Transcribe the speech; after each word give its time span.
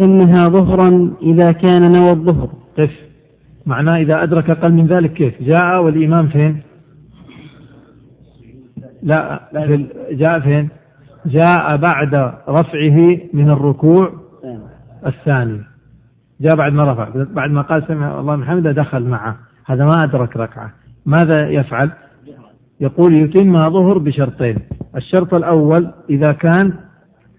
إنها 0.00 0.44
ظهرا 0.48 1.12
إذا 1.22 1.52
كان 1.52 1.92
نوى 1.92 2.10
الظهر. 2.10 2.48
قف 2.78 2.92
معناه 3.66 3.96
إذا 3.96 4.22
أدرك 4.22 4.50
أقل 4.50 4.72
من 4.72 4.86
ذلك 4.86 5.12
كيف؟ 5.12 5.42
جاء 5.42 5.82
والإمام 5.82 6.28
فين؟ 6.28 6.62
لا 9.02 9.40
جاء 10.10 10.40
فين؟ 10.40 10.68
جاء 11.26 11.76
بعد 11.76 12.14
رفعه 12.48 13.18
من 13.32 13.50
الركوع 13.50 14.12
الثاني. 15.06 15.60
جاء 16.40 16.56
بعد 16.56 16.72
ما 16.72 16.92
رفع. 16.92 17.08
بعد 17.14 17.50
ما 17.50 17.62
قال 17.62 17.86
سمع 17.88 18.20
الله 18.20 18.36
من 18.36 18.44
حمده 18.44 18.72
دخل 18.72 19.02
معه. 19.02 19.36
هذا 19.66 19.84
ما 19.84 20.04
أدرك 20.04 20.36
ركعة. 20.36 20.72
ماذا 21.06 21.48
يفعل؟ 21.48 21.90
يقول 22.80 23.14
يتم 23.14 23.70
ظهر 23.70 23.98
بشرطين. 23.98 24.56
الشرط 24.96 25.34
الأول 25.34 25.90
إذا 26.10 26.32
كان 26.32 26.72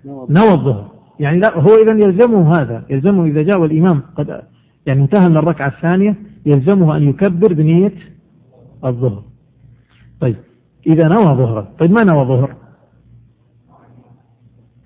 نوى 0.06 0.52
الظهر. 0.52 0.97
يعني 1.20 1.40
لا 1.40 1.60
هو 1.60 1.76
إذا 1.84 1.92
يلزمه 1.92 2.56
هذا 2.56 2.84
يلزمه 2.90 3.26
إذا 3.26 3.42
جاء 3.42 3.66
الإمام 3.66 4.02
قد 4.16 4.42
يعني 4.86 5.02
انتهى 5.02 5.30
من 5.30 5.38
الركعة 5.38 5.68
الثانية 5.68 6.16
يلزمه 6.46 6.98
أن 6.98 7.04
يكبر 7.04 7.54
بنية 7.54 7.94
الظهر. 8.86 9.24
طيب 10.20 10.36
إذا 10.88 11.08
نوى 11.08 11.36
ظهرا 11.36 11.68
طيب 11.80 11.92
ما 11.92 12.04
نوى 12.04 12.26
ظهر؟ 12.26 12.56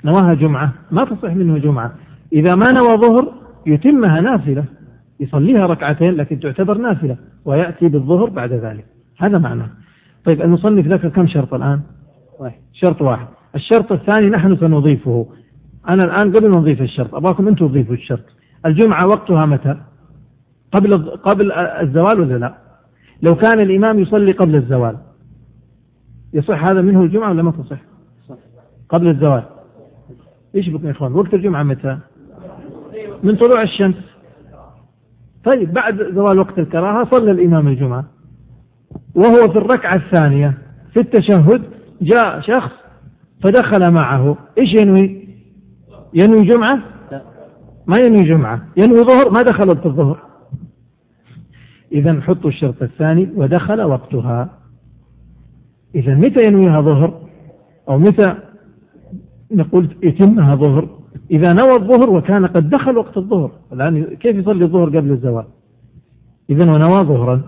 نواها 0.06 0.34
جمعة 0.34 0.74
ما 0.92 1.06
تصح 1.06 1.34
منه 1.34 1.58
جمعة. 1.58 1.96
إذا 2.34 2.56
ما 2.56 2.72
نوى 2.72 2.98
ظهر 2.98 3.34
يتمها 3.66 4.22
نافلة 4.22 4.64
يصليها 5.20 5.66
ركعتين 5.66 6.12
لكن 6.12 6.40
تعتبر 6.40 6.78
نافلة 6.78 7.18
ويأتي 7.46 7.88
بالظهر 7.88 8.30
بعد 8.30 8.54
ذلك. 8.54 8.86
هذا 9.18 9.38
معناه. 9.38 9.70
طيب 10.26 10.42
المصنف 10.42 10.88
ذكر 10.88 11.10
كم 11.10 11.28
شرط 11.28 11.54
الآن؟ 11.54 11.82
واحد. 12.40 12.60
شرط 12.74 13.02
واحد. 13.02 13.28
الشرط 13.56 13.92
الثاني 13.92 14.30
نحن 14.30 14.58
سنضيفه. 14.58 15.28
أنا 15.90 16.04
الآن 16.04 16.36
قبل 16.36 16.50
ما 16.50 16.58
نضيف 16.58 16.82
الشرط 16.82 17.16
أبغاكم 17.16 17.48
أنتم 17.48 17.68
تضيفوا 17.68 17.94
الشرط. 17.94 18.26
الجمعة 18.66 19.08
وقتها 19.08 19.46
متى؟ 19.46 19.78
قبل 20.72 21.10
قبل 21.10 21.52
الزوال 21.52 22.20
ولا 22.20 22.38
لا؟ 22.38 22.58
لو 23.22 23.36
كان 23.36 23.60
الإمام 23.60 24.00
يصلي 24.00 24.32
قبل 24.32 24.56
الزوال 24.56 24.98
يصح 26.34 26.64
هذا 26.66 26.82
منه 26.82 27.02
الجمعة 27.02 27.30
ولا 27.30 27.44
ما 27.44 27.52
تصح؟ 27.52 27.80
قبل 28.90 29.08
الزوال. 29.08 29.44
إيش 30.56 30.70
بكم 30.70 30.88
يا 30.88 30.92
إخوان؟ 30.92 31.14
وقت 31.14 31.34
الجمعة 31.34 31.64
متى؟ 31.64 31.98
من 33.24 33.36
طلوع 33.36 33.62
الشمس. 33.62 33.96
طيب 35.44 35.74
بعد 35.74 36.14
زوال 36.14 36.40
وقت 36.40 36.60
الكراهة 36.60 37.10
صلى 37.12 37.32
الإمام 37.32 37.68
الجمعة. 37.68 38.06
وهو 39.16 39.50
في 39.52 39.58
الركعة 39.58 39.96
الثانية 39.96 40.58
في 40.94 41.00
التشهد 41.00 41.62
جاء 42.02 42.42
شخص 42.42 42.72
فدخل 43.44 43.92
معه. 43.92 44.38
إيش 44.58 44.74
ينوي؟ 44.74 45.21
ينوي 46.14 46.46
جمعة؟ 46.46 46.80
ما 47.88 47.98
ينوي 47.98 48.24
جمعة. 48.24 48.62
ينوي 48.78 49.04
ظهر؟ 49.04 49.30
ما 49.30 49.42
دخل 49.42 49.70
وقت 49.70 49.86
الظهر. 49.86 50.20
إذا 51.92 52.22
حطوا 52.22 52.50
الشرط 52.50 52.82
الثاني 52.82 53.30
ودخل 53.36 53.82
وقتها. 53.82 54.50
إذا 55.96 56.16
متى 56.16 56.44
ينويها 56.44 56.82
ظهر؟ 56.82 57.22
أو 57.90 57.98
متى 57.98 58.36
نقول 59.52 59.96
يتمها 60.04 60.56
ظهر؟ 60.56 60.90
إذا 61.32 61.54
نوى 61.54 61.76
الظهر 61.76 62.10
وكان 62.10 62.46
قد 62.46 62.70
دخل 62.70 62.98
وقت 62.98 63.18
الظهر. 63.18 63.52
الآن 63.74 64.04
كيف 64.04 64.36
يصلي 64.36 64.66
الظهر 64.66 64.90
قبل 64.90 65.12
الزوال؟ 65.12 65.46
إذا 66.50 66.64
ونوى 66.64 67.04
ظهرا. 67.04 67.42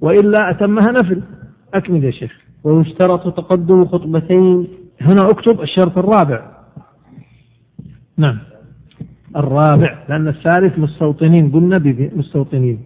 وإلا 0.00 0.50
أتمها 0.50 0.92
نفل. 0.92 1.22
أكمل 1.74 2.04
يا 2.04 2.10
شيخ. 2.10 2.32
ويشترط 2.64 3.36
تقدم 3.36 3.84
خطبتين. 3.84 4.66
هنا 5.00 5.30
أكتب 5.30 5.60
الشرط 5.60 5.98
الرابع. 5.98 6.55
نعم. 8.18 8.38
الرابع. 9.36 9.98
لأن 10.08 10.28
الثالث 10.28 10.78
مستوطنين. 10.78 11.50
قلنا 11.50 12.10
مستوطنين. 12.16 12.78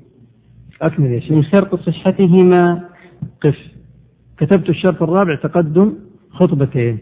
أكمل 0.82 1.10
يا 1.10 1.20
شيخ. 1.20 1.32
من 1.32 1.42
شرط 1.42 1.74
صحتهما 1.74 2.84
قف. 3.42 3.58
كتبت 4.38 4.68
الشرط 4.68 5.02
الرابع 5.02 5.34
تقدم 5.34 5.92
خطبتين. 6.30 6.98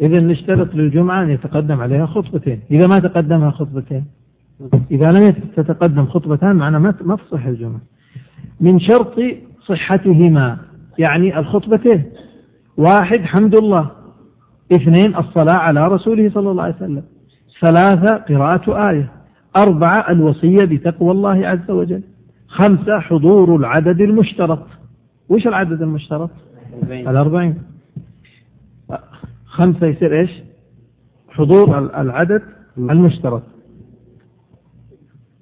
إذا 0.00 0.20
نشترط 0.20 0.74
للجمعة 0.74 1.22
أن 1.22 1.30
يتقدم 1.30 1.80
عليها 1.80 2.06
خطبتين. 2.06 2.60
إذا 2.70 2.86
ما 2.86 2.94
تقدمها 2.94 3.50
خطبتين. 3.50 4.04
إذا 4.90 5.12
لم 5.12 5.34
تتقدم 5.56 6.06
خطبتان 6.06 6.56
معنا 6.56 6.78
ما 6.78 7.16
تصح 7.16 7.46
الجمعة. 7.46 7.80
من 8.60 8.80
شرط 8.80 9.14
صحتهما 9.66 10.58
يعني 10.98 11.38
الخطبتين. 11.38 12.04
واحد 12.76 13.20
حمد 13.20 13.54
الله. 13.54 13.90
اثنين 14.72 15.16
الصلاة 15.16 15.54
على 15.54 15.88
رسوله 15.88 16.28
صلى 16.28 16.50
الله 16.50 16.62
عليه 16.62 16.74
وسلم. 16.74 17.02
ثلاثة 17.62 18.16
قراءة 18.16 18.90
آية 18.90 19.12
أربعة 19.56 20.10
الوصية 20.10 20.64
بتقوى 20.64 21.10
الله 21.10 21.46
عز 21.48 21.70
وجل 21.70 22.02
خمسة 22.48 23.00
حضور 23.00 23.56
العدد 23.56 24.00
المشترط. 24.00 24.66
وش 25.28 25.46
العدد 25.46 25.82
المشترط؟ 25.82 26.30
الأربعين. 26.90 27.62
خمسة 29.46 29.86
يصير 29.86 30.20
إيش؟ 30.20 30.30
حضور 31.28 31.78
العدد 31.78 32.42
المشترك 32.78 33.42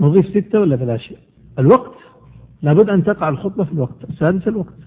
نضيف 0.01 0.27
ستة 0.27 0.61
ولا 0.61 0.77
ثلاثة 0.77 1.17
الوقت. 1.59 1.95
لابد 2.63 2.91
أن 2.91 3.05
تقع 3.05 3.29
الخطبة 3.29 3.65
في 3.65 3.73
الوقت 3.73 4.05
السادس 4.11 4.49
الوقت. 4.49 4.79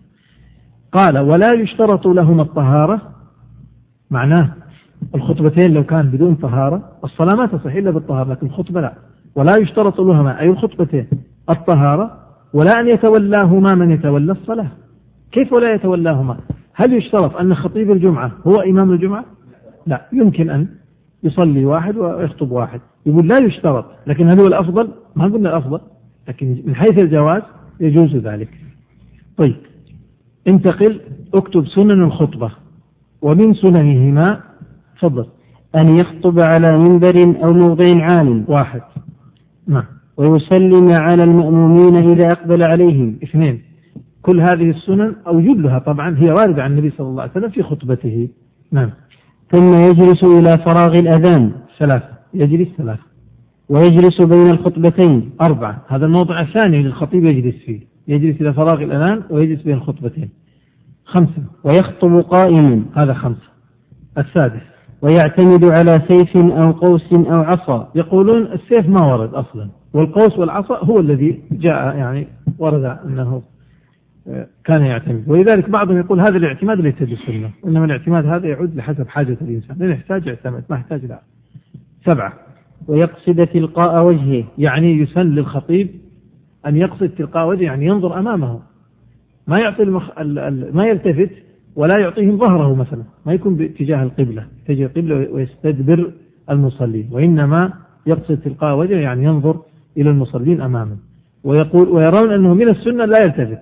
قال 0.91 1.17
ولا 1.17 1.53
يشترط 1.53 2.07
لهما 2.07 2.41
الطهارة. 2.41 3.01
معناه 4.11 4.53
الخطبتين 5.15 5.73
لو 5.73 5.83
كان 5.83 6.09
بدون 6.09 6.35
طهارة 6.35 6.81
الصلاة 7.03 7.35
ما 7.35 7.45
تصح 7.45 7.73
إلا 7.75 7.91
بالطهارة 7.91 8.31
لكن 8.31 8.47
الخطبة 8.47 8.81
لا. 8.81 8.93
ولا 9.35 9.57
يشترط 9.57 9.99
لهما 10.01 10.39
أي 10.39 10.49
الخطبتين 10.49 11.07
الطهارة 11.49 12.19
ولا 12.53 12.79
أن 12.79 12.87
يتولاهما 12.87 13.75
من 13.75 13.91
يتولى 13.91 14.31
الصلاة. 14.31 14.67
كيف 15.31 15.53
ولا 15.53 15.73
يتولاهما؟ 15.73 16.37
هل 16.73 16.93
يشترط 16.93 17.35
أن 17.35 17.55
خطيب 17.55 17.91
الجمعة 17.91 18.31
هو 18.47 18.61
إمام 18.61 18.91
الجمعة؟ 18.91 19.25
لا. 19.87 20.05
يمكن 20.13 20.49
أن 20.49 20.67
يصلي 21.23 21.65
واحد 21.65 21.97
ويخطب 21.97 22.51
واحد. 22.51 22.81
يقول 23.05 23.27
لا 23.27 23.37
يشترط 23.37 23.85
لكن 24.07 24.29
هل 24.29 24.39
هو 24.39 24.47
الأفضل؟ 24.47 24.89
ما 25.15 25.25
قلنا 25.25 25.49
الأفضل 25.49 25.79
لكن 26.27 26.57
من 26.65 26.75
حيث 26.75 26.97
الجواز 26.97 27.41
يجوز 27.79 28.15
ذلك. 28.15 28.49
طيب 29.37 29.55
انتقل 30.47 31.01
اكتب 31.33 31.67
سنن 31.67 32.03
الخطبة 32.03 32.51
ومن 33.21 33.53
سننهما 33.53 34.39
تفضل. 35.03 35.25
أن 35.75 35.97
يخطب 35.99 36.39
على 36.39 36.77
منبر 36.77 37.35
أو 37.43 37.53
موضع 37.53 37.85
عال 38.03 38.43
واحد. 38.47 38.81
نعم. 39.67 39.83
ويسلم 40.17 40.93
على 40.99 41.23
المأمومين 41.23 41.95
إذا 41.95 42.31
أقبل 42.31 42.63
عليهم. 42.63 43.19
اثنين. 43.23 43.61
كل 44.21 44.39
هذه 44.39 44.69
السنن 44.69 45.15
أو 45.27 45.39
جلها 45.39 45.79
طبعا 45.79 46.17
هي 46.17 46.31
واردة 46.31 46.63
عن 46.63 46.71
النبي 46.71 46.89
صلى 46.89 47.07
الله 47.07 47.21
عليه 47.21 47.31
وسلم 47.31 47.49
في 47.49 47.63
خطبته. 47.63 48.29
نعم. 48.71 48.89
ثم 49.51 49.73
يجلس 49.73 50.23
إلى 50.23 50.57
فراغ 50.57 50.99
الأذان. 50.99 51.51
ثلاثة. 51.79 52.09
يجلس 52.33 52.69
ثلاثة. 52.77 53.03
ويجلس 53.69 54.21
بين 54.21 54.49
الخطبتين. 54.49 55.29
أربعة. 55.41 55.81
هذا 55.87 56.05
الموضع 56.05 56.41
الثاني 56.41 56.83
للخطيب 56.83 57.25
يجلس 57.25 57.55
فيه. 57.65 57.79
يجلس 58.07 58.41
إلى 58.41 58.53
فراغ 58.53 58.83
الأذان 58.83 59.23
ويجلس 59.29 59.61
بين 59.61 59.73
الخطبتين. 59.73 60.29
خمسة. 61.05 61.43
ويخطب 61.63 62.19
قائما. 62.19 62.83
هذا 62.95 63.13
خمسة. 63.13 63.49
السادس. 64.17 64.72
ويعتمد 65.03 65.63
على 65.63 66.01
سيف 66.07 66.37
أو 66.37 66.71
قوس 66.71 67.13
أو 67.13 67.41
عصا. 67.41 67.91
يقولون 67.95 68.41
السيف 68.41 68.89
ما 68.89 69.13
ورد 69.13 69.33
أصلا. 69.33 69.69
والقوس 69.93 70.39
والعصا 70.39 70.85
هو 70.85 70.99
الذي 70.99 71.41
جاء 71.51 71.95
يعني 71.95 72.27
ورد 72.59 72.83
أنه 72.83 73.41
كان 74.65 74.81
يعتمد. 74.81 75.23
ولذلك 75.27 75.69
بعضهم 75.69 75.97
يقول 75.97 76.19
هذا 76.19 76.37
الاعتماد 76.37 76.79
ليس 76.79 77.03
بالسنة. 77.03 77.49
إنما 77.65 77.85
الاعتماد 77.85 78.25
هذا 78.25 78.47
يعود 78.47 78.75
لحسب 78.75 79.07
حاجة 79.07 79.37
الإنسان. 79.41 79.75
إذا 79.81 79.91
يحتاج 79.91 80.27
يعتمد 80.27 80.63
ما 80.69 80.75
يحتاج 80.75 81.05
لا 81.05 81.19
سبعة. 82.05 82.33
ويقصد 82.87 83.47
تلقاء 83.47 84.05
وجهه 84.05 84.43
يعني 84.57 84.97
يسن 84.97 85.21
للخطيب 85.21 85.89
أن 86.65 86.77
يقصد 86.77 87.09
تلقاء 87.09 87.47
وجهه 87.47 87.63
يعني 87.63 87.85
ينظر 87.85 88.19
أمامه. 88.19 88.59
ما 89.47 89.57
يعطي 89.59 89.83
المخ... 89.83 90.19
ال... 90.19 90.39
ال... 90.39 90.75
ما 90.75 90.85
يلتفت 90.85 91.31
ولا 91.75 91.99
يعطيهم 91.99 92.37
ظهره 92.37 92.75
مثلا 92.75 93.03
ما 93.25 93.33
يكون 93.33 93.55
باتجاه 93.55 94.03
القبلة 94.03 94.45
اتجاه 94.63 94.85
القبلة 94.85 95.31
ويستدبر 95.31 96.11
المصلين 96.49 97.09
وإنما 97.11 97.73
يقصد 98.07 98.37
تلقاء 98.37 98.77
وجهه 98.77 98.99
يعني 98.99 99.23
ينظر 99.23 99.59
إلى 99.97 100.09
المصلين 100.09 100.61
أمامه. 100.61 100.97
ويقول 101.43 101.89
ويرون 101.89 102.33
أنه 102.33 102.53
من 102.53 102.69
السنة 102.69 103.05
لا 103.05 103.23
يلتفت 103.23 103.59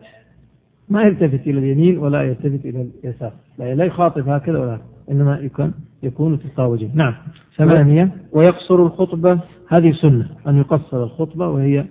ما 0.89 1.01
يلتفت 1.01 1.47
إلى 1.47 1.59
اليمين 1.59 1.97
ولا 1.97 2.21
يلتفت 2.21 2.65
إلى 2.65 2.87
اليسار 3.03 3.31
لا, 3.59 3.75
لا 3.75 3.85
يخاطب 3.85 4.29
هكذا 4.29 4.59
ولا 4.59 4.77
إنما 5.11 5.39
يكون 5.39 5.73
يكون 6.03 6.39
تلقاء 6.39 6.69
وجهه. 6.69 6.89
نعم. 6.93 7.13
ثمانية 7.57 8.11
ويقصر 8.31 8.75
الخطبة. 8.75 9.39
هذه 9.67 9.91
سنة 9.91 10.27
أن 10.47 10.57
يقصر 10.57 11.03
الخطبة 11.03 11.47
وهي 11.47 11.85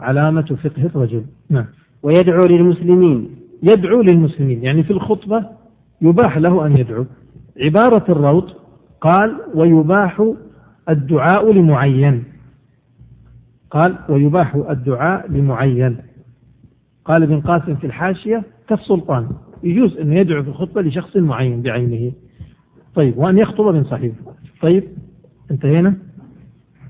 علامة 0.00 0.42
فقه 0.42 0.86
الرجل. 0.86 1.24
نعم. 1.50 1.66
ويدعو 2.02 2.46
للمسلمين. 2.46 3.28
يدعو 3.62 4.02
للمسلمين 4.02 4.64
يعني 4.64 4.82
في 4.82 4.90
الخطبة 4.90 5.46
يباح 6.00 6.38
له 6.38 6.66
أن 6.66 6.76
يدعو. 6.76 7.04
عبارة 7.56 8.04
الروض 8.08 8.50
قال 9.00 9.40
ويباح 9.54 10.32
الدعاء 10.88 11.52
لمعين. 11.52 12.24
قال 13.70 13.98
ويباح 14.08 14.54
الدعاء 14.54 15.30
لمعين. 15.30 15.98
قال 17.04 17.22
ابن 17.22 17.40
قاسم 17.40 17.74
في 17.74 17.86
الحاشية 17.86 18.42
كالسلطان. 18.68 19.28
يجوز 19.62 19.96
أن 19.98 20.12
يدعو 20.12 20.42
في 20.42 20.48
الخطبة 20.48 20.82
لشخص 20.82 21.16
معين 21.16 21.62
بعينه. 21.62 22.12
طيب 22.94 23.18
وأن 23.18 23.38
يخطب 23.38 23.64
من 23.64 23.84
صحيح 23.84 24.14
طيب 24.62 24.84
انتهينا؟ 25.50 25.94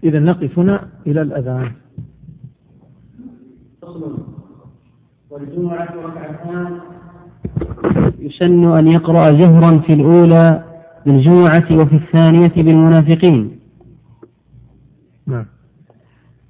إذا 0.05 0.19
نقف 0.19 0.59
هنا 0.59 0.89
إلى 1.07 1.23
الأذان. 1.23 1.73
والجمعة 5.31 5.95
ركعتان. 5.95 6.81
يسن 8.19 8.65
أن 8.65 8.87
يقرأ 8.87 9.31
جهرا 9.31 9.79
في 9.79 9.93
الأولى 9.93 10.65
بالجمعة 11.07 11.67
وفي 11.71 11.97
الثانية 11.97 12.53
بالمنافقين. 12.57 13.59
نعم. 15.27 15.47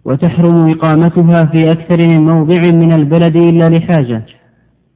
وتحرم 0.05 0.71
إقامتها 0.71 1.45
في 1.45 1.67
أكثر 1.67 2.09
من 2.09 2.21
موضع 2.21 2.63
من 2.73 2.93
البلد 2.93 3.37
إلا 3.37 3.69
لحاجة. 3.69 4.27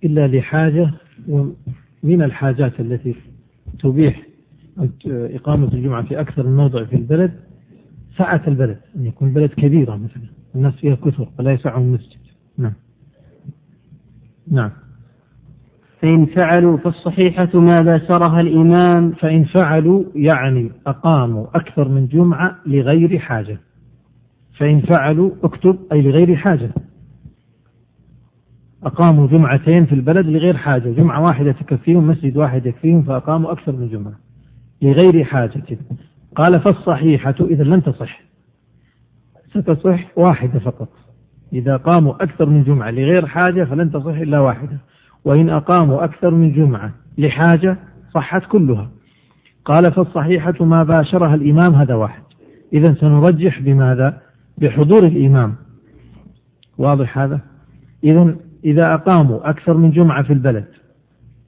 إلا 0.05 0.27
لحاجة 0.27 0.91
ومن 1.29 2.23
الحاجات 2.23 2.81
التي 2.81 3.15
تبيح 3.81 4.23
إقامة 5.07 5.73
الجمعة 5.73 6.03
في 6.03 6.21
أكثر 6.21 6.47
من 6.47 6.57
موضع 6.57 6.85
في 6.85 6.97
البلد 6.97 7.33
سعة 8.19 8.43
البلد 8.49 8.79
أن 8.97 9.07
يكون 9.07 9.29
البلد 9.29 9.51
كبيرة 9.51 9.97
مثلا 9.97 10.29
الناس 10.55 10.75
فيها 10.75 10.95
كثر 10.95 11.29
فلا 11.39 11.53
يسعهم 11.53 11.83
المسجد. 11.83 12.19
نعم. 12.59 12.73
نعم. 14.51 14.71
فإن 16.03 16.27
فعلوا 16.27 16.77
فالصحيحة 16.77 17.49
ما 17.55 17.81
باشرها 17.81 18.41
الإمام 18.41 19.13
فإن 19.13 19.45
فعلوا 19.45 20.05
يعني 20.15 20.71
أقاموا 20.87 21.47
أكثر 21.55 21.89
من 21.89 22.07
جمعة 22.07 22.59
لغير 22.67 23.19
حاجة. 23.19 23.61
فإن 24.59 24.81
فعلوا 24.81 25.31
اكتب 25.43 25.79
أي 25.93 26.03
لغير 26.03 26.37
حاجة. 26.37 26.71
أقاموا 28.85 29.27
جمعتين 29.27 29.87
في 29.87 29.95
البلد 29.95 30.27
لغير 30.27 30.57
حاجة. 30.57 30.89
جمعة 30.89 31.23
واحدة 31.23 31.53
تكفيهم 31.53 32.09
مسجد 32.09 32.37
واحد 32.37 32.67
يكفيهم 32.67 33.03
فأقاموا 33.03 33.53
أكثر 33.53 33.73
من 33.73 33.89
جمعة 33.89 34.15
لغير 34.83 35.25
حاجة. 35.25 35.63
قال 36.37 36.61
فالصحيحة 36.61 37.35
إذا 37.41 37.65
لن 37.65 37.83
تصح. 37.83 38.21
ستصح 39.55 40.19
واحدة 40.19 40.59
فقط. 40.59 40.89
إذا 41.53 41.77
قاموا 41.77 42.23
أكثر 42.23 42.47
من 42.47 42.65
جمعة 42.65 42.91
لغير 42.91 43.27
حاجة 43.27 43.65
فلن 43.65 43.91
تصح 43.91 44.15
إلا 44.15 44.41
واحدة. 44.41 44.79
وإن 45.29 45.51
أقاموا 45.51 46.05
أكثر 46.05 46.31
من 46.31 46.53
جمعة 46.53 46.93
لحاجة 47.19 47.77
صحت 48.15 48.47
كلها. 48.47 48.91
قال 49.65 49.93
فالصحيحة 49.93 50.65
ما 50.65 50.85
باشرها 50.85 51.35
الإمام 51.35 51.75
هذا 51.75 51.95
واحد. 51.95 52.23
إذا 52.73 52.95
سنرجح 52.95 53.61
بماذا؟ 53.61 54.21
بحضور 54.59 55.07
الإمام. 55.07 55.55
واضح 56.79 57.19
هذا؟ 57.19 57.41
إذا 58.05 58.37
إذا 58.65 58.95
أقاموا 58.95 59.51
أكثر 59.51 59.77
من 59.77 59.91
جمعة 59.91 60.23
في 60.23 60.33
البلد 60.33 60.65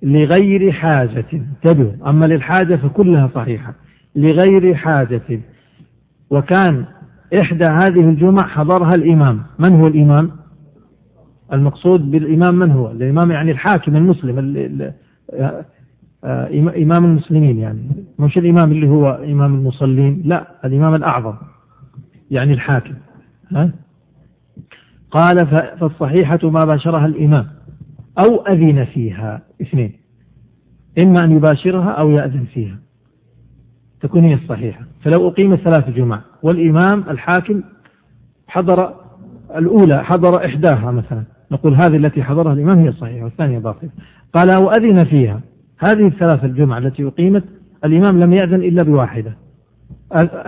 لغير 0.03 0.73
حاجة 0.73 1.27
انتبهوا 1.33 2.11
أما 2.11 2.27
للحاجة 2.27 2.77
فكلها 2.77 3.31
صحيحة. 3.35 3.75
لغير 4.17 4.75
حاجة. 4.75 5.41
وكان 6.31 6.85
إحدى 7.41 7.65
هذه 7.65 8.09
الجمع 8.09 8.49
حضرها 8.49 8.95
الإمام. 8.95 9.43
من 9.59 9.81
هو 9.81 9.87
الإمام؟ 9.87 10.31
المقصود 11.53 12.11
بالإمام 12.11 12.55
من 12.55 12.71
هو؟ 12.71 12.91
الإمام 12.91 13.31
يعني 13.31 13.51
الحاكم 13.51 13.97
المسلم 13.97 14.39
آه، 16.25 16.49
إمام 16.77 17.05
المسلمين 17.05 17.59
يعني. 17.59 17.83
مش 18.19 18.39
الإمام 18.39 18.73
اللي 18.73 18.89
هو 18.89 19.11
إمام 19.11 19.55
المصلين 19.55 20.23
لا 20.25 20.47
الإمام 20.65 20.95
الأعظم 20.95 21.35
يعني 22.31 22.53
الحاكم. 22.53 22.95
ها؟ 23.53 23.71
قال 25.11 25.47
فالصحيحة 25.81 26.39
ما 26.43 26.65
باشرها 26.65 27.07
الإمام 27.07 27.47
أو 28.19 28.47
أذن 28.47 28.85
فيها. 28.85 29.43
اثنين. 29.63 29.93
إما 30.99 31.25
أن 31.25 31.37
يباشرها 31.37 31.91
أو 31.91 32.11
يأذن 32.11 32.45
فيها. 32.45 32.79
تكون 34.01 34.25
هي 34.25 34.35
الصحيحة. 34.35 34.85
فلو 35.03 35.29
أقيم 35.29 35.57
ثلاث 35.57 35.91
جمع 35.91 36.21
والإمام 36.43 37.05
الحاكم 37.11 37.63
حضر 38.47 38.95
الأولى 39.57 40.05
حضر 40.05 40.47
إحداها 40.47 40.91
مثلا. 40.91 41.25
نقول 41.53 41.75
هذه 41.75 41.97
التي 41.97 42.23
حضرها 42.23 42.53
الإمام 42.53 42.79
هي 42.79 42.89
الصحيحة 42.89 43.25
والثانية 43.25 43.59
باطلة. 43.59 43.91
قال 44.35 44.51
أو 44.51 44.71
أذن 44.71 45.05
فيها. 45.05 45.41
هذه 45.79 46.07
الثلاث 46.07 46.45
الجمع 46.45 46.79
التي 46.79 47.07
أقيمت 47.07 47.45
الإمام 47.85 48.21
لم 48.21 48.33
يأذن 48.33 48.63
إلا 48.63 48.83
بواحدة. 48.83 49.37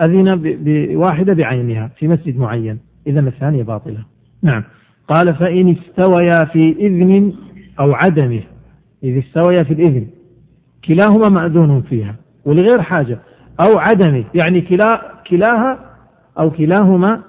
أذن 0.01 0.41
بواحدة 0.63 1.33
بعينها 1.33 1.87
في 1.87 2.07
مسجد 2.07 2.37
معين. 2.37 2.79
إذا 3.07 3.19
الثانية 3.19 3.63
باطلة. 3.63 3.99
نعم. 4.43 4.63
قال 5.07 5.35
فإن 5.35 5.69
استويا 5.69 6.45
في 6.45 6.75
إذن 6.79 7.33
أو 7.79 7.93
عدمه. 7.93 8.41
إذ 9.03 9.17
استويا 9.17 9.63
في 9.63 9.73
الإذن. 9.73 10.07
كلاهما 10.85 11.29
مأذون 11.29 11.81
فيها. 11.81 12.15
ولغير 12.45 12.81
حاجة. 12.81 13.19
أو 13.59 13.77
عدمه. 13.77 14.23
يعني 14.33 14.61
كلا 14.61 15.01
كلاها 15.27 15.79
أو 16.39 16.51
كلاهما 16.51 17.21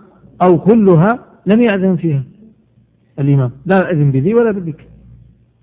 أو 0.42 0.58
كلها 0.58 1.18
لم 1.46 1.62
يأذن 1.62 1.96
فيها. 1.96 2.22
الإمام. 3.18 3.50
لا 3.66 3.90
أذن 3.90 4.10
بذي 4.10 4.34
ولا 4.34 4.50
بذيك. 4.50 4.88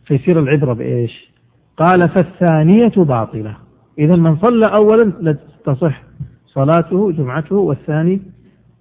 فيصير 0.05 0.39
العبرة 0.39 0.73
بإيش؟ 0.73 1.31
قال 1.77 2.09
فالثانية 2.09 2.93
باطلة. 2.97 3.57
إذا 3.99 4.15
من 4.15 4.35
صلى 4.35 4.65
أولا 4.65 5.03
لا 5.21 5.37
تصح 5.65 6.03
صلاته 6.45 7.11
جمعته 7.11 7.55
والثاني 7.55 8.21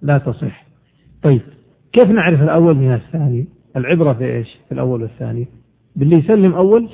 لا 0.01 0.17
تصح. 0.17 0.65
طيب 1.23 1.41
كيف 1.93 2.09
نعرف 2.09 2.41
الأول 2.41 2.75
من 2.75 2.93
الثاني؟ 2.93 3.47
العبرة 3.77 4.13
في 4.13 4.25
إيش؟ 4.25 4.59
في 4.67 4.71
الأول 4.71 5.01
والثاني. 5.01 5.47
باللي 5.95 6.15
يسلم 6.15 6.53
أول 6.53 6.89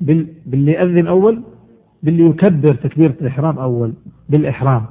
باللي 0.00 0.72
يأذن 0.72 1.06
أول 1.06 1.42
باللي 2.02 2.26
يكبر 2.26 2.74
تكبيرة 2.74 3.14
الإحرام 3.20 3.58
أول. 3.58 3.92
بالإحرام. 4.28 4.86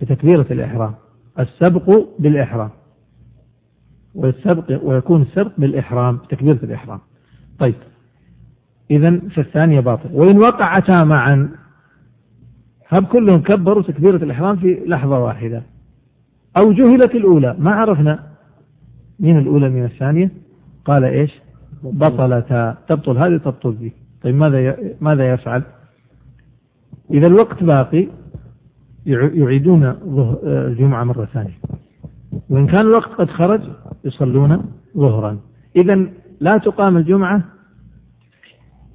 بتكبيرة 0.00 0.46
الإحرام. 0.50 0.94
السبق 1.38 2.06
بالإحرام. 2.18 2.70
والسبق 4.14 4.80
ويكون 4.82 5.22
السبق 5.22 5.52
بالإحرام 5.58 6.16
بتكبيرة 6.16 6.58
الإحرام. 6.62 6.98
طيب. 7.58 7.74
إذا 8.90 9.18
فالثانية 9.34 9.80
باطل. 9.80 10.08
وإن 10.12 10.38
وقعتا 10.38 11.04
معا 11.04 11.48
هب 12.88 13.04
كلهم 13.04 13.42
كبروا 13.42 13.82
تكبيرة 13.82 14.16
الإحرام 14.16 14.56
في 14.56 14.82
لحظة 14.86 15.18
واحدة. 15.18 15.62
أو 16.56 16.72
جهلت 16.72 17.14
الأولى 17.14 17.56
ما 17.58 17.70
عرفنا. 17.70 18.30
من 19.20 19.38
الأولى 19.38 19.68
من 19.68 19.84
الثانية؟ 19.84 20.30
قال 20.84 21.04
إيش؟ 21.04 21.40
بطلتا. 21.82 22.76
تبطل 22.88 23.18
هذه 23.18 23.36
تبطل 23.36 23.74
ذي. 23.80 23.92
طيب 24.22 24.34
ماذا 24.34 24.76
ماذا 25.00 25.32
يفعل؟ 25.32 25.62
إذا 27.10 27.26
الوقت 27.26 27.64
باقي 27.64 28.06
يعيدون 29.06 29.96
الجمعة 30.44 31.04
مرة 31.04 31.24
ثانية. 31.24 31.58
وإن 32.50 32.66
كان 32.66 32.80
الوقت 32.80 33.10
قد 33.10 33.30
خرج 33.30 33.60
يصلون 34.04 34.64
ظهرا. 34.96 35.38
إذا 35.76 36.06
لا 36.40 36.58
تقام 36.58 36.96
الجمعة 36.96 37.42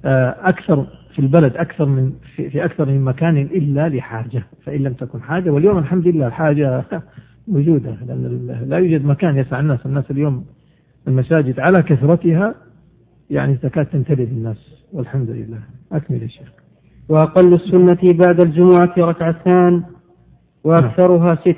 آه، 0.04 0.36
أكثر 0.40 0.86
في 1.14 1.18
البلد 1.18 1.56
أكثر 1.56 1.84
من 1.84 2.12
في 2.36 2.64
أكثر 2.64 2.86
من 2.86 3.00
مكان 3.00 3.36
إلا 3.36 3.88
لحاجة 3.88 4.42
فإن 4.64 4.82
لم 4.82 4.92
تكن 4.92 5.22
حاجة. 5.22 5.50
واليوم 5.50 5.78
الحمد 5.78 6.06
لله 6.06 6.26
الحاجة 6.26 6.82
موجودة 7.48 7.96
لأن 8.06 8.66
لا 8.68 8.78
يوجد 8.78 9.04
مكان 9.04 9.36
يسع 9.36 9.60
الناس 9.60 9.86
الناس 9.86 10.10
اليوم 10.10 10.44
المساجد 11.08 11.60
على 11.60 11.82
كثرتها 11.82 12.54
يعني 13.30 13.56
تكاد 13.56 13.86
تمتلئ 13.86 14.24
بالناس 14.24 14.86
والحمد 14.92 15.30
لله. 15.30 15.58
أكمل 15.92 16.22
يا 16.22 16.26
شيخ. 16.28 16.48
وأقل 17.08 17.54
السنة 17.54 18.12
بعد 18.12 18.40
الجمعة 18.40 18.94
ركعتان 18.98 19.82
وأكثرها 20.64 21.34
ست. 21.34 21.56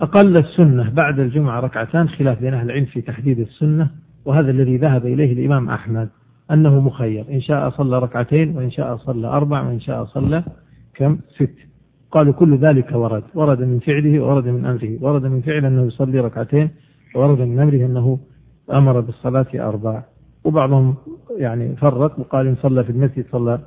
أقل 0.00 0.36
السنة 0.36 0.90
بعد 0.90 1.20
الجمعة 1.20 1.60
ركعتان 1.60 2.08
خلاف 2.08 2.40
بين 2.40 2.54
أهل 2.54 2.66
العلم 2.66 2.84
في 2.84 3.00
تحديد 3.00 3.40
السنة 3.40 3.90
وهذا 4.24 4.50
الذي 4.50 4.76
ذهب 4.76 5.06
إليه 5.06 5.32
الإمام 5.32 5.70
أحمد 5.70 6.08
أنه 6.50 6.80
مخير. 6.80 7.24
إن 7.30 7.40
شاء 7.40 7.70
صلى 7.70 7.98
ركعتين 7.98 8.56
وإن 8.56 8.70
شاء 8.70 8.96
صلى 8.96 9.26
أربع 9.26 9.62
وإن 9.62 9.80
شاء 9.80 10.04
صلى 10.04 10.44
كم؟ 10.94 11.18
ست. 11.28 11.54
قالوا 12.10 12.32
كل 12.32 12.56
ذلك 12.56 12.92
ورد. 12.92 13.22
ورد 13.34 13.60
من 13.60 13.78
فعله 13.78 14.20
ورد 14.24 14.48
من 14.48 14.66
أمره. 14.66 14.98
ورد 15.00 15.26
من 15.26 15.40
فعله 15.40 15.68
أنه 15.68 15.82
يصلي 15.82 16.20
ركعتين 16.20 16.70
ورد 17.14 17.40
من 17.40 17.60
أمره 17.60 17.86
أنه 17.86 18.18
أمر 18.72 19.00
بالصلاة 19.00 19.46
أربع. 19.54 20.02
وبعضهم 20.44 20.94
يعني 21.36 21.76
فرق 21.76 22.18
وقال 22.18 22.46
إن 22.46 22.56
صلى 22.62 22.84
في 22.84 22.90
المسجد 22.90 23.26
صلى 23.32 23.58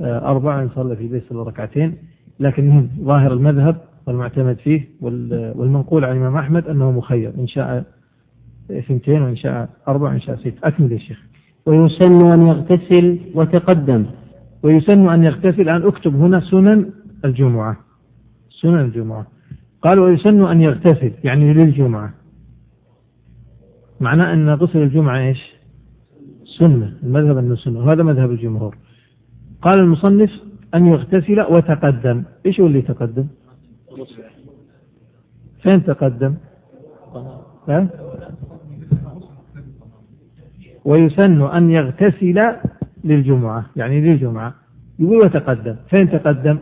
آه، 0.00 0.30
أربع 0.30 0.56
وإن 0.56 0.68
صلى 0.68 0.96
في 0.96 1.02
البيت 1.02 1.24
صلى 1.28 1.42
ركعتين. 1.42 1.96
لكن 2.40 2.88
ظاهر 3.00 3.32
المذهب 3.32 3.76
والمعتمد 4.08 4.56
فيه 4.56 4.88
والمنقول 5.00 6.04
عن 6.04 6.12
الإمام 6.12 6.36
أحمد 6.36 6.68
أنه 6.68 6.90
مخير 6.92 7.32
إن 7.38 7.46
شاء 7.46 7.84
اثنتين 8.70 9.22
وإن 9.22 9.36
شاء 9.36 9.68
أربع 9.88 10.10
وإن 10.10 10.20
شاء 10.20 10.36
ست. 10.36 10.54
أكمل 10.64 10.92
يا 10.92 10.98
شيخ. 10.98 11.22
ويسن 11.66 12.26
أن 12.32 12.46
يغتسل 12.46 13.18
وتقدم. 13.34 14.06
ويسن 14.62 15.08
أن 15.08 15.24
يغتسل 15.24 15.60
الآن 15.60 15.82
أكتب 15.82 16.14
هنا 16.14 16.40
سنن 16.40 16.90
الجمعة. 17.24 17.76
سنن 18.62 18.80
الجمعة. 18.80 19.26
قال 19.82 19.98
ويسن 19.98 20.44
أن 20.44 20.60
يغتسل 20.60 21.12
يعني 21.24 21.54
للجمعة. 21.54 22.14
معناه 24.00 24.32
أن 24.32 24.50
غسل 24.50 24.82
الجمعة 24.82 25.18
إيش؟ 25.18 25.52
سنة. 26.58 26.92
المذهب 27.02 27.38
أنه 27.38 27.54
سنة. 27.54 27.78
وهذا 27.78 28.02
مذهب 28.02 28.30
الجمهور. 28.30 28.76
قال 29.62 29.78
المصنف 29.78 30.30
أن 30.74 30.86
يغتسل 30.86 31.40
وتقدم. 31.40 32.22
إيش 32.46 32.60
هو 32.60 32.66
اللي 32.66 32.82
تقدم 32.82 33.26
فين 35.62 35.84
تقدم؟ 35.84 36.34
ها؟ 37.68 37.88
ويسن 40.84 41.42
أن 41.42 41.70
يغتسل 41.70 42.56
للجمعة 43.04 43.66
يعني 43.76 44.00
للجمعة. 44.00 44.54
يقول 44.98 45.24
وتقدم. 45.24 45.76
فين 45.90 46.10
تقدم؟ 46.10 46.58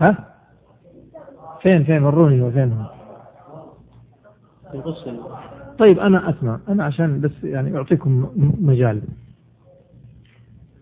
ها؟ 0.00 0.34
فين 1.62 1.84
فين؟ 1.84 2.02
وروني 2.02 2.42
هو 2.42 2.50
فين 2.50 2.72
هو؟ 2.72 2.86
طيب 5.78 5.98
أنا 5.98 6.30
أسمع. 6.30 6.60
أنا 6.68 6.84
عشان 6.84 7.20
بس 7.20 7.44
يعني 7.44 7.76
أعطيكم 7.76 8.30
مجال. 8.60 9.02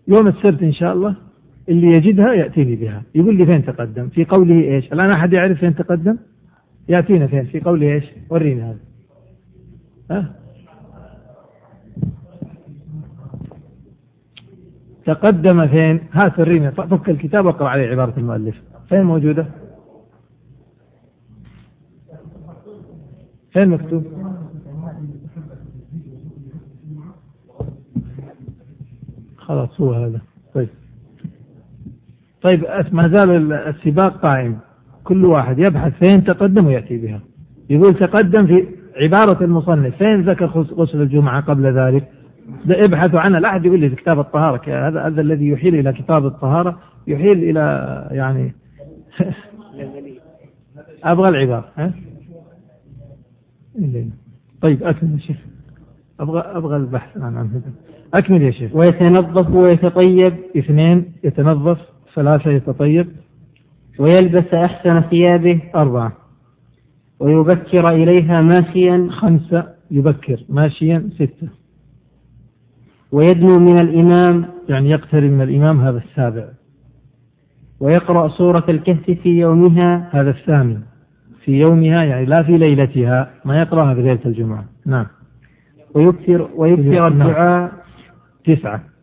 يوم 0.07 0.27
السبت 0.27 0.63
إن 0.63 0.73
شاء 0.73 0.93
الله؟ 0.93 1.15
اللي 1.69 1.87
يجدها 1.87 2.33
يأتيني 2.33 2.75
بها. 2.75 3.03
يقول 3.15 3.37
لي 3.37 3.45
فين 3.45 3.65
تقدم؟ 3.65 4.09
في 4.09 4.25
قوله 4.25 4.55
إيش؟ 4.55 4.93
الآن 4.93 5.11
أحد 5.11 5.33
يعرف 5.33 5.59
فين 5.59 5.75
تقدم؟ 5.75 6.17
يأتينا 6.89 7.27
فين؟ 7.27 7.45
في 7.45 7.59
قوله 7.59 7.93
إيش؟ 7.93 8.05
وريني 8.29 8.61
هذا. 8.61 8.79
ها؟ 10.11 10.35
تقدم 15.05 15.67
فين؟ 15.67 15.99
هات 16.11 16.39
وريني 16.39 16.71
فك 16.71 17.09
الكتاب 17.09 17.45
واقرأ 17.45 17.69
عليه 17.69 17.89
عبارة 17.89 18.13
المؤلف. 18.19 18.61
فين 18.89 19.03
موجودة؟ 19.03 19.45
فين 23.53 23.69
مكتوب؟ 23.69 24.03
خلاص 29.37 29.81
هو 29.81 29.93
هذا. 29.93 30.21
طيب. 30.53 30.69
طيب 32.45 32.65
ما 32.91 33.07
زال 33.07 33.53
السباق 33.53 34.17
قائم. 34.21 34.57
كل 35.03 35.25
واحد 35.25 35.59
يبحث 35.59 35.93
فين 36.03 36.23
تقدم 36.23 36.65
ويأتي 36.65 36.97
بها. 36.97 37.19
يقول 37.69 37.95
تقدم 37.95 38.47
في 38.47 38.67
عبارة 38.95 39.43
المصنف. 39.43 39.95
فين 39.95 40.21
ذكر 40.21 40.45
غسل 40.45 41.01
الجمعة 41.01 41.41
قبل 41.41 41.65
ذلك؟ 41.79 42.07
ابحثوا 42.69 43.19
عنها 43.19 43.39
لا 43.39 43.49
أحد 43.49 43.65
يقول 43.65 43.79
لي 43.79 43.89
في 43.89 43.95
كتاب 43.95 44.19
الطهارة. 44.19 44.87
هذا 44.87 45.01
هذا 45.01 45.21
الذي 45.21 45.49
يحيل 45.49 45.75
إلى 45.75 45.93
كتاب 45.93 46.25
الطهارة 46.25 46.79
يحيل 47.07 47.43
إلى 47.43 48.07
يعني 48.11 48.53
أبغى 51.03 51.29
العبارة. 51.29 51.65
ها؟ 51.77 51.91
طيب 54.61 54.83
أكمل 54.83 55.13
يا 55.13 55.17
شيخ. 55.17 55.37
أبغى 56.19 56.39
أبغى 56.39 56.77
البحث 56.77 57.17
عن 57.17 57.61
أكمل 58.13 58.41
يا 58.41 58.51
شيخ. 58.51 58.75
ويتنظف 58.75 59.55
ويتطيب. 59.55 60.33
اثنين 60.57 61.05
يتنظف. 61.23 61.94
ثلاثة 62.15 62.51
يتطيب. 62.51 63.07
ويلبس 63.99 64.53
أحسن 64.53 65.01
ثيابه 65.01 65.61
أربعة. 65.75 66.13
ويبكر 67.19 67.89
إليها 67.89 68.41
ماشيا. 68.41 69.07
خمسة. 69.11 69.67
يبكر. 69.91 70.43
ماشيا. 70.49 71.09
ستة. 71.15 71.47
ويدنو 73.11 73.59
من 73.59 73.79
الإمام. 73.79 74.45
يعني 74.69 74.89
يقترب 74.89 75.23
من 75.23 75.41
الإمام. 75.41 75.81
هذا 75.81 75.97
السابع. 75.97 76.47
ويقرأ 77.79 78.27
سورة 78.27 78.65
الكهف 78.69 79.11
في 79.11 79.29
يومها. 79.29 80.09
هذا 80.11 80.29
الثامن. 80.29 80.81
في 81.45 81.51
يومها 81.51 82.03
يعني 82.03 82.25
لا 82.25 82.43
في 82.43 82.57
ليلتها. 82.57 83.31
ما 83.45 83.59
يقرأها 83.59 83.93
في 83.93 84.01
ليلة 84.01 84.19
الجمعة. 84.25 84.65
نعم. 84.85 85.05
ويكثر 85.93 86.49
ويكثر 86.55 87.09
نعم. 87.09 87.21
الدعاء. 87.21 87.71
تسعة. 88.45 88.94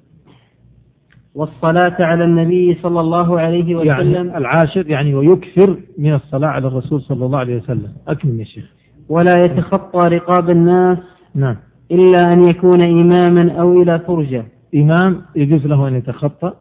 والصلاة 1.34 1.96
على 2.00 2.24
النبي 2.24 2.78
صلى 2.82 3.00
الله 3.00 3.40
عليه 3.40 3.74
وسلم. 3.74 3.88
يعني 3.88 4.38
العاشر 4.38 4.90
يعني 4.90 5.14
ويكثر 5.14 5.76
من 5.98 6.14
الصلاة 6.14 6.48
على 6.48 6.66
الرسول 6.66 7.00
صلى 7.00 7.26
الله 7.26 7.38
عليه 7.38 7.56
وسلم. 7.56 7.92
أكمل 8.08 8.40
يا 8.40 8.44
شيخ. 8.44 8.72
ولا 9.08 9.44
يتخطى 9.44 10.08
رقاب 10.08 10.50
الناس 10.50 10.98
نعم. 11.34 11.56
إلا 11.90 12.32
أن 12.32 12.48
يكون 12.48 12.82
إماما 12.82 13.52
أو 13.60 13.82
إلى 13.82 13.98
فرجة. 13.98 14.44
إمام 14.74 15.22
يجوز 15.36 15.66
له 15.66 15.88
أن 15.88 15.94
يتخطى 15.94 16.52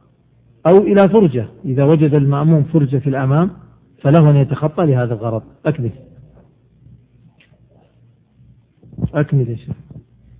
أو 0.68 0.78
إلى 0.78 1.10
فرجة. 1.10 1.46
إذا 1.66 1.84
وجد 1.84 2.14
المأموم 2.14 2.64
فرجة 2.64 2.98
في 2.98 3.08
الأمام 3.08 3.50
فله 4.02 4.30
أن 4.30 4.36
يتخطى 4.36 4.86
لهذا 4.86 5.14
الغرض. 5.14 5.44
أكمل. 5.66 5.92
أكمل 9.14 9.50
يا 9.50 9.56
شيخ. 9.56 9.76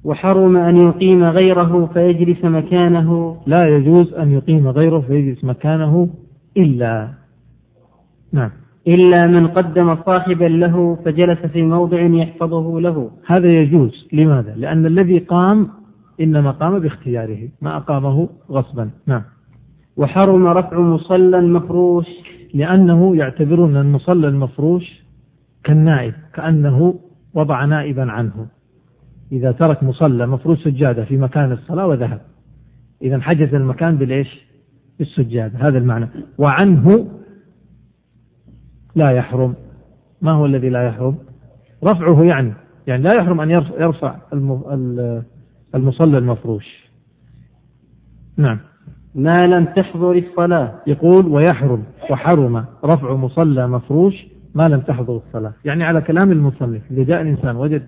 وحرم 0.04 0.58
أن 0.58 0.78
يقيم 0.78 1.24
غيره 1.24 1.90
فيجلس 1.94 2.46
مكانه. 2.46 3.38
لا 3.46 3.68
يجوز 3.68 4.14
أن 4.14 4.32
يقيم 4.32 4.68
غيره 4.68 5.00
فيجلس 5.00 5.44
مكانه 5.44 6.10
إلا 6.58 7.08
نعم. 8.34 8.50
إلا 8.88 9.28
من 9.28 9.48
قدم 9.48 9.96
صاحبا 9.96 10.46
له 10.46 10.98
فجلس 11.06 11.40
في 11.40 11.62
موضع 11.62 12.02
يحفظه 12.02 12.80
له. 12.80 13.12
هذا 13.28 13.48
يجوز. 13.48 14.08
لماذا؟ 14.14 14.56
لأن 14.56 14.86
الذي 14.86 15.20
قام 15.20 15.68
إنما 16.22 16.52
قام 16.52 16.80
باختياره 16.80 17.50
ما 17.62 17.78
أقامه 17.78 18.30
غصبا. 18.52 18.90
نعم. 19.08 19.22
وحرم 19.98 20.48
رفع 20.48 20.80
مصلى 20.80 21.42
مفروش 21.42 22.08
لأنه 22.54 23.16
يعتبرون 23.16 23.78
المصلى 23.78 24.28
المفروش 24.28 25.02
كالنائب 25.64 26.14
كأنه 26.34 27.00
وضع 27.34 27.66
نائبا 27.66 28.12
عنه. 28.12 28.48
إذا 29.32 29.52
ترك 29.52 29.84
مصلى 29.84 30.28
مفروش 30.28 30.64
سجادة 30.64 31.06
في 31.06 31.18
مكان 31.18 31.52
الصلاة 31.52 31.88
وذهب. 31.88 32.22
إذا 33.02 33.22
حجز 33.22 33.56
المكان 33.56 33.98
بالإيش 33.98 34.46
بالسجادة. 35.00 35.68
هذا 35.68 35.78
المعنى. 35.78 36.08
وعنه 36.38 37.08
لا 38.96 39.12
يحرم. 39.12 39.56
ما 40.22 40.32
هو 40.32 40.46
الذي 40.46 40.70
لا 40.70 40.84
يحرم؟ 40.84 41.18
رفعه 41.84 42.24
يعني. 42.24 42.54
يعني 42.88 43.04
لا 43.04 43.14
يحرم 43.14 43.42
أن 43.42 43.50
يرفع 43.52 44.16
المصلى 45.76 46.18
المفروش. 46.18 46.92
نعم. 48.38 48.60
ما 49.16 49.48
لم 49.48 49.66
تحضر 49.66 50.12
الصلاة. 50.12 50.82
يقول 50.88 51.28
ويحرم 51.28 51.84
وحرم 52.10 52.66
رفع 52.86 53.16
مصلى 53.16 53.68
مفروش 53.68 54.26
ما 54.56 54.70
لم 54.70 54.80
تحضر 54.80 55.22
الصلاة. 55.28 55.54
يعني 55.66 55.84
على 55.84 56.02
كلام 56.02 56.32
المصنف 56.32 56.82
إذا 56.92 57.04
جاء 57.04 57.22
الإنسان 57.22 57.56
وجد 57.56 57.88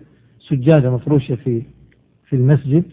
سجادة 0.50 0.92
مفروشة 0.92 1.36
في 1.36 1.62
في 2.26 2.36
المسجد 2.36 2.84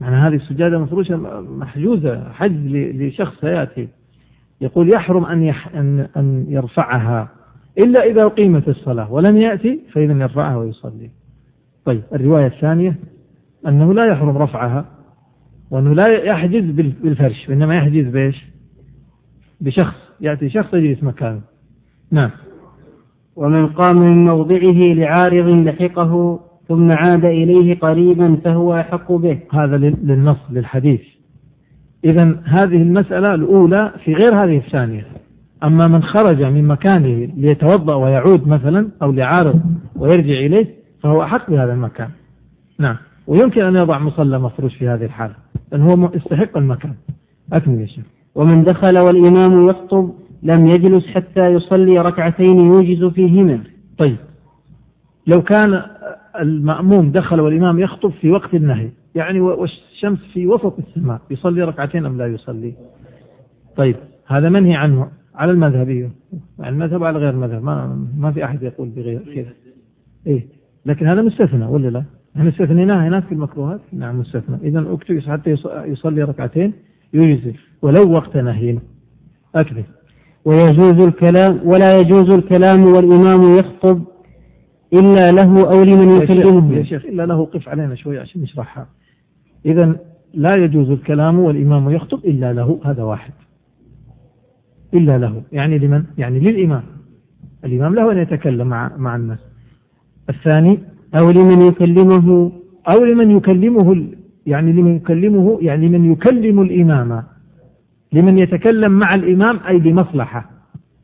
يعني 0.00 0.16
هذه 0.16 0.34
السجادة 0.34 0.78
مفروشة 0.78 1.16
محجوزة 1.40 2.32
حجز 2.32 2.66
لشخص 2.74 3.40
سيأتي 3.40 3.88
يقول 4.60 4.92
يحرم 4.92 5.24
أن 5.24 5.42
يح 5.42 5.74
أن 5.74 6.08
أن 6.16 6.46
يرفعها 6.48 7.28
إلا 7.78 8.04
إذا 8.04 8.24
أقيمت 8.24 8.68
الصلاة 8.68 9.12
ولم 9.12 9.36
يأتي 9.36 9.80
فإذا 9.92 10.12
يرفعها 10.12 10.56
ويصلي. 10.56 11.10
طيب 11.84 12.02
الرواية 12.14 12.46
الثانية 12.46 12.96
أنه 13.66 13.94
لا 13.94 14.06
يحرم 14.06 14.38
رفعها 14.38 14.84
وأنه 15.70 15.94
لا 15.94 16.24
يحجز 16.24 16.70
بالفرش 16.74 17.48
وإنما 17.48 17.76
يحجز 17.76 18.06
بإيش؟ 18.06 18.46
بشخص 19.60 19.96
يأتي 20.20 20.50
شخص 20.50 20.74
يجلس 20.74 21.02
مكانه. 21.02 21.40
نعم. 22.10 22.30
ومن 23.36 23.66
قام 23.66 23.96
من 23.96 24.24
موضعه 24.24 24.94
لعارض 24.94 25.48
لحقه 25.48 26.40
ثم 26.68 26.92
عاد 26.92 27.24
إليه 27.24 27.78
قريبا 27.78 28.36
فهو 28.44 28.74
أحق 28.74 29.12
به. 29.12 29.38
هذا 29.52 29.76
للنص 29.76 30.38
للحديث. 30.50 31.00
إذا 32.04 32.40
هذه 32.44 32.82
المسألة 32.82 33.34
الأولى 33.34 33.92
في 34.04 34.14
غير 34.14 34.44
هذه 34.44 34.56
الثانية. 34.56 35.06
أما 35.64 35.86
من 35.86 36.02
خرج 36.02 36.42
من 36.42 36.64
مكانه 36.64 37.28
ليتوضأ 37.36 37.94
ويعود 37.94 38.48
مثلا 38.48 38.88
أو 39.02 39.12
لعارض 39.12 39.60
ويرجع 39.96 40.38
إليه 40.38 40.66
فهو 41.02 41.22
أحق 41.22 41.50
بهذا 41.50 41.72
المكان. 41.72 42.08
نعم. 42.78 42.96
ويمكن 43.26 43.62
أن 43.62 43.76
يضع 43.76 43.98
مصلى 43.98 44.38
مفروش 44.38 44.74
في 44.74 44.88
هذه 44.88 45.04
الحالة 45.04 45.34
لأن 45.72 45.82
هو 45.82 46.10
يستحق 46.14 46.56
المكان. 46.56 46.94
أكمل 47.52 47.80
يا 47.80 47.86
شيخ. 47.86 48.04
ومن 48.34 48.64
دخل 48.64 48.98
والإمام 48.98 49.68
يخطب 49.68 50.10
لم 50.42 50.66
يجلس 50.66 51.06
حتى 51.06 51.46
يصلي 51.46 51.98
ركعتين 51.98 52.60
يوجز 52.60 53.04
فيهما. 53.04 53.60
طيب. 53.98 54.16
لو 55.26 55.42
كان 55.42 55.82
المأموم 56.40 57.10
دخل 57.12 57.40
والإمام 57.40 57.78
يخطب 57.78 58.10
في 58.10 58.30
وقت 58.30 58.54
النهي. 58.54 58.88
يعني 59.14 59.40
والشمس 59.40 60.18
في 60.32 60.46
وسط 60.46 60.78
السماء. 60.78 61.20
يصلي 61.30 61.62
ركعتين 61.62 62.06
أم 62.06 62.18
لا 62.18 62.26
يصلي؟ 62.26 62.74
طيب 63.76 63.96
هذا 64.26 64.48
منهي 64.48 64.74
عنه. 64.74 65.08
على 65.34 65.52
المذهبية 65.52 66.10
يعني 66.58 66.74
المذهب 66.74 67.04
على 67.04 67.18
غير 67.18 67.30
المذهب. 67.30 67.64
ما, 67.64 68.06
ما 68.18 68.32
في 68.32 68.44
أحد 68.44 68.62
يقول 68.62 68.88
بغير 68.88 69.20
كذا. 69.34 69.52
إيه. 70.26 70.46
لكن 70.86 71.06
هذا 71.06 71.22
مستثنى 71.22 71.64
ولا 71.64 71.88
لا؟ 71.88 72.04
إحنا 72.36 72.48
استثنيناه 72.48 73.08
هناك 73.08 73.24
في 73.24 73.32
المكروهات؟ 73.32 73.80
نعم 73.92 74.20
مستثنى. 74.20 74.56
إذا 74.62 74.92
اكتب 74.92 75.20
حتى 75.20 75.56
يصلي 75.84 76.22
ركعتين 76.22 76.72
يجزي. 77.12 77.54
ولو 77.82 78.12
وقت 78.12 78.36
نهي. 78.36 78.78
أكمل. 79.54 79.84
ويجوز 80.44 81.00
الكلام 81.00 81.60
ولا 81.64 81.98
يجوز 82.00 82.30
الكلام 82.30 82.84
والإمام 82.84 83.58
يخطب 83.58 84.04
إلا 84.92 85.32
له 85.32 85.70
أو 85.70 85.82
لمن 85.82 86.22
يكلمه. 86.22 86.76
يا 86.76 86.82
شيخ 86.82 87.04
إلا 87.04 87.26
له 87.26 87.44
قف 87.44 87.68
علينا 87.68 87.94
شوي 87.94 88.18
عشان 88.18 88.42
نشرحها. 88.42 88.86
إذا 89.66 89.96
لا 90.34 90.52
يجوز 90.58 90.90
الكلام 90.90 91.38
والإمام 91.38 91.90
يخطب 91.90 92.24
إلا 92.24 92.52
له 92.52 92.80
هذا 92.84 93.02
واحد. 93.02 93.32
إلا 94.94 95.18
له 95.18 95.42
يعني 95.52 95.78
لمن؟ 95.78 96.04
يعني 96.18 96.38
للإمام. 96.38 96.82
الإمام 97.64 97.94
له 97.94 98.12
أن 98.12 98.18
يتكلم 98.18 98.66
مع 98.66 98.96
مع 98.96 99.16
الناس. 99.16 99.38
الثاني 100.28 100.78
أو 101.14 101.30
لمن 101.30 101.66
يكلمه. 101.66 102.52
أو 102.88 103.04
لمن 103.04 103.36
يكلمه 103.36 104.06
يعني 104.46 104.72
لمن 104.72 104.96
يكلمه 104.96 105.58
يعني 105.62 105.88
لمن 105.88 106.12
يكلم 106.12 106.62
الإمام. 106.62 107.22
لمن 108.12 108.38
يتكلم 108.38 108.92
مع 108.92 109.14
الإمام 109.14 109.60
أي 109.68 109.78
بمصلحة. 109.78 110.50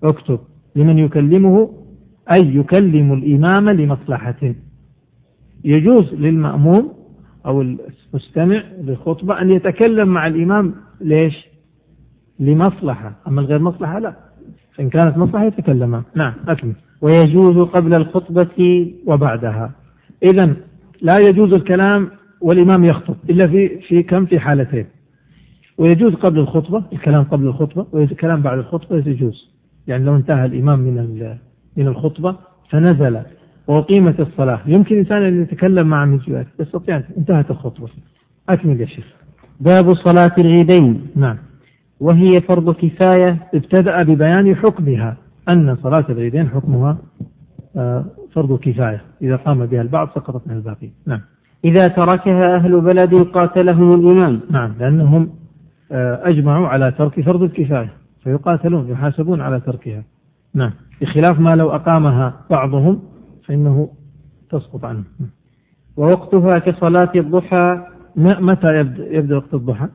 اكتب. 0.03 0.39
لمن 0.77 0.99
يكلمه 0.99 1.71
أي 2.35 2.57
يكلم 2.57 3.13
الإمام 3.13 3.69
لمصلحة 3.69 4.55
يجوز 5.65 6.15
للمأموم 6.15 6.93
أو 7.47 7.63
المستمع 7.63 8.63
للخطبة 8.81 9.41
أن 9.41 9.51
يتكلم 9.51 10.09
مع 10.09 10.27
الإمام 10.27 10.75
ليش؟ 11.01 11.47
لمصلحة. 12.41 13.13
أما 13.29 13.41
الغير 13.41 13.59
مصلحة 13.59 13.99
لا. 13.99 14.15
فإن 14.75 14.89
كانت 14.89 15.19
مصلحة 15.19 15.45
يتكلم. 15.45 16.03
نعم 16.15 16.35
أكمل. 16.49 16.73
ويجوز 17.01 17.69
قبل 17.69 17.95
الخطبة 17.95 18.93
وبعدها. 19.07 19.73
إذا 20.23 20.57
لا 21.03 21.19
يجوز 21.19 21.53
الكلام 21.53 22.11
والإمام 22.41 22.85
يخطب 22.85 23.17
إلا 23.31 23.47
في 23.47 23.69
في 23.69 24.03
كم؟ 24.03 24.27
في 24.27 24.39
حالتين. 24.41 24.87
ويجوز 25.79 26.15
قبل 26.15 26.39
الخطبة 26.39 26.85
الكلام 26.93 27.25
قبل 27.25 27.47
الخطبة 27.47 27.87
والكلام 27.93 28.43
بعد 28.43 28.59
الخطبة 28.59 28.97
يجوز. 28.97 29.53
يعني 29.87 30.05
لو 30.05 30.17
انتهى 30.17 30.47
الإمام 30.47 30.79
من 30.79 30.99
من 31.77 31.89
الخطبة 31.89 32.37
فنزل 32.71 33.21
وأقيمت 33.67 34.21
الصلاة. 34.21 34.61
يمكن 34.67 34.97
إنسان 34.99 35.23
أن 35.23 35.43
يتكلم 35.43 35.89
مع 35.89 36.05
من 36.05 36.19
جهات 36.19 36.47
يستطيع 36.61 37.03
انتهت 37.19 37.51
الخطبة. 37.51 37.89
أكمل 38.49 38.81
يا 38.81 38.87
شيخ. 38.87 39.07
باب 39.61 39.95
صلاة 39.95 40.33
العيدين. 40.39 41.07
نعم. 41.17 41.37
وهي 42.01 42.41
فرض 42.41 42.75
كفاية 42.75 43.37
ابتدأ 43.55 44.03
ببيان 44.03 44.57
حكمها 44.57 45.17
أن 45.49 45.77
صلاة 45.83 46.05
العيدين 46.09 46.49
حكمها 46.49 46.99
آه، 47.77 48.05
فرض 48.33 48.59
كفاية. 48.59 49.01
إذا 49.23 49.37
قام 49.37 49.67
بها 49.67 49.83
البعض 49.83 50.09
سقطت 50.09 50.49
من 50.49 50.57
الباقي. 50.57 50.91
نعم. 51.07 51.21
إذا 51.65 51.89
تركها 51.89 52.57
أهل 52.57 52.81
بلد 52.81 53.15
قاتلهم 53.15 53.95
الإمام 53.95 54.41
نعم. 54.51 54.75
لأنهم 54.81 55.31
آه، 55.93 56.21
أجمعوا 56.25 56.69
على 56.69 56.93
ترك 56.99 57.21
فرض 57.21 57.43
الكفاية 57.43 57.93
فيقاتلون 58.25 58.89
يحاسبون 58.89 59.41
على 59.41 59.61
تركها. 59.61 60.03
نعم. 60.55 60.71
بخلاف 61.03 61.41
ما 61.41 61.57
لو 61.57 61.71
أقامها 61.71 62.41
بعضهم 62.51 63.03
فإنه 63.47 63.89
تسقط 64.51 64.85
عنه. 64.85 65.05
ووقتها 65.97 66.59
كصلاة 66.59 67.13
الضحى 67.17 67.87
متى 68.17 68.67
يبدأ, 68.67 69.17
يبدأ 69.17 69.37
وقت 69.37 69.55
الضحى؟ 69.55 69.89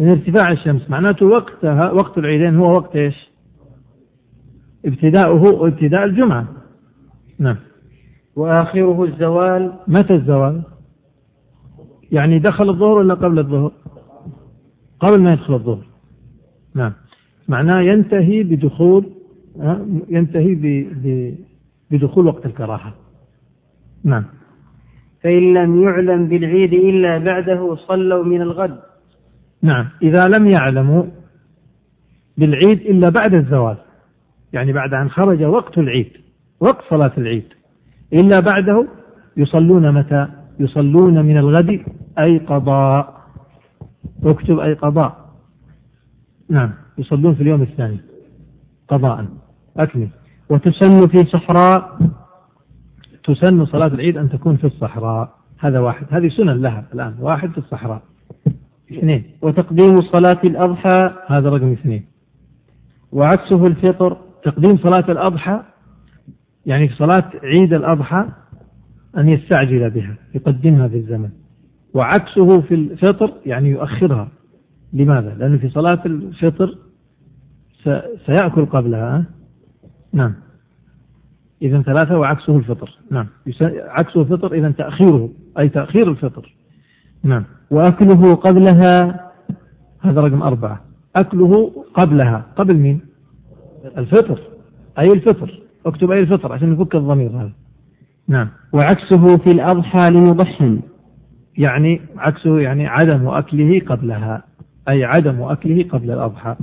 من 0.00 0.08
ارتفاع 0.08 0.52
الشمس. 0.52 0.90
معناته 0.90 1.26
وقتها 1.26 1.92
وقت 1.92 2.18
العيدين 2.18 2.56
هو 2.56 2.72
وقت 2.72 2.96
إيش؟ 2.96 3.30
ابتداؤه 4.84 5.68
ابتداء 5.68 6.04
الجمعة. 6.04 6.46
نعم. 7.38 7.56
وآخره 8.36 9.04
الزوال. 9.04 9.72
متى 9.88 10.14
الزوال؟ 10.14 10.62
يعني 12.12 12.38
دخل 12.38 12.68
الظهر 12.68 12.98
ولا 12.98 13.14
قبل 13.14 13.38
الظهر؟ 13.38 13.72
قبل 15.00 15.22
ما 15.22 15.32
يدخل 15.32 15.54
الظهر. 15.54 15.86
نعم. 16.74 16.92
معناه 17.48 17.80
ينتهي 17.80 18.42
بدخول 18.42 19.04
ينتهي 20.08 20.54
بدخول 21.90 22.26
وقت 22.26 22.46
الكراهة. 22.46 22.94
نعم. 24.04 24.24
فإن 25.22 25.54
لم 25.54 25.82
يعلم 25.82 26.28
بالعيد 26.28 26.72
إلا 26.72 27.18
بعده 27.18 27.74
صلوا 27.74 28.24
من 28.24 28.42
الغد. 28.42 28.78
نعم. 29.62 29.88
إذا 30.02 30.24
لم 30.24 30.46
يعلموا 30.46 31.02
بالعيد 32.38 32.80
إلا 32.80 33.08
بعد 33.08 33.34
الزوال 33.34 33.76
يعني 34.52 34.72
بعد 34.72 34.94
أن 34.94 35.10
خرج 35.10 35.42
وقت 35.42 35.78
العيد 35.78 36.12
وقت 36.60 36.84
صلاة 36.90 37.12
العيد 37.18 37.44
إلا 38.12 38.40
بعده 38.40 38.88
يصلون 39.36 39.94
متى؟ 39.94 40.28
يصلون 40.60 41.24
من 41.24 41.38
الغد 41.38 41.82
أي 42.18 42.38
قضاء. 42.38 43.18
اكتب 44.24 44.58
أي 44.58 44.74
قضاء. 44.74 45.34
نعم. 46.50 46.70
يصلون 46.98 47.34
في 47.34 47.42
اليوم 47.42 47.62
الثاني 47.62 48.00
قضاء. 48.88 49.26
أكمل. 49.76 50.08
وتسن 50.50 51.06
في 51.06 51.24
صحراء 51.24 51.98
تسن 53.24 53.66
صلاة 53.66 53.86
العيد 53.86 54.16
أن 54.16 54.28
تكون 54.28 54.56
في 54.56 54.66
الصحراء. 54.66 55.34
هذا 55.58 55.78
واحد. 55.78 56.06
هذه 56.10 56.28
سنن 56.28 56.62
لها 56.62 56.84
الآن. 56.94 57.14
واحد 57.20 57.50
في 57.50 57.58
الصحراء. 57.58 58.02
اثنين. 58.92 59.24
وتقديم 59.42 60.00
صلاة 60.00 60.40
الأضحى 60.44 61.10
هذا 61.26 61.48
رقم 61.48 61.72
اثنين. 61.72 62.04
وعكسه 63.12 63.66
الفطر 63.66 64.16
تقديم 64.42 64.76
صلاة 64.76 65.10
الأضحى 65.10 65.62
يعني 66.66 66.88
في 66.88 66.94
صلاة 66.94 67.30
عيد 67.42 67.72
الأضحى 67.72 68.28
أن 69.18 69.28
يستعجل 69.28 69.90
بها 69.90 70.14
يقدمها 70.34 70.88
في 70.88 70.96
الزمن. 70.96 71.30
وعكسه 71.94 72.60
في 72.60 72.74
الفطر 72.74 73.32
يعني 73.46 73.70
يؤخرها. 73.70 74.28
لماذا؟ 74.92 75.34
لأنه 75.34 75.58
في 75.58 75.68
صلاة 75.68 76.02
الفطر 76.06 76.78
سيأكل 78.26 78.66
قبلها 78.66 79.24
نعم. 80.12 80.34
إذا 81.62 81.82
ثلاثة 81.82 82.18
وعكسه 82.18 82.56
الفطر 82.56 82.98
نعم. 83.10 83.26
عكسه 83.72 84.20
الفطر 84.20 84.52
إذا 84.52 84.70
تأخيره 84.70 85.30
أي 85.58 85.68
تأخير 85.68 86.10
الفطر. 86.10 86.54
نعم. 87.22 87.44
وأكله 87.70 88.34
قبلها 88.34 89.20
هذا 90.00 90.20
رقم 90.20 90.42
أربعة. 90.42 90.80
أكله 91.16 91.72
قبلها 91.94 92.46
قبل 92.56 92.76
مين؟ 92.76 93.00
الفطر. 93.98 94.40
أي 94.98 95.12
الفطر؟ 95.12 95.60
اكتب 95.86 96.10
أي 96.10 96.20
الفطر 96.20 96.52
عشان 96.52 96.72
نفك 96.72 96.94
الضمير 96.94 97.30
هذا. 97.30 97.52
نعم. 98.28 98.48
وعكسه 98.72 99.36
في 99.36 99.50
الأضحى 99.50 100.10
لمضحن 100.10 100.80
يعني 101.58 102.00
عكسه 102.16 102.58
يعني 102.58 102.86
عدم 102.86 103.28
أكله 103.28 103.80
قبلها 103.80 104.42
أي 104.88 105.04
عدم 105.04 105.42
أكله 105.42 105.88
قبل 105.88 106.10
الأضحى. 106.10 106.56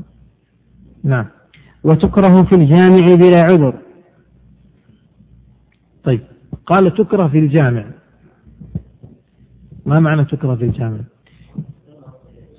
نعم. 1.06 1.26
وتكره 1.84 2.44
في 2.44 2.56
الجامع 2.56 3.16
بلا 3.16 3.42
عذر. 3.42 3.74
طيب 6.04 6.22
قال 6.66 6.94
تكره 6.94 7.28
في 7.28 7.40
الجامع. 7.40 7.86
ما 9.86 10.00
معنى 10.00 10.26
تكره 10.26 10.56
في 10.56 10.66
الجامع؟ 10.66 10.98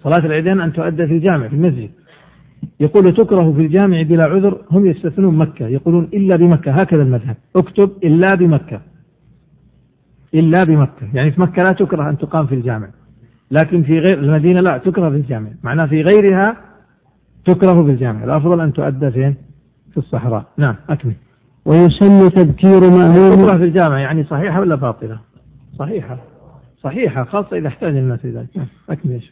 صلاة 0.03 0.19
العيدين 0.19 0.61
أن 0.61 0.73
تؤدى 0.73 1.07
في 1.07 1.13
الجامع 1.13 1.49
في 1.49 1.55
المسجد. 1.55 1.91
يقول 2.81 3.15
تكره 3.15 3.53
في 3.53 3.61
الجامع 3.61 4.03
بلا 4.03 4.25
عذر 4.25 4.65
هم 4.71 4.87
يستثنون 4.87 5.37
مكة. 5.37 5.67
يقولون 5.67 6.05
إلا 6.05 6.37
بمكة 6.37 6.73
هكذا 6.73 7.03
المذهب. 7.03 7.37
اكتب 7.57 7.91
إلا 8.05 8.35
بمكة. 8.35 8.81
إلا 10.35 10.65
بمكة. 10.65 11.15
يعني 11.15 11.31
في 11.31 11.41
مكة 11.41 11.63
لا 11.63 11.73
تكره 11.73 12.11
أن 12.11 12.19
تقام 12.19 12.47
في 12.47 12.55
الجامع. 12.55 12.89
لكن 13.51 13.83
في 13.83 13.99
غير 13.99 14.19
المدينة 14.19 14.61
لا 14.61 14.79
تكره 14.79 15.11
في 15.11 15.17
الجامع. 15.17 15.51
معناه 15.63 15.87
في 15.87 16.03
غيرها 16.03 16.66
تكره 17.47 17.85
في 17.85 17.91
الجامع 17.91 18.25
الأفضل 18.25 18.61
أن 18.61 18.73
تؤدى 18.73 19.11
فين؟ 19.11 19.35
في 19.91 19.97
الصحراء. 19.97 20.45
نعم 20.57 20.75
أكمل. 20.91 21.13
ويسن 21.65 22.31
تذكير 22.31 22.81
مأموم 22.81 23.47
تكره 23.47 23.59
في 23.59 23.65
الجامع 23.65 24.01
يعني 24.01 24.25
صحيحة 24.25 24.61
ولا 24.61 24.75
باطلة؟ 24.75 25.19
صحيحة. 25.79 26.19
صحيحة 26.83 27.25
خاصة 27.25 27.57
إذا 27.57 27.69
احتاج 27.69 27.97
الناس 27.97 28.25
إلى 28.25 28.33
ذلك. 28.33 28.57
نعم 28.57 28.67
أكمل 28.91 29.23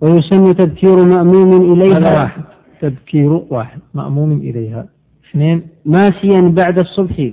ويسن 0.00 0.56
تذكير 0.56 1.04
مأموم 1.04 1.72
إليها؟ 1.72 1.98
هذا 1.98 2.20
واحد. 2.20 2.42
تذكير 2.80 3.30
واحد 3.50 3.78
مأموم 3.94 4.32
إليها. 4.32 4.86
اثنين. 5.30 5.62
ماشيا 5.84 6.40
بعد 6.40 6.78
الصبح. 6.78 7.30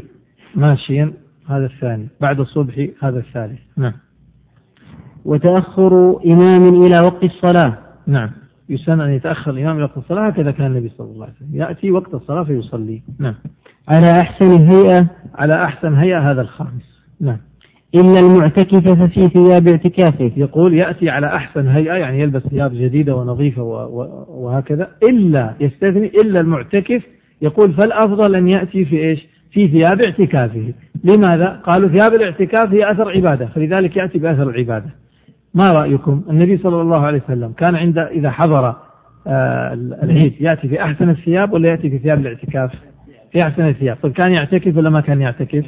ماشيا 0.56 1.14
هذا 1.48 1.66
الثاني. 1.66 2.08
بعد 2.22 2.40
الصبح 2.40 2.88
هذا 3.04 3.20
الثالث. 3.20 3.60
نعم. 3.78 3.94
وتأخر 5.26 6.20
إمام 6.26 6.84
إلى 6.84 7.00
وقت 7.00 7.24
الصلاة. 7.24 7.78
نعم. 8.08 8.30
يسن 8.70 9.02
أن 9.02 9.10
يتأخر 9.14 9.52
الإمام 9.52 9.76
إلى 9.76 9.84
وقت 9.84 9.98
الصلاة 9.98 10.28
هكذا 10.28 10.52
كان 10.52 10.68
النبي 10.68 10.90
صلى 10.90 11.12
الله 11.12 11.26
عليه 11.26 11.34
وسلم. 11.36 11.62
يأتي 11.62 11.92
وقت 11.92 12.14
الصلاة 12.14 12.44
فيصلي. 12.44 13.02
نعم. 13.20 13.36
على 13.88 14.22
أحسن 14.22 14.52
هيئة 14.52 15.08
على 15.36 15.64
أحسن 15.64 15.94
هيئة 15.94 16.32
هذا 16.32 16.42
الخامس. 16.42 17.04
نعم. 17.22 17.38
إلا 17.96 18.20
المعتكف 18.20 18.88
ففي 18.88 19.28
ثياب 19.28 19.68
اعتكافه. 19.68 20.32
يقول 20.38 20.74
يأتي 20.74 21.10
على 21.10 21.28
أحسن 21.28 21.68
هيئة 21.68 21.94
يعني 21.94 22.22
يلبس 22.22 22.42
ثياب 22.42 22.74
جديدة 22.74 23.16
ونظيفة 23.16 23.64
وهكذا 24.30 24.88
إلا 25.04 25.54
يستثني 25.60 26.08
إلا 26.08 26.40
المعتكف. 26.40 27.04
يقول 27.42 27.74
فالأفضل 27.74 28.36
أن 28.36 28.48
يأتي 28.48 28.86
في 28.86 29.00
إيش؟ 29.00 29.28
في 29.52 29.68
ثياب 29.68 30.02
اعتكافه. 30.02 30.74
لماذا؟ 31.04 31.62
قالوا 31.64 31.90
ثياب 31.90 32.14
الاعتكاف 32.14 32.74
هي 32.74 32.92
أثر 32.92 33.12
عبادة 33.12 33.46
فلذلك 33.46 33.98
يأتي 33.98 34.20
بأثر 34.20 34.50
العبادة. 34.50 34.90
ما 35.54 35.72
رأيكم؟ 35.72 36.24
النبي 36.30 36.58
صلى 36.58 36.82
الله 36.82 37.06
عليه 37.06 37.22
وسلم 37.24 37.52
كان 37.52 37.76
عند 37.76 37.98
إذا 37.98 38.32
حضر 38.32 38.76
آه 39.28 39.74
العيد 39.74 40.34
يأتي 40.42 40.68
في 40.68 40.84
أحسن 40.84 41.10
الثياب 41.10 41.54
ولا 41.54 41.70
يأتي 41.70 41.90
في 41.90 42.00
ثياب 42.00 42.20
الاعتكاف؟ 42.20 42.72
في 43.32 43.44
أحسن 43.44 43.68
الثياب. 43.68 43.98
طيب 44.04 44.14
كان 44.14 44.34
يعتكف 44.34 44.78
ولا 44.78 44.90
ما 44.90 45.02
كان 45.02 45.22
يعتكف؟ 45.22 45.66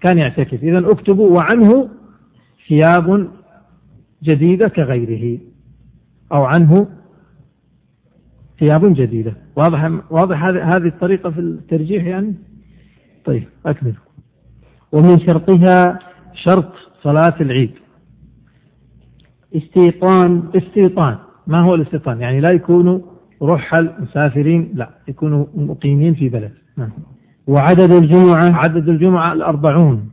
كان 0.00 0.18
يعتكف. 0.18 0.62
إذا 0.62 0.90
اكتبوا 0.90 1.36
وعنه 1.36 1.88
ثياب 2.68 3.28
جديدة 4.22 4.68
كغيره 4.68 5.38
أو 6.32 6.44
عنه 6.44 6.88
ثياب 8.58 8.94
جديدة. 8.94 9.36
واضح 9.56 9.90
واضح 10.10 10.44
هذه 10.44 10.86
الطريقة 10.86 11.30
في 11.30 11.40
الترجيح 11.40 12.04
يعني؟ 12.04 12.34
طيب 13.24 13.44
أكمل. 13.66 13.94
ومن 14.92 15.18
شرطها 15.18 15.98
شرط 16.34 16.72
صلاة 17.02 17.34
العيد. 17.40 17.70
استيطان. 19.56 20.42
استيطان. 20.54 21.16
ما 21.46 21.60
هو 21.60 21.74
الاستيطان؟ 21.74 22.20
يعني 22.20 22.40
لا 22.40 22.50
يكونوا 22.50 22.98
رحل 23.42 23.90
مسافرين 23.98 24.70
لا 24.74 24.90
يكونوا 25.08 25.46
مقيمين 25.54 26.14
في 26.14 26.28
بلد. 26.28 26.52
نعم. 26.76 26.90
وعدد 27.46 27.92
الجمعة. 27.92 28.56
عدد 28.56 28.88
الجمعة 28.88 29.32
الأربعون. 29.32 30.10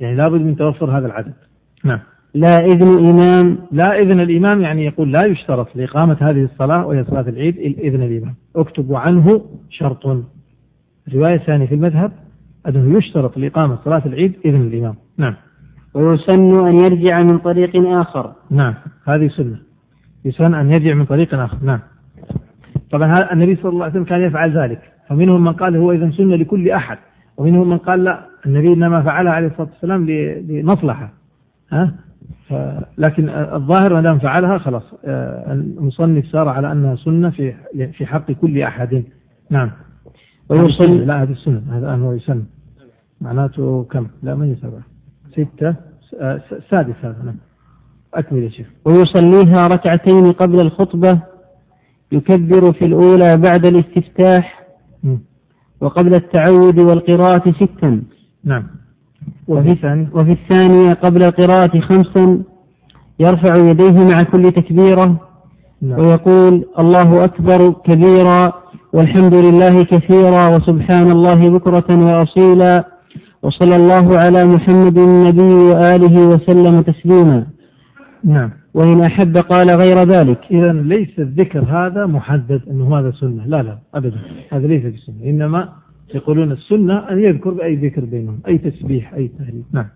يعني 0.00 0.16
لابد 0.16 0.40
من 0.40 0.56
توفر 0.56 0.98
هذا 0.98 1.06
العدد. 1.06 1.34
نعم. 1.84 2.00
لا 2.34 2.64
إذن 2.64 3.08
إمام 3.08 3.58
لا 3.72 3.98
إذن 3.98 4.20
الإمام 4.20 4.60
يعني 4.60 4.84
يقول 4.84 5.12
لا 5.12 5.26
يشترط 5.26 5.76
لإقامة 5.76 6.16
هذه 6.20 6.44
الصلاة 6.44 6.86
وهي 6.86 7.04
صلاة 7.04 7.28
العيد 7.28 7.58
إذن 7.58 8.02
الإمام. 8.02 8.34
أكتب 8.56 8.94
عنه 8.94 9.40
شرط. 9.70 10.24
الرواية 11.08 11.34
الثانية 11.34 11.66
في 11.66 11.74
المذهب 11.74 12.12
أنه 12.68 12.98
يشترط 12.98 13.38
لإقامة 13.38 13.78
صلاة 13.84 14.02
العيد 14.06 14.32
إذن 14.44 14.60
الإمام. 14.60 14.94
نعم. 15.18 15.34
ويسن 15.94 16.66
أن 16.66 16.74
يرجع 16.74 17.22
من 17.22 17.38
طريق 17.38 17.76
آخر. 17.76 18.32
نعم 18.50 18.74
هذه 19.04 19.28
سنة. 19.28 19.56
يسن 20.24 20.54
أن 20.54 20.70
يرجع 20.70 20.94
من 20.94 21.04
طريق 21.04 21.34
آخر. 21.34 21.58
نعم. 21.62 21.80
طبعا 22.90 23.32
النبي 23.32 23.56
صلى 23.56 23.72
الله 23.72 23.84
عليه 23.84 23.92
وسلم 23.92 24.04
كان 24.04 24.20
يفعل 24.20 24.58
ذلك. 24.58 24.80
فمنهم 25.08 25.44
من 25.44 25.52
قال 25.52 25.76
هو 25.76 25.92
إذا 25.92 26.10
سنة 26.10 26.36
لكل 26.36 26.70
أحد. 26.70 26.98
ومنهم 27.36 27.70
من 27.70 27.78
قال 27.78 28.04
لا 28.04 28.26
النبي 28.46 28.72
إنما 28.72 29.02
فعلها 29.02 29.32
عليه 29.32 29.46
الصلاة 29.46 29.68
والسلام 29.68 30.06
لمصلحة. 30.48 31.12
ها؟ 31.72 31.94
لكن 32.98 33.28
الظاهر 33.28 33.94
ما 33.94 34.00
دام 34.00 34.18
فعلها 34.18 34.58
خلاص. 34.58 34.94
آه، 35.04 35.52
المصنف 35.52 36.26
سار 36.26 36.48
على 36.48 36.72
أنها 36.72 36.94
سنة 36.94 37.30
في 37.30 37.54
في 37.92 38.06
حق 38.06 38.32
كل 38.32 38.62
أحد. 38.62 39.04
نعم. 39.50 39.70
ويصلي 40.48 41.04
لا 41.04 41.22
هذه 41.22 41.32
السنة 41.32 41.62
هذا 41.70 41.94
هو 41.94 42.12
يسن. 42.12 42.44
معناته 43.20 43.84
كم؟ 43.90 44.06
لا 44.22 44.44
هي 44.44 44.54
سبعة. 44.54 44.93
ستة 45.34 45.74
آه، 46.20 46.40
سادس 46.70 46.94
هذا 47.02 47.22
نعم. 47.24 47.36
أكمل 48.14 48.42
يا 48.42 48.48
شيخ. 48.48 48.66
ويصليها 48.84 49.66
ركعتين 49.66 50.32
قبل 50.32 50.60
الخطبة 50.60 51.18
يكبر 52.12 52.72
في 52.72 52.84
الأولى 52.84 53.36
بعد 53.36 53.66
الاستفتاح 53.66 54.64
وقبل 55.80 56.14
التعود 56.14 56.78
والقراءة 56.78 57.52
ستا. 57.52 58.02
نعم. 58.44 58.66
وفي 59.48 59.70
الثانية 59.70 60.08
وفي 60.12 60.32
الثانية 60.32 60.92
قبل 60.92 61.22
القراءة 61.22 61.80
خمسا 61.80 62.42
يرفع 63.20 63.56
يديه 63.56 64.04
مع 64.12 64.22
كل 64.32 64.52
تكبيرة 64.52 65.20
نعم. 65.82 65.98
ويقول 66.00 66.64
الله 66.78 67.24
أكبر 67.24 67.70
كبيرا 67.84 68.52
والحمد 68.92 69.34
لله 69.34 69.84
كثيرا 69.84 70.56
وسبحان 70.56 71.10
الله 71.10 71.50
بكرة 71.50 71.88
وأصيلا. 71.90 72.93
وصلى 73.44 73.76
الله 73.76 74.18
على 74.18 74.44
محمد 74.44 74.98
النبي 74.98 75.54
وآله 75.70 76.28
وسلم 76.28 76.80
تسليما. 76.80 77.46
نعم. 78.24 78.50
وإن 78.74 79.00
أحب 79.00 79.36
قال 79.36 79.66
غير 79.70 79.98
ذلك. 80.08 80.40
إذا 80.50 80.72
ليس 80.72 81.18
الذكر 81.18 81.64
هذا 81.68 82.06
محدد 82.06 82.60
أنه 82.70 82.98
هذا 82.98 83.10
سنة. 83.10 83.46
لا 83.46 83.62
لا 83.62 83.78
أبدا. 83.94 84.16
هذا 84.52 84.66
ليس 84.66 84.82
بسنة. 84.82 85.30
إنما 85.30 85.68
يقولون 86.14 86.52
السنة 86.52 87.10
أن 87.10 87.18
يذكر 87.18 87.50
بأي 87.50 87.76
ذكر 87.76 88.04
بينهم 88.04 88.40
أي 88.48 88.58
تسبيح 88.58 89.14
أي 89.14 89.30
تهليل. 89.38 89.64
نعم. 89.72 89.86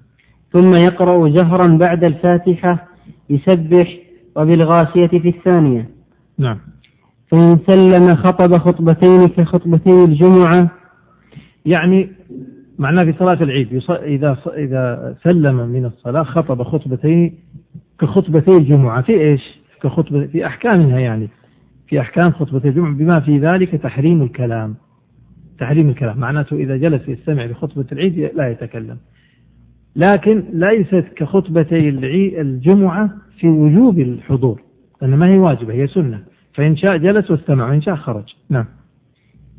ثم 0.52 0.74
يقرأ 0.74 1.28
جهرا 1.28 1.66
بعد 1.66 2.04
الفاتحة 2.04 2.88
يسبح 3.30 3.98
وبالغاشية 4.36 5.06
في 5.06 5.28
الثانية. 5.28 5.88
نعم. 6.38 6.58
فإن 7.30 7.58
سلم 7.66 8.14
خطب 8.14 8.58
خطبتين 8.58 9.28
كخطبتي 9.28 10.04
الجمعة. 10.04 10.70
يعني 11.66 12.08
معناه 12.78 13.04
في 13.04 13.12
صلاة 13.18 13.42
العيد 13.42 13.82
إذا 13.90 14.38
إذا 14.56 15.14
سلم 15.22 15.56
من 15.68 15.84
الصلاة 15.84 16.22
خطب 16.22 16.62
خطبتين 16.62 17.34
كخطبتي 18.00 18.50
الجمعة. 18.50 19.02
في 19.02 19.20
إيش؟ 19.20 19.58
كخطبة 19.82 20.26
في 20.26 20.46
أحكامها 20.46 20.98
يعني. 20.98 21.28
في 21.88 22.00
أحكام 22.00 22.32
خطبة 22.32 22.68
الجمعة 22.68 22.94
بما 22.94 23.20
في 23.20 23.38
ذلك 23.38 23.74
تحريم 23.74 24.22
الكلام. 24.22 24.74
تحريم 25.58 25.88
الكلام 25.88 26.18
معناته 26.18 26.56
إذا 26.56 26.76
جلس 26.76 27.08
يستمع 27.08 27.44
لخطبة 27.44 27.86
العيد 27.92 28.30
لا 28.34 28.48
يتكلم. 28.48 28.96
لكن 29.96 30.44
ليست 30.52 31.04
كخطبتي 31.16 31.88
الجمعة 32.40 33.10
في 33.40 33.48
وجوب 33.48 33.98
الحضور 33.98 34.62
لأن 35.02 35.16
ما 35.16 35.26
هي 35.28 35.38
واجبة 35.38 35.74
هي 35.74 35.86
سنة. 35.86 36.22
فإن 36.54 36.76
شاء 36.76 36.96
جلس 36.96 37.30
واستمع 37.30 37.70
وإن 37.70 37.82
شاء 37.82 37.94
خرج. 37.94 38.34
نعم. 38.50 38.64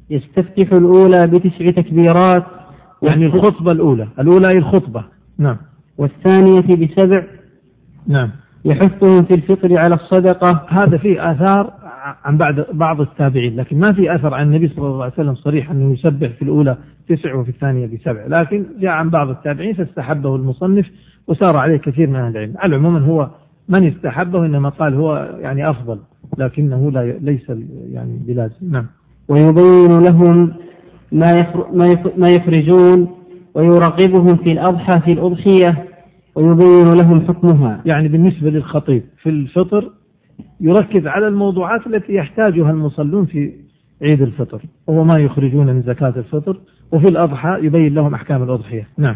يستفتح 0.09 0.73
الأولى 0.73 1.27
بتسع 1.27 1.71
تكبيرات. 1.71 2.58
يعني 3.01 3.25
الخطبة 3.25 3.71
الأولى. 3.71 4.07
الأولى 4.19 4.47
هي 4.47 4.57
الخطبة. 4.57 5.03
نعم. 5.37 5.57
والثانية 5.97 6.75
بسبع 6.75 7.23
نعم. 8.07 8.29
يحثهم 8.65 9.23
في 9.23 9.33
الفطر 9.33 9.77
على 9.77 9.95
الصدقة. 9.95 10.65
هذا 10.69 10.97
فيه 10.97 11.31
آثار 11.31 11.73
عن 12.23 12.37
بعد 12.37 12.65
بعض 12.73 13.01
التابعين 13.01 13.55
لكن 13.55 13.79
ما 13.79 13.93
في 13.93 14.15
أثر 14.15 14.33
عن 14.33 14.47
النبي 14.47 14.67
صلى 14.67 14.87
الله 14.87 15.03
عليه 15.03 15.13
وسلم 15.13 15.35
صريح 15.35 15.71
أنه 15.71 15.93
يسبح 15.93 16.29
في 16.29 16.41
الأولى 16.41 16.77
تسع 17.09 17.35
وفي 17.35 17.49
الثانية 17.49 17.85
بسبع 17.85 18.25
لكن 18.27 18.65
جاء 18.79 18.91
عن 18.91 19.09
بعض 19.09 19.29
التابعين 19.29 19.73
فاستحبه 19.73 20.35
المصنف 20.35 20.85
وسار 21.27 21.57
عليه 21.57 21.77
كثير 21.77 22.07
من 22.07 22.15
أهل 22.15 22.37
العلم. 22.37 22.53
على 22.57 22.75
العموم 22.75 22.97
هو 22.97 23.29
من 23.69 23.87
استحبه 23.87 24.45
إنما 24.45 24.69
قال 24.69 24.93
هو 24.93 25.37
يعني 25.39 25.69
أفضل 25.69 25.99
لكنه 26.37 26.91
لا 26.91 27.17
ليس 27.21 27.51
يعني 27.91 28.19
بلازم 28.27 28.71
نعم. 28.71 28.85
ويبين 29.27 29.99
لهم 29.99 30.53
ما 31.11 31.47
ما 32.17 32.27
يخرجون 32.27 33.07
ويرغبهم 33.53 34.35
في 34.35 34.51
الأضحى 34.51 34.99
في 34.99 35.11
الأضحية 35.11 35.85
ويبين 36.35 36.93
لهم 36.93 37.27
حكمها. 37.27 37.81
يعني 37.85 38.07
بالنسبة 38.07 38.49
للخطيب 38.49 39.03
في 39.21 39.29
الفطر 39.29 39.91
يركز 40.61 41.07
على 41.07 41.27
الموضوعات 41.27 41.87
التي 41.87 42.13
يحتاجها 42.13 42.71
المصلون 42.71 43.25
في 43.25 43.53
عيد 44.01 44.21
الفطر. 44.21 44.61
وهو 44.87 45.03
ما 45.03 45.19
يخرجون 45.19 45.65
من 45.65 45.81
زكاة 45.81 46.13
الفطر. 46.17 46.57
وفي 46.91 47.07
الأضحى 47.07 47.59
يبين 47.61 47.93
لهم 47.93 48.13
أحكام 48.13 48.43
الأضحية. 48.43 48.87
نعم. 48.97 49.15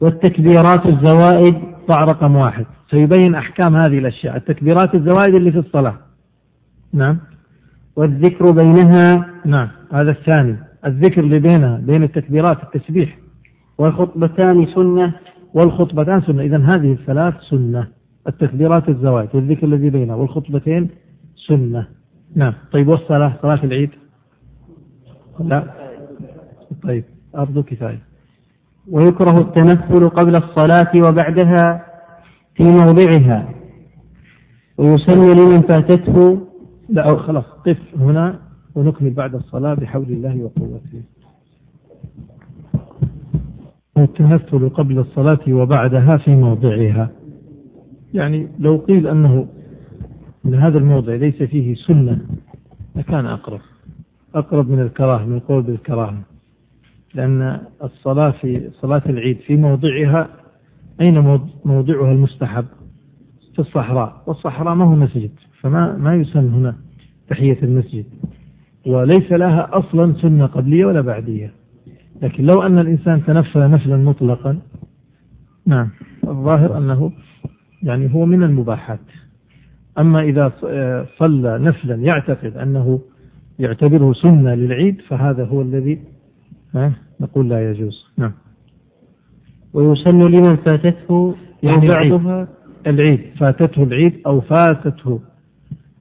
والتكبيرات 0.00 0.86
الزوائد 0.86 1.54
ضع 1.90 2.04
رقم 2.04 2.36
واحد. 2.36 2.66
سيبين 2.90 3.34
أحكام 3.34 3.76
هذه 3.76 3.98
الأشياء. 3.98 4.36
التكبيرات 4.36 4.94
الزوائد 4.94 5.34
اللي 5.34 5.52
في 5.52 5.58
الصلاة. 5.58 5.94
نعم. 6.92 7.18
والذكر 7.96 8.50
بينها. 8.50 9.26
نعم. 9.44 9.68
هذا 9.92 10.10
الثاني. 10.10 10.56
الذكر 10.86 11.20
اللي 11.20 11.38
بينها 11.38 11.78
بين 11.78 12.02
التكبيرات 12.02 12.58
التسبيح. 12.62 13.18
والخطبتان 13.78 14.66
سنة 14.66 15.14
والخطبتان 15.54 16.20
سنة. 16.20 16.42
إذا 16.42 16.58
هذه 16.58 16.92
الثلاث 16.92 17.34
سنة. 17.50 17.88
التكبيرات 18.28 18.88
الزواج 18.88 19.28
والذكر 19.34 19.66
الذي 19.66 19.90
بينها. 19.90 20.14
والخطبتين 20.16 20.90
سنة. 21.48 21.86
نعم. 22.36 22.52
طيب 22.72 22.88
والصلاة 22.88 23.32
صلاة 23.42 23.64
العيد؟ 23.64 23.90
لا. 25.40 25.64
طيب 26.82 27.04
أرض 27.36 27.64
كفاية. 27.64 28.00
ويكره 28.90 29.40
التنفل 29.40 30.08
قبل 30.08 30.36
الصلاة 30.36 30.90
وبعدها 30.96 31.86
في 32.54 32.62
موضعها. 32.62 33.48
ويسن 34.78 35.20
لمن 35.20 35.60
فاتته. 35.62 36.46
لا 36.88 37.16
خلاص 37.16 37.44
قف 37.44 37.78
هنا. 37.98 38.38
ونكمل 38.74 39.10
بعد 39.10 39.34
الصلاة 39.34 39.74
بحول 39.74 40.06
الله 40.08 40.42
وقوته. 40.42 41.02
التنفل 43.98 44.68
قبل 44.68 44.98
الصلاة 44.98 45.40
وبعدها 45.48 46.16
في 46.24 46.36
موضعها. 46.36 47.10
يعني 48.14 48.48
لو 48.58 48.76
قيل 48.76 49.06
أنه 49.06 49.46
من 50.44 50.54
هذا 50.54 50.78
الموضع 50.78 51.14
ليس 51.14 51.42
فيه 51.42 51.74
سنة 51.74 52.20
لكان 52.96 53.26
أقرب. 53.26 53.60
أقرب 54.34 54.70
من 54.70 54.80
الكراهة 54.80 55.24
من 55.24 55.36
القول 55.36 55.62
بالكراهة 55.62 56.22
لأن 57.14 57.60
الصلاة 57.82 58.30
في 58.30 58.70
صلاة 58.80 59.02
العيد 59.06 59.38
في 59.38 59.56
موضعها 59.56 60.28
أين 61.00 61.18
موضعها 61.64 62.12
المستحب؟ 62.12 62.64
في 63.54 63.58
الصحراء. 63.58 64.22
والصحراء 64.26 64.74
ما 64.74 64.84
هو 64.84 64.94
مسجد 64.94 65.30
فما 65.60 65.96
ما 65.96 66.14
يسن 66.16 66.54
هنا 66.54 66.76
تحية 67.28 67.62
المسجد. 67.62 68.04
وليس 68.86 69.32
لها 69.32 69.70
أصلا 69.72 70.12
سنة 70.12 70.46
قبلية 70.46 70.84
ولا 70.84 71.00
بعدية. 71.00 71.52
لكن 72.22 72.44
لو 72.44 72.62
أن 72.62 72.78
الإنسان 72.78 73.24
تنفل 73.24 73.70
نفلا 73.70 73.96
مطلقا 73.96 74.58
نعم 75.66 75.90
الظاهر 76.28 76.78
أنه 76.78 77.12
يعني 77.82 78.14
هو 78.14 78.26
من 78.26 78.42
المباحات. 78.42 79.00
أما 79.98 80.20
إذا 80.20 80.52
آه، 80.64 81.06
صلى 81.18 81.58
نفلا 81.58 81.94
يعتقد 81.94 82.56
أنه 82.56 83.00
يعتبره 83.58 84.12
سنة 84.12 84.54
للعيد 84.54 85.00
فهذا 85.00 85.44
هو 85.44 85.62
الذي 85.62 86.00
نقول 87.20 87.48
لا 87.48 87.70
يجوز. 87.70 88.06
نعم. 88.18 88.32
ويسن 89.74 90.22
لمن 90.22 90.56
فاتته 90.56 91.34
يعني 91.62 91.88
بعضها 91.88 92.48
العيد 92.86 93.20
فاتته 93.38 93.82
العيد 93.82 94.20
أو 94.26 94.40
فاتته 94.40 95.20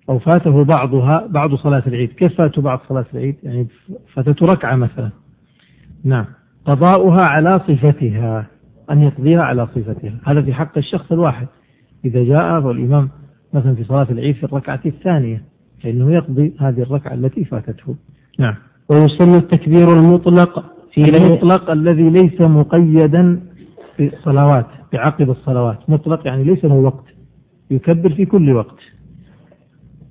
أو 0.10 0.20
فاته 0.20 0.63
بعضها 0.63 1.28
بعض 1.30 1.56
صلاة 1.56 1.84
العيد. 1.88 2.10
كيف 2.10 2.38
فاته 2.38 2.62
بعض 2.62 2.80
صلاة 2.89 3.06
العيد؟ 3.13 3.36
يعني 3.44 3.68
فاتته 4.13 4.46
ركعة 4.46 4.76
مثلا. 4.76 5.10
نعم. 6.04 6.26
قضاؤها 6.66 7.26
على 7.26 7.50
صفتها 7.50 8.48
أن 8.92 9.04
يقضيها 9.04 9.42
على 9.42 9.68
صفتها. 9.68 10.20
هذا 10.26 10.42
في 10.42 10.54
حق 10.54 10.78
الشخص 10.78 11.12
الواحد. 11.12 11.48
إذا 12.06 12.24
جاء 12.24 12.62
والإمام 12.62 13.10
مثلا 13.54 13.76
في 13.76 13.84
صلاة 13.84 14.08
العيد 14.10 14.36
في 14.36 14.44
الركعة 14.44 14.80
الثانية 14.86 15.44
فإنه 15.84 16.12
يقضي 16.13 16.54
هذه 16.60 16.82
الركعة 16.82 17.13
التي 17.13 17.46
فاتته. 17.46 17.96
نعم. 18.39 18.56
ويسن 18.89 19.36
التكبير 19.36 19.94
المطلق 19.94 20.66
في 20.94 21.04
المطلق 21.04 21.70
الذي 21.70 22.10
ليس 22.10 22.42
مقيدا 22.42 23.42
بالصلوات 24.00 24.68
بعقب 24.94 25.30
الصلوات. 25.30 25.89
مطلق 25.89 26.28
يعني 26.28 26.44
ليس 26.44 26.66
له 26.66 26.74
وقت. 26.74 27.06
يكبر 27.72 28.13
في 28.13 28.26
كل 28.26 28.54
وقت. 28.54 28.93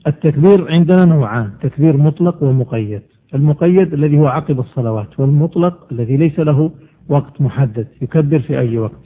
التكبير 0.07 0.71
عندنا 0.71 1.05
نوعان 1.05 1.51
تكبير 1.63 1.97
مطلق 1.97 2.43
ومقيد. 2.43 3.03
المقيد 3.35 3.95
الذي 3.95 4.19
هو 4.19 4.27
عقب 4.27 4.61
الصلوات 4.61 5.21
والمطلق 5.21 5.93
الذي 5.93 6.17
ليس 6.17 6.39
له 6.39 6.71
وقت 7.09 7.41
محدد 7.41 7.87
يكبر 8.03 8.39
في 8.39 8.59
أي 8.59 8.79
وقت. 8.79 9.01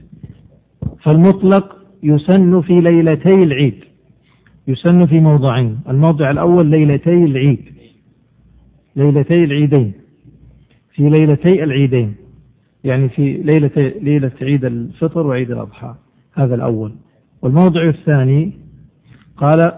فالمطلق 1.02 1.76
يسن 2.02 2.60
في 2.60 2.80
ليلتي 2.80 3.34
العيد 3.34 3.84
يسن 4.68 5.06
في 5.06 5.20
موضعين. 5.20 5.78
الموضع 5.88 6.30
الأول 6.30 6.66
ليلتي 6.66 7.24
العيد 7.24 7.64
ليلتي 8.96 9.44
العيدين. 9.44 9.92
في 10.94 11.10
ليلتي 11.10 11.64
العيدين 11.64 12.14
يعني 12.84 13.08
في 13.08 13.32
ليلة 13.32 13.92
ليلة 14.02 14.32
عيد 14.42 14.64
الفطر 14.64 15.26
وعيد 15.26 15.50
الأضحى 15.50 15.94
هذا 16.34 16.54
الأول. 16.54 16.92
والموضع 17.42 17.82
الثاني 17.88 18.52
قال 19.36 19.72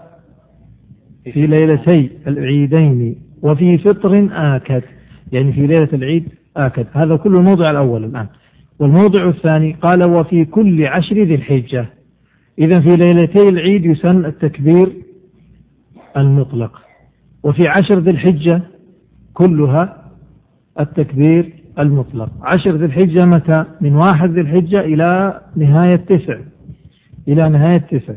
في 1.31 1.47
ليلتي 1.47 2.09
العيدين. 2.27 3.15
وفي 3.41 3.77
فطر 3.77 4.29
آكد. 4.31 4.83
يعني 5.31 5.53
في 5.53 5.67
ليلة 5.67 5.89
العيد 5.93 6.27
آكد. 6.57 6.85
هذا 6.93 7.15
كل 7.15 7.35
الموضع 7.35 7.65
الأول 7.71 8.03
الآن. 8.03 8.27
والموضع 8.79 9.29
الثاني 9.29 9.75
قال 9.81 10.03
وفي 10.03 10.45
كل 10.45 10.85
عشر 10.85 11.15
ذي 11.15 11.35
الحجة. 11.35 11.85
إذا 12.59 12.79
في 12.79 12.95
ليلتي 12.95 13.49
العيد 13.49 13.85
يسن 13.85 14.25
التكبير 14.25 14.87
المطلق. 16.17 16.81
وفي 17.43 17.67
عشر 17.67 17.99
ذي 17.99 18.11
الحجة 18.11 18.61
كلها 19.33 20.11
التكبير 20.79 21.53
المطلق. 21.79 22.29
عشر 22.41 22.75
ذي 22.75 22.85
الحجة 22.85 23.25
متى؟ 23.25 23.65
من 23.81 23.95
واحد 23.95 24.29
ذي 24.29 24.41
الحجة 24.41 24.79
إلى 24.79 25.41
نهاية 25.55 25.95
تسع. 25.95 26.37
إلى 27.27 27.49
نهاية 27.49 27.77
تسع. 27.77 28.13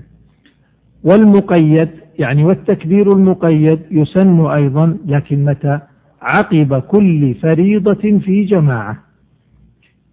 والمقيد 1.05 1.89
يعني 2.19 2.45
والتكبير 2.45 3.13
المقيد 3.13 3.81
يسن 3.91 4.47
أيضا 4.47 4.97
لكن 5.07 5.45
متى؟ 5.45 5.81
عقب 6.23 6.75
كل 6.75 7.35
فريضة 7.35 8.19
في 8.19 8.45
جماعة. 8.45 8.99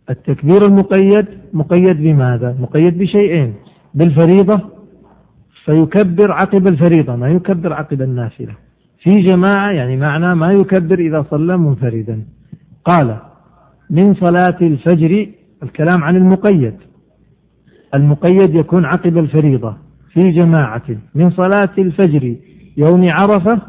التكبير 0.09 0.65
المقيد 0.65 1.25
مقيد 1.53 1.97
بماذا؟ 2.01 2.55
مقيد 2.59 2.97
بشيئين. 2.97 3.53
بالفريضة 3.93 4.61
فيكبر 5.65 6.31
عقب 6.31 6.67
الفريضة 6.67 7.15
ما 7.15 7.29
يكبر 7.29 7.73
عقب 7.73 8.01
النافلة. 8.01 8.53
في 9.03 9.21
جماعة 9.21 9.71
يعني 9.71 9.97
معنى 9.97 10.35
ما 10.35 10.51
يكبر 10.51 10.99
إذا 10.99 11.25
صلى 11.31 11.57
منفردا. 11.57 12.23
قال 12.85 13.17
من 13.89 14.13
صلاة 14.13 14.57
الفجر 14.61 15.27
الكلام 15.63 16.03
عن 16.03 16.15
المقيد. 16.15 16.73
المقيد 17.93 18.55
يكون 18.55 18.85
عقب 18.85 19.17
الفريضة. 19.17 19.88
في 20.13 20.31
جماعة 20.31 20.83
من 21.15 21.29
صلاة 21.29 21.69
الفجر 21.77 22.35
يوم 22.77 23.09
عرفة 23.09 23.61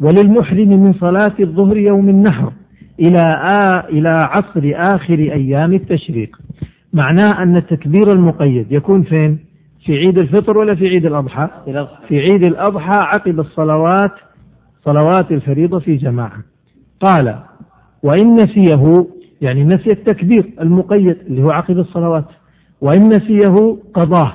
وللمحرم 0.00 0.68
من 0.68 0.92
صلاة 0.92 1.32
الظهر 1.40 1.76
يوم 1.76 2.08
النحر 2.08 2.52
إلى 3.00 3.18
آ 3.44 3.88
إلى 3.88 4.08
عصر 4.08 4.72
آخر 4.74 5.18
أيام 5.18 5.72
التشريق 5.72 6.36
معناه 6.92 7.42
أن 7.42 7.56
التكبير 7.56 8.12
المقيد 8.12 8.72
يكون 8.72 9.02
فين؟ 9.02 9.38
في 9.84 9.96
عيد 9.96 10.18
الفطر 10.18 10.58
ولا 10.58 10.74
في 10.74 10.88
عيد 10.88 11.06
الأضحى؟ 11.06 11.48
في 12.08 12.20
عيد 12.20 12.42
الأضحى 12.42 12.96
عقب 12.96 13.40
الصلوات 13.40 14.12
صلوات 14.84 15.32
الفريضة 15.32 15.78
في 15.78 15.96
جماعة 15.96 16.38
قال 17.00 17.38
وإن 18.02 18.34
نسيه 18.34 19.06
يعني 19.40 19.64
نسي 19.64 19.90
التكبير 19.90 20.52
المقيد 20.60 21.16
اللي 21.26 21.42
هو 21.42 21.50
عقب 21.50 21.78
الصلوات 21.78 22.24
وإن 22.80 23.16
نسيه 23.16 23.76
قضاه 23.94 24.32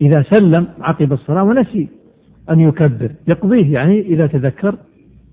إذا 0.00 0.22
سلم 0.22 0.68
عقب 0.80 1.12
الصلاة 1.12 1.44
ونسي 1.44 1.88
أن 2.50 2.60
يكبر. 2.60 3.10
يقضيه 3.28 3.72
يعني 3.72 4.00
إذا 4.00 4.26
تذكر 4.26 4.76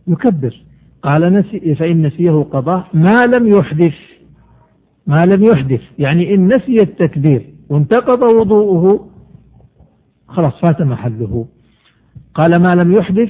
يكبر. 0.08 0.62
قال 1.02 1.34
نسي 1.34 1.76
فإن 1.76 2.06
نسيه 2.06 2.32
قضاه 2.32 2.86
ما 2.94 3.26
لم 3.26 3.48
يحدث. 3.48 3.96
ما 5.08 5.26
لم 5.26 5.44
يحدث. 5.44 5.82
يعني 6.00 6.36
إن 6.36 6.56
نسي 6.56 6.82
التكبير 6.82 7.42
وانتقض 7.70 8.22
وضوءه 8.22 9.08
خلاص 10.28 10.62
فات 10.62 10.82
محله. 10.82 11.46
قال 12.34 12.56
ما 12.56 12.76
لم 12.76 12.94
يحدث 12.94 13.30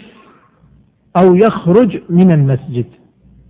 أو 1.18 1.36
يخرج 1.36 2.02
من 2.10 2.32
المسجد. 2.32 2.86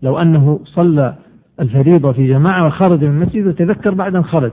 لو 0.02 0.18
أنه 0.18 0.60
صلى 0.64 1.16
الفريضة 1.60 2.12
في 2.12 2.28
جماعة 2.28 2.68
وخرج 2.68 3.04
من 3.04 3.12
المسجد 3.12 3.48
وتذكر 3.48 3.94
بعد 3.94 4.16
أن 4.16 4.24
خرج. 4.24 4.52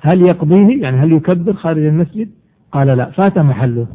هل 0.00 0.22
يقضيه؟ 0.22 0.82
يعني 0.82 0.96
هل 0.96 1.12
يكبر 1.12 1.52
خارج 1.52 1.84
المسجد؟ 1.84 2.28
قال 2.76 2.86
لا 2.86 3.10
فات 3.10 3.38
محله. 3.38 3.86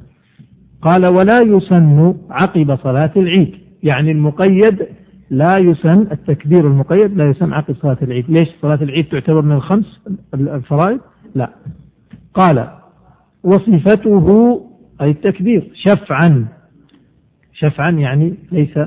قال 0.82 1.12
ولا 1.12 1.42
يسن 1.42 2.16
عقب 2.30 2.76
صلاة 2.76 3.12
العيد. 3.18 3.56
يعني 3.84 4.12
المقيد 4.12 4.88
لا 5.30 5.58
يسن 5.58 6.08
التكبير 6.12 6.68
المقيد 6.68 7.18
لا 7.18 7.30
يسن 7.30 7.54
عقب 7.54 7.76
صلاة 7.76 7.98
العيد. 8.02 8.26
ليش 8.30 8.50
صلاة 8.62 8.80
العيد 8.82 9.06
تعتبر 9.06 9.42
من 9.42 9.52
الخمس 9.52 10.02
الفرائض؟ 10.34 11.00
لا. 11.36 11.50
قال 12.34 12.68
وصفته 13.44 14.62
أي 15.02 15.10
التكبير 15.10 15.72
شفعا. 15.74 16.48
شفعا 17.54 17.92
يعني 17.92 18.34
ليس 18.52 18.80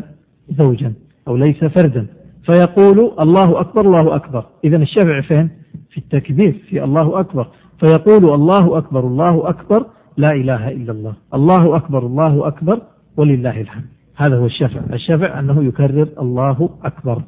زوجا 0.51 0.93
أو 1.29 1.37
ليس 1.37 1.65
فردا. 1.65 2.07
فيقول 2.45 3.15
الله 3.21 3.61
أكبر 3.61 3.81
الله 3.81 4.17
أكبر. 4.17 4.47
إذا 4.65 4.77
الشفع 4.77 5.21
فين؟ 5.21 5.51
في 5.91 5.99
التكبير 5.99 6.53
في 6.69 6.85
الله 6.85 7.21
أكبر. 7.21 7.49
فيقول 7.81 8.35
الله 8.35 8.79
أكبر 8.79 9.07
الله 9.07 9.49
أكبر 9.49 9.87
لا 10.17 10.33
إله 10.33 10.69
إلا 10.69 10.93
الله. 10.93 11.15
الله 11.35 11.77
أكبر 11.77 12.07
الله 12.07 12.49
أكبر 12.49 12.83
ولله 13.17 13.61
الحمد. 13.61 13.85
هذا 14.17 14.37
هو 14.37 14.47
الشفع. 14.47 14.81
الشفع 14.93 15.41
أنه 15.41 15.65
يكرر 15.65 16.09
الله 16.19 16.71
أكبر. 16.85 17.23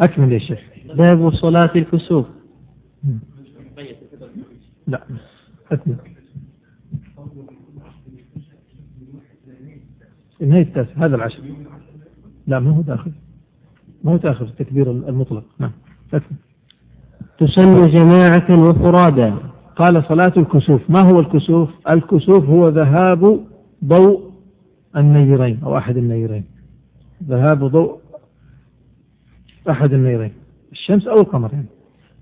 أكمل 0.00 0.32
يا 0.32 0.38
شيخ. 0.38 0.60
باب 0.94 1.30
صلاة 1.30 1.70
الكسوف. 1.76 2.26
لا 4.86 5.02
أكمل. 5.72 5.96
نهاية 10.40 10.62
التاسع 10.62 10.92
هذا 10.96 11.16
العشر. 11.16 11.42
لا 12.46 12.60
ما 12.60 12.70
هو 12.70 12.80
داخل. 12.80 13.12
ما 14.04 14.12
هو 14.12 14.16
داخل 14.16 14.44
التكبير 14.44 14.90
المطلق. 14.90 15.44
نعم 15.58 15.72
تسن 17.38 17.90
جماعة 17.90 18.68
وفرادا 18.68 19.34
قال 19.78 20.04
صلاة 20.08 20.32
الكسوف. 20.36 20.90
ما 20.90 21.00
هو 21.00 21.20
الكسوف؟ 21.20 21.70
الكسوف 21.90 22.44
هو 22.44 22.68
ذهاب 22.68 23.40
ضوء 23.84 24.30
النيرين 24.96 25.60
أو 25.64 25.78
أحد 25.78 25.96
النيرين. 25.96 26.44
ذهاب 27.28 27.64
ضوء 27.64 27.98
أحد 29.70 29.92
النيرين. 29.92 30.32
الشمس 30.72 31.06
أو 31.06 31.20
القمر 31.20 31.52
يعني 31.52 31.66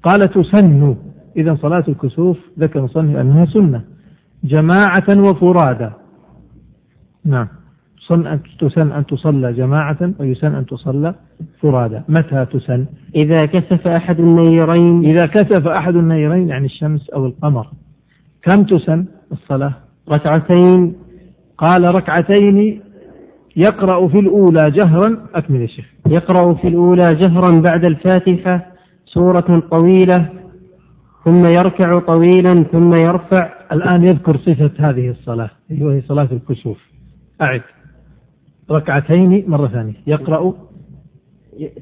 قال 0.03 0.31
تسن. 0.31 0.97
إذا 1.37 1.59
صلاة 1.63 1.85
الكسوف 1.89 2.39
ذكر 2.59 2.83
مصنف 2.83 3.17
أنها 3.17 3.45
سنة. 3.45 3.85
جماعة 4.45 5.31
وفرادا 5.31 5.93
نعم. 7.25 7.49
تسن 8.59 8.93
أن 8.93 9.07
تصلى 9.07 9.53
جماعة 9.53 10.13
ويسن 10.19 10.55
أن 10.55 10.67
تصلى 10.67 11.15
فرادى. 11.61 12.01
متى 12.09 12.47
تسن؟ 12.53 12.87
إذا 13.15 13.47
كسف 13.47 13.89
أحد 13.89 14.21
النيرين. 14.21 15.05
إذا 15.05 15.27
كسف 15.27 15.69
أحد 15.69 15.97
النيرين 15.97 16.49
يعني 16.49 16.67
الشمس 16.67 17.11
أو 17.11 17.27
القمر. 17.27 17.67
كم 18.43 18.63
تسن 18.63 19.05
الصلاة؟ 19.33 19.73
ركعتين. 20.11 20.95
قال 21.59 21.95
ركعتين 21.95 22.81
يقرأ 23.57 24.09
في 24.09 24.19
الأولى 24.19 24.71
جهرا. 24.71 25.19
أكمل 25.35 25.61
يا 25.61 25.67
شيخ. 25.67 25.85
يقرأ 26.07 26.55
في 26.55 26.69
الأولى 26.69 27.15
جهرا 27.15 27.61
بعد 27.61 27.85
الفاتحة 27.85 28.67
سورة 29.07 29.63
طويلة 29.71 30.27
ثم 31.25 31.47
يركع 31.47 31.99
طويلا 31.99 32.63
ثم 32.63 32.95
يرفع. 32.95 33.49
الآن 33.73 34.05
يذكر 34.05 34.37
صفة 34.37 34.71
هذه 34.79 35.11
الصلاة 35.11 35.51
وهي 35.81 36.01
صلاة 36.01 36.29
الكسوف. 36.33 36.79
أعد. 37.43 37.63
ركعتين 38.71 39.45
مرة 39.49 39.67
ثانية. 39.67 39.95
يقرأ؟ 40.07 40.55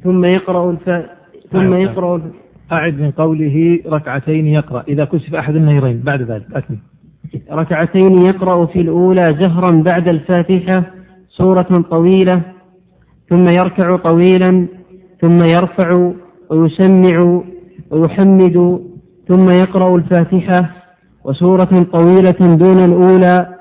ثم 0.03 0.25
يقرأ 0.25 0.71
الف... 0.71 0.91
ثم. 1.53 1.75
يقرأ 1.75 2.21
أعد 2.73 3.01
من 3.01 3.11
قوله 3.11 3.81
ركعتين 3.87 4.47
يقرأ. 4.47 4.85
إذا 4.89 5.05
كشف 5.05 5.35
أحد 5.35 5.57
النهرين 5.57 6.01
بعد 6.05 6.23
ذلك 6.23 6.47
أكمل. 6.53 6.79
ركعتين 7.53 8.23
يقرأ 8.23 8.67
في 8.67 8.81
الأولى 8.81 9.33
جهرا 9.33 9.71
بعد 9.71 10.09
الفاتحة 10.09 10.85
سورة 11.29 11.85
طويلة 11.91 12.43
ثم 13.29 13.49
يركع 13.49 13.97
طويلا 13.97 14.67
ثم 15.21 15.43
يرفع 15.43 16.13
ويسمع 16.51 17.43
ويحمد 17.91 18.81
ثم 19.29 19.51
يقرأ 19.51 19.97
الفاتحة 19.97 20.71
وسورة 21.25 21.87
طويلة 21.93 22.57
دون 22.57 22.85
الأولى 22.85 23.55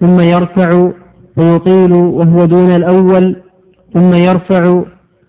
ثم 0.00 0.20
يركع 0.20 0.90
فيطيل 1.34 1.92
وهو 1.92 2.44
دون 2.44 2.70
الأول 2.70 3.42
ثم 3.92 4.14
يرفع 4.14 4.84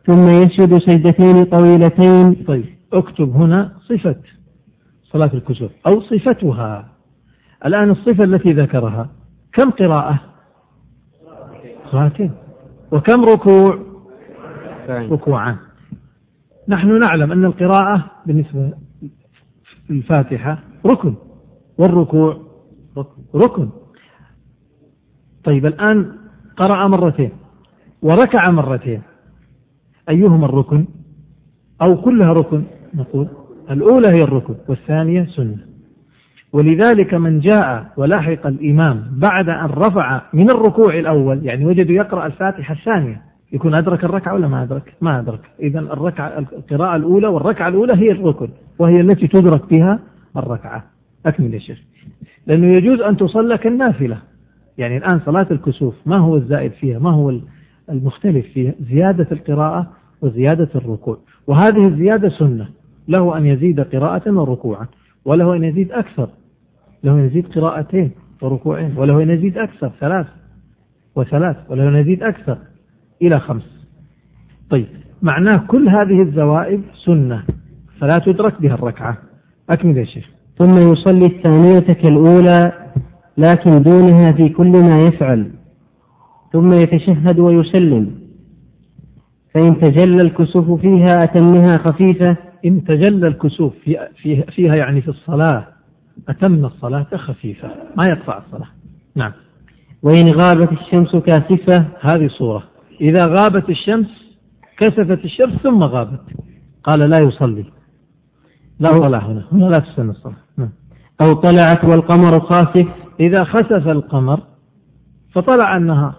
ثم 0.05 0.27
يسجد 0.27 0.77
سجدتين 0.77 1.43
طويلتين. 1.43 2.45
طيب 2.47 2.65
اكتب 2.93 3.29
هنا 3.29 3.71
صفة 3.89 4.15
صلاة 5.03 5.31
الكسوف 5.33 5.71
أو 5.87 6.01
صفتها. 6.01 6.89
الآن 7.65 7.89
الصفة 7.89 8.23
التي 8.23 8.53
ذكرها 8.53 9.09
كم 9.53 9.69
قراءة؟ 9.69 10.19
قراءتين. 11.91 12.31
وكم 12.91 13.25
ركوع؟ 13.25 13.79
ركوعان. 14.89 15.55
نحن 16.67 16.99
نعلم 16.99 17.31
أن 17.31 17.45
القراءة 17.45 18.05
بالنسبة 18.25 18.73
للفاتحة 19.89 20.59
ركن 20.85 21.15
والركوع 21.77 22.37
ركن. 23.35 23.69
طيب 25.43 25.65
الآن 25.65 26.11
قرأ 26.57 26.87
مرتين 26.87 27.31
وركع 28.01 28.51
مرتين. 28.51 29.01
أيهما 30.09 30.45
الركن؟ 30.45 30.85
أو 31.81 32.01
كلها 32.01 32.33
ركن 32.33 32.63
نقول. 32.93 33.27
الأولى 33.71 34.07
هي 34.07 34.23
الركن 34.23 34.55
والثانية 34.67 35.25
سنة. 35.25 35.57
ولذلك 36.53 37.13
من 37.13 37.39
جاء 37.39 37.93
ولحق 37.97 38.47
الإمام 38.47 39.03
بعد 39.11 39.49
أن 39.49 39.65
رفع 39.65 40.21
من 40.33 40.49
الركوع 40.49 40.99
الأول 40.99 41.45
يعني 41.45 41.65
وجدوا 41.65 41.95
يقرأ 41.95 42.25
الفاتحة 42.25 42.73
الثانية 42.73 43.21
يكون 43.53 43.73
أدرك 43.75 44.03
الركعة 44.03 44.33
ولا 44.33 44.47
ما 44.47 44.63
أدرك؟ 44.63 44.93
ما 45.01 45.19
أدرك. 45.19 45.39
إذا 45.59 45.79
الركعة 45.79 46.27
القراءة 46.37 46.95
الأولى 46.95 47.27
والركعة 47.27 47.67
الأولى 47.67 47.93
هي 47.93 48.11
الركن 48.11 48.49
وهي 48.79 49.01
التي 49.01 49.27
تدرك 49.27 49.69
بها 49.69 49.99
الركعة. 50.37 50.83
أكمل 51.25 51.53
يا 51.53 51.59
شيخ. 51.59 51.79
لأنه 52.47 52.77
يجوز 52.77 53.01
أن 53.01 53.17
تصلى 53.17 53.57
كالنافلة 53.57 54.17
يعني 54.81 54.97
الآن 54.97 55.19
صلاة 55.25 55.47
الكسوف 55.51 55.95
ما 56.05 56.17
هو 56.17 56.35
الزائد 56.35 56.71
فيها؟ 56.71 56.99
ما 56.99 57.11
هو 57.11 57.39
المختلف 57.89 58.45
فيها؟ 58.53 58.73
زيادة 58.89 59.27
القراءة 59.31 59.91
وزيادة 60.21 60.69
الركوع. 60.75 61.17
وهذه 61.47 61.87
الزيادة 61.87 62.29
سنة. 62.29 62.67
له 63.07 63.37
أن 63.37 63.45
يزيد 63.45 63.79
قراءة 63.79 64.31
وركوعا 64.31 64.87
وله 65.25 65.55
أن 65.55 65.63
يزيد 65.63 65.91
أكثر. 65.91 66.29
له 67.03 67.13
أن 67.13 67.25
يزيد 67.25 67.47
قراءتين 67.47 68.11
وركوعين 68.41 68.97
وله 68.97 69.23
أن 69.23 69.29
يزيد 69.29 69.57
أكثر 69.57 69.91
ثلاث 69.99 70.27
وثلاث 71.15 71.57
وله 71.69 71.89
أن 71.89 71.95
يزيد 71.95 72.23
أكثر 72.23 72.57
إلى 73.21 73.39
خمس. 73.39 73.87
طيب 74.69 74.87
معناه 75.21 75.57
كل 75.57 75.89
هذه 75.89 76.21
الزوائد 76.21 76.81
سنة 77.05 77.43
فلا 77.99 78.19
تدرك 78.25 78.61
بها 78.61 78.73
الركعة. 78.73 79.17
أكمل 79.69 79.97
يا 79.97 80.03
شيخ. 80.03 80.29
ثم 80.57 80.77
يصلي 80.77 81.25
الثانية 81.25 81.79
كالأولى 81.79 82.80
لكن 83.37 83.83
دونها 83.83 84.31
في 84.31 84.49
كل 84.49 84.71
ما 84.71 85.01
يفعل. 85.01 85.51
ثم 86.53 86.73
يتشهد 86.73 87.39
ويسلم. 87.39 88.21
فإن 89.53 89.79
تجلى 89.79 90.21
الكسوف 90.21 90.81
فيها 90.81 91.23
أتمها 91.23 91.77
خفيفة. 91.77 92.37
إن 92.65 92.83
تجلى 92.83 93.27
الكسوف 93.27 93.73
في 93.83 94.43
فيها 94.51 94.75
يعني 94.75 95.01
في 95.01 95.07
الصلاة 95.07 95.67
أتم 96.29 96.65
الصلاة 96.65 97.07
خفيفة 97.15 97.67
ما 97.97 98.03
يقطع 98.09 98.37
الصلاة. 98.37 98.67
نعم. 99.15 99.31
وإن 100.03 100.29
غابت 100.29 100.71
الشمس 100.71 101.15
كاسفة. 101.15 101.85
هذه 102.01 102.27
صورة. 102.27 102.63
إذا 103.01 103.25
غابت 103.25 103.69
الشمس 103.69 104.07
كسفت 104.77 105.25
الشمس 105.25 105.53
ثم 105.53 105.83
غابت. 105.83 106.21
قال 106.83 106.99
لا 106.99 107.19
يصلي. 107.19 107.65
لا 108.79 108.89
صلاة 108.89 109.31
هنا. 109.31 109.43
هنا 109.51 109.65
لا 109.65 109.79
تسن 109.79 110.09
الصلاة. 110.09 110.35
نعم. 110.57 110.69
أو 111.21 111.33
طلعت 111.33 111.83
والقمر 111.85 112.39
خاسف. 112.39 112.87
إذا 113.21 113.43
خسف 113.43 113.87
القمر 113.87 114.39
فطلع 115.31 115.77
النهار 115.77 116.15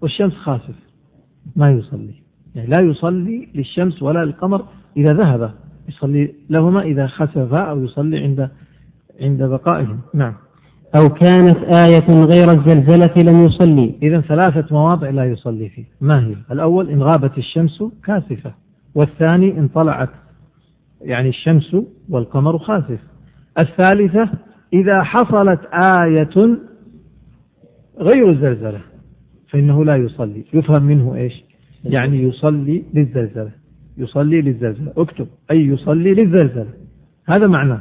والشمس 0.00 0.32
خاسف. 0.32 0.74
ما 1.56 1.70
يصلي. 1.70 2.14
يعني 2.54 2.68
لا 2.68 2.80
يصلي 2.80 3.48
للشمس 3.54 4.02
ولا 4.02 4.24
للقمر 4.24 4.64
إذا 4.96 5.12
ذهب. 5.12 5.54
يصلي 5.88 6.34
لهما 6.50 6.82
إذا 6.82 7.06
خسفا 7.06 7.58
أو 7.58 7.84
يصلي 7.84 8.18
عند 8.18 8.50
عند 9.20 9.42
بقائهم. 9.42 10.00
نعم. 10.14 10.34
أو 10.94 11.08
كانت 11.08 11.58
آية 11.58 12.24
غير 12.24 12.52
الزلزلة 12.52 13.12
لم 13.16 13.44
يصلي. 13.44 13.94
إذا 14.02 14.20
ثلاثة 14.20 14.66
مواضع 14.70 15.10
لا 15.10 15.24
يصلي 15.24 15.68
فيه. 15.68 15.84
ما 16.00 16.26
هي؟ 16.26 16.34
الأول 16.50 16.90
إن 16.90 17.02
غابت 17.02 17.38
الشمس 17.38 17.82
كاسفة 18.04 18.54
والثاني 18.94 19.58
إن 19.58 19.68
طلعت 19.68 20.10
يعني 21.00 21.28
الشمس 21.28 21.76
والقمر 22.08 22.58
خاسف. 22.58 23.00
الثالثة 23.58 24.30
إذا 24.72 25.02
حصلت 25.02 25.60
آية 25.74 26.58
غير 27.98 28.30
الزلزلة 28.30 28.80
فإنه 29.50 29.84
لا 29.84 29.96
يصلي. 29.96 30.44
يفهم 30.52 30.82
منه 30.82 31.14
إيش؟ 31.16 31.44
يعني 31.84 32.22
يصلي 32.22 32.82
للزلزلة. 32.94 33.50
يصلي 33.98 34.42
للزلزلة. 34.42 34.92
اكتب. 34.96 35.26
أي 35.50 35.66
يصلي 35.66 36.14
للزلزلة. 36.14 36.70
هذا 37.28 37.46
معناه. 37.46 37.80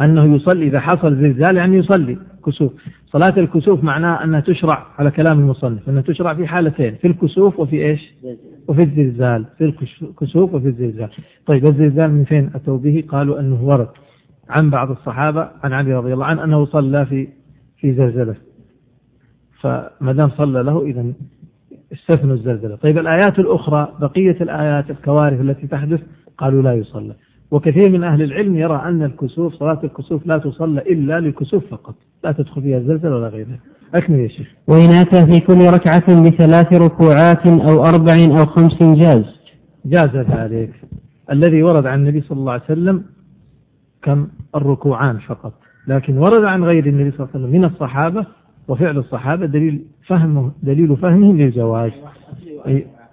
أنه 0.00 0.34
يصلي. 0.34 0.66
إذا 0.66 0.80
حصل 0.80 1.16
زلزال 1.16 1.56
يعني 1.56 1.76
يصلي. 1.76 2.18
كسوف. 2.46 2.72
صلاة 3.06 3.34
الكسوف 3.38 3.84
معناه 3.84 4.24
أنها 4.24 4.40
تشرع 4.40 4.86
على 4.98 5.10
كلام 5.10 5.38
المصنف. 5.38 5.88
أنها 5.88 6.02
تشرع 6.02 6.34
في 6.34 6.46
حالتين. 6.46 6.94
في 6.94 7.06
الكسوف 7.06 7.60
وفي 7.60 7.84
إيش؟ 7.86 8.14
وفي 8.68 8.82
الزلزال. 8.82 9.46
في 9.58 9.74
الكسوف 10.02 10.54
وفي 10.54 10.68
الزلزال. 10.68 11.08
طيب 11.46 11.66
الزلزال 11.66 12.10
من 12.10 12.24
فين 12.24 12.50
أتوا 12.54 12.78
به؟ 12.78 13.04
قالوا 13.08 13.40
أنه 13.40 13.64
ورد. 13.64 13.88
عن 14.48 14.70
بعض 14.70 14.90
الصحابة 14.90 15.48
عن 15.62 15.72
علي 15.72 15.94
رضي 15.94 16.12
الله 16.12 16.24
عنه 16.24 16.44
أنه 16.44 16.66
صلى 16.66 17.06
في 17.06 17.28
في 17.76 17.92
زلزلة. 17.92 18.34
فما 19.60 20.12
دام 20.12 20.30
صلى 20.30 20.62
له 20.62 20.82
إذا 20.82 21.12
استثنوا 21.92 22.34
الزلزلة. 22.34 22.76
طيب 22.76 22.98
الآيات 22.98 23.38
الأخرى 23.38 23.92
بقية 24.00 24.36
الآيات 24.40 24.90
الكوارث 24.90 25.40
التي 25.40 25.66
تحدث 25.66 26.00
قالوا 26.38 26.62
لا 26.62 26.74
يصلى. 26.74 27.14
وكثير 27.50 27.88
من 27.88 28.04
أهل 28.04 28.22
العلم 28.22 28.56
يرى 28.56 28.82
أن 28.84 29.02
الكسوف 29.02 29.54
صلاة 29.54 29.80
الكسوف 29.84 30.26
لا 30.26 30.38
تصلى 30.38 30.80
إلا 30.80 31.20
للكسوف 31.20 31.66
فقط. 31.70 31.94
لا 32.24 32.32
تدخل 32.32 32.62
فيها 32.62 32.78
الزلزلة 32.78 33.16
ولا 33.16 33.28
غيرها. 33.28 33.58
أكمل 33.94 34.18
يا 34.18 34.28
شيخ. 34.28 34.48
وإن 34.68 34.94
أتى 34.94 35.26
في 35.26 35.40
كل 35.40 35.60
ركعة 35.60 36.22
بثلاث 36.22 36.72
ركوعات 36.72 37.46
أو 37.46 37.84
أربع 37.84 38.40
أو 38.40 38.46
خمس 38.46 38.82
جاز. 38.82 39.24
جاز 39.84 40.16
ذلك. 40.16 40.72
الذي 41.30 41.62
ورد 41.62 41.86
عن 41.86 41.98
النبي 41.98 42.20
صلى 42.20 42.38
الله 42.38 42.52
عليه 42.52 42.62
وسلم 42.62 43.04
كم؟ 44.02 44.28
الركوعان 44.54 45.18
فقط. 45.18 45.52
لكن 45.88 46.18
ورد 46.18 46.44
عن 46.44 46.64
غير 46.64 46.86
النبي 46.86 47.10
صلى 47.10 47.20
الله 47.20 47.28
عليه 47.34 47.44
وسلم 47.44 47.60
من 47.60 47.64
الصحابة 47.64 48.26
وفعل 48.68 48.98
الصحابة 48.98 49.46
دليل 49.46 49.84
فهم 50.06 50.52
دليل 50.62 50.96
فهمهم 50.96 51.38
للجواز 51.38 51.92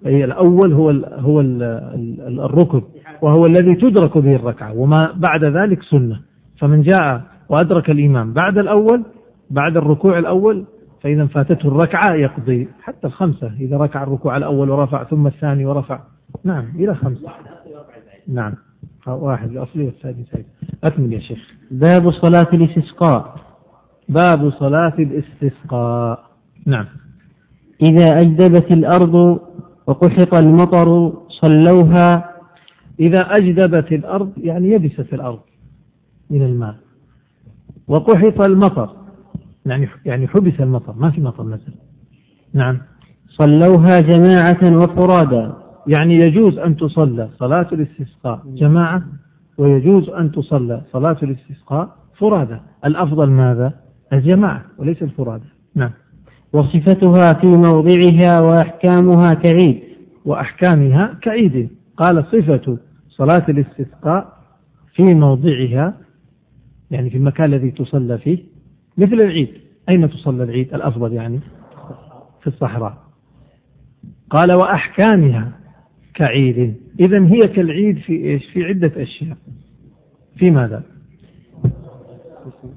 أي, 0.06 0.26
الأول 0.26 0.74
هو 0.74 0.90
ال 0.90 1.06
هو 1.20 1.42
ال 1.42 2.40
الركن 2.40 2.82
وهو 3.22 3.46
الذي 3.46 3.76
تدرك 3.76 4.18
به 4.18 4.36
الركعة 4.36 4.74
وما 4.74 5.12
بعد 5.16 5.44
ذلك 5.44 5.84
سنة. 5.84 6.20
فمن 6.60 6.82
جاء 6.82 7.22
وأدرك 7.50 7.90
الإمام 7.90 8.34
بعد 8.34 8.58
الأول 8.58 9.04
بعد 9.50 9.78
الركوع 9.78 10.20
الأول 10.20 10.66
فإذا 11.02 11.26
فاتته 11.26 11.68
الركعة 11.68 12.14
يقضي 12.14 12.68
حتى 12.82 13.08
الخمسة 13.08 13.52
إذا 13.60 13.78
ركع 13.78 14.04
الركوع 14.04 14.38
الأول 14.38 14.70
ورفع 14.70 15.04
ثم 15.04 15.28
الثاني 15.28 15.66
ورفع 15.66 16.00
نعم 16.44 16.66
إلى 16.76 16.96
خمسة. 16.96 17.30
نعم. 18.28 18.54
واحد 19.14 19.50
الأصلي 19.50 19.86
والثاني 19.86 20.26
سعيد 20.32 20.46
أكمل 20.84 21.14
يا 21.14 21.20
شيخ. 21.20 21.40
باب 21.72 22.12
صلاة 22.12 22.48
الاستسقاء. 22.54 23.36
باب 24.10 24.52
صلاة 24.52 24.94
الاستسقاء. 25.00 26.24
نعم. 26.66 26.86
إذا 27.82 28.22
أجدبت 28.22 28.72
الأرض 28.72 29.40
وقحط 29.88 30.34
المطر 30.40 31.14
صلوها. 31.42 32.36
إذا 33.00 33.22
أجدبت 33.22 33.92
الأرض 33.92 34.32
يعني 34.38 34.70
يبست 34.72 35.14
الأرض 35.14 35.40
من 36.30 36.42
الماء. 36.42 36.76
وقحط 37.88 38.42
المطر 38.42 38.90
يعني 39.66 39.88
يعني 40.06 40.28
حبس 40.28 40.60
المطر 40.60 40.94
ما 40.98 41.12
في 41.12 41.22
مطر 41.22 41.44
نزل. 41.44 41.74
نعم. 42.54 42.78
صلوها 43.28 44.00
جماعة 44.00 44.78
وفرادا 44.78 45.54
يعني 45.88 46.16
يجوز 46.16 46.58
أن 46.58 46.76
تصلى 46.76 47.30
صلاة 47.40 47.68
الاستسقاء. 47.72 48.42
جماعة 48.46 49.04
ويجوز 49.58 50.10
أن 50.10 50.32
تصلى 50.32 50.82
صلاة 50.92 51.18
الاستسقاء 51.24 51.96
فرادى. 52.18 52.60
الأفضل 52.86 53.30
ماذا؟ 53.30 53.74
الجماعة 54.14 54.66
وليس 54.78 55.04
الفرادى. 55.04 55.46
نعم. 55.76 55.92
وصفتها 56.54 57.34
في 57.34 57.48
موضعها 57.48 58.42
وأحكامها 58.42 59.34
كعيد. 59.34 59.84
وأحكامها 60.26 61.18
كعيد. 61.22 61.70
قال 61.98 62.26
صفة 62.26 62.78
صلاة 63.10 63.46
الاستسقاء 63.50 64.34
في 64.94 65.04
موضعها 65.04 65.94
يعني 66.92 67.10
في 67.10 67.18
المكان 67.18 67.46
الذي 67.54 67.72
تصلى 67.72 68.18
فيه 68.18 68.38
مثل 68.98 69.14
العيد. 69.14 69.50
أين 69.90 70.10
تصلى 70.10 70.44
العيد؟ 70.44 70.74
الأفضل 70.74 71.14
يعني 71.14 71.40
في 72.42 72.48
الصحراء. 72.48 72.98
قال 74.30 74.52
وأحكامها. 74.52 75.59
كعيد. 76.20 76.76
إذا 77.00 77.26
هي 77.28 77.40
كالعيد 77.40 77.98
في 77.98 78.14
إيش؟ 78.14 78.46
في 78.46 78.64
عدة 78.64 79.04
أشياء. 79.04 79.38
في 80.38 80.52
ماذا؟ 80.52 80.84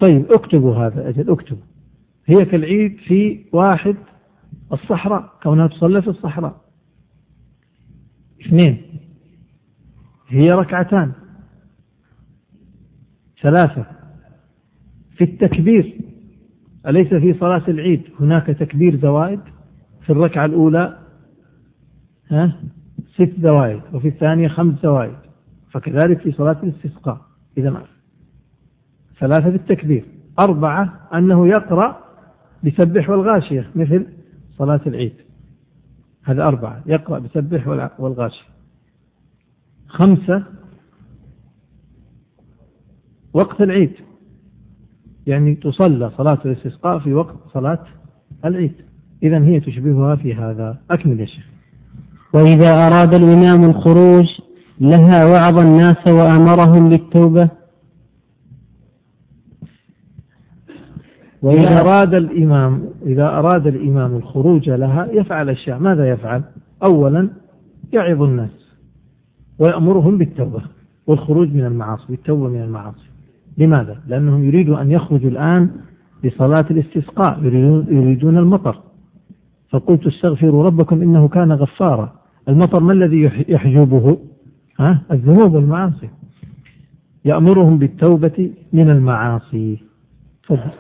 طيب 0.01 0.33
اكتبوا 0.33 0.75
هذا 0.75 1.09
أجل 1.09 1.31
اكتبوا. 1.31 1.63
هي 2.27 2.45
كالعيد 2.45 2.97
في 2.97 3.45
واحد 3.53 3.97
الصحراء 4.73 5.33
كونها 5.43 5.67
تصلى 5.67 6.03
في 6.03 6.09
الصحراء. 6.09 6.61
اثنين. 8.47 8.83
هي 10.29 10.53
ركعتان. 10.53 11.13
ثلاثة. 13.43 13.87
في 15.17 15.25
التكبير. 15.25 15.99
أليس 16.87 17.09
في 17.09 17.35
صلاة 17.35 17.65
العيد؟ 17.69 18.03
هناك 18.21 18.47
تكبير 18.47 18.97
زوائد 18.97 19.41
في 20.03 20.11
الركعة 20.11 20.45
الأولى؟ 20.45 20.99
ها؟ 22.31 22.61
ست 23.15 23.33
زوائد 23.41 23.81
وفي 23.93 24.09
الثانية 24.09 24.49
خمس 24.49 24.75
زوائد 24.83 25.17
فكذلك 25.71 26.19
في 26.21 26.33
صلاة 26.33 26.57
الاستسقاء. 26.63 27.21
إذا 27.59 27.85
ثلاثة 29.19 29.51
في 29.51 29.57
التكبير 29.57 30.05
أربعة 30.39 31.09
أنه 31.15 31.49
يقرأ 31.49 31.97
بسبح 32.65 33.11
والغاشية 33.11 33.71
مثل 33.75 34.07
صلاة 34.59 34.81
العيد. 34.87 35.15
هذا 36.25 36.43
أربعة 36.43 36.83
يقرأ 36.87 37.19
بسبح 37.19 37.69
والغاشية. 37.99 38.45
خمسة 39.89 40.45
وقت 43.33 43.61
العيد. 43.61 43.93
يعني 45.27 45.55
تصلى 45.55 46.11
صلاة 46.11 46.39
الاستسقاء 46.45 46.99
في 46.99 47.13
وقت 47.13 47.37
صلاة 47.55 47.85
العيد. 48.45 48.75
إذا 49.23 49.45
هي 49.45 49.61
تشبهها 49.61 50.17
في 50.17 50.35
هذا. 50.35 50.79
أكمل 50.91 51.21
يا 51.21 51.27
شيخ. 51.27 51.52
وإذا 52.35 52.87
أراد 52.87 53.15
الإمام 53.15 53.65
الخروج 53.65 54.27
لها 54.81 55.27
وعظ 55.27 55.59
الناس 55.59 56.07
وأمرهم 56.07 56.89
بالتوبة. 56.89 57.49
وإذا 61.43 61.81
أراد 61.81 62.15
الإمام 62.15 62.85
إذا 63.07 63.29
أراد 63.29 63.67
الإمام 63.67 64.17
الخروج 64.17 64.71
لها 64.71 65.09
يفعل 65.13 65.49
أشياء 65.49 65.79
ماذا 65.79 66.11
يفعل؟ 66.11 66.43
أولا 66.83 67.29
يعظ 67.93 68.23
الناس 68.23 68.75
ويأمرهم 69.59 70.19
بالتوبة. 70.19 70.63
والخروج 71.07 71.55
من 71.55 71.65
المعاصي 71.65 72.05
بالتوبة 72.09 72.49
من 72.49 72.63
المعاصي. 72.63 73.11
لماذا؟ 73.59 74.01
لأنهم 74.09 74.45
يريدوا 74.45 74.83
أن 74.83 74.91
يخرجوا 74.91 75.31
الآن 75.31 75.71
لصلاة 76.25 76.67
الاستسقاء 76.71 77.39
يريدون, 77.45 78.39
المطر. 78.39 78.77
فقلت 79.71 80.07
استغفروا 80.07 80.65
ربكم 80.65 81.03
إنه 81.03 81.29
كان 81.29 81.53
غفارا. 81.53 82.22
المطر 82.49 82.81
ما 82.81 82.93
الذي 82.93 83.31
يحجبه 83.49 84.19
ها؟ 84.81 85.03
الذنوب 85.11 85.55
والمعاصي. 85.55 86.09
يأمرهم 87.25 87.79
بالتوبة 87.79 88.51
من 88.73 88.91
المعاصي. 88.91 89.79
تفضل 90.43 90.71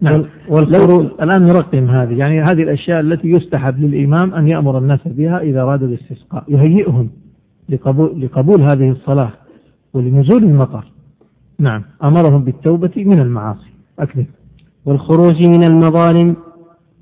نعم. 0.00 0.24
والخروج 0.48 1.04
الآن 1.04 1.46
نرقم 1.46 1.90
هذه. 1.90 2.18
يعني 2.18 2.42
هذه 2.42 2.62
الأشياء 2.62 3.00
التي 3.00 3.28
يستحب 3.28 3.80
للإمام 3.80 4.34
أن 4.34 4.48
يأمر 4.48 4.78
الناس 4.78 5.00
بها 5.06 5.40
إذا 5.40 5.62
أرادوا 5.62 5.88
الاستسقاء. 5.88 6.44
يهيئهم 6.48 7.10
لقبول, 7.68 8.22
لقبول 8.22 8.60
هذه 8.60 8.90
الصلاة 8.90 9.30
ولنزول 9.94 10.44
المطر. 10.44 10.84
نعم. 11.58 11.82
أمرهم 12.04 12.44
بالتوبة 12.44 12.92
من 12.96 13.20
المعاصي. 13.20 13.70
أكمل. 13.98 14.26
والخروج 14.84 15.42
من 15.42 15.64
المظالم 15.64 16.36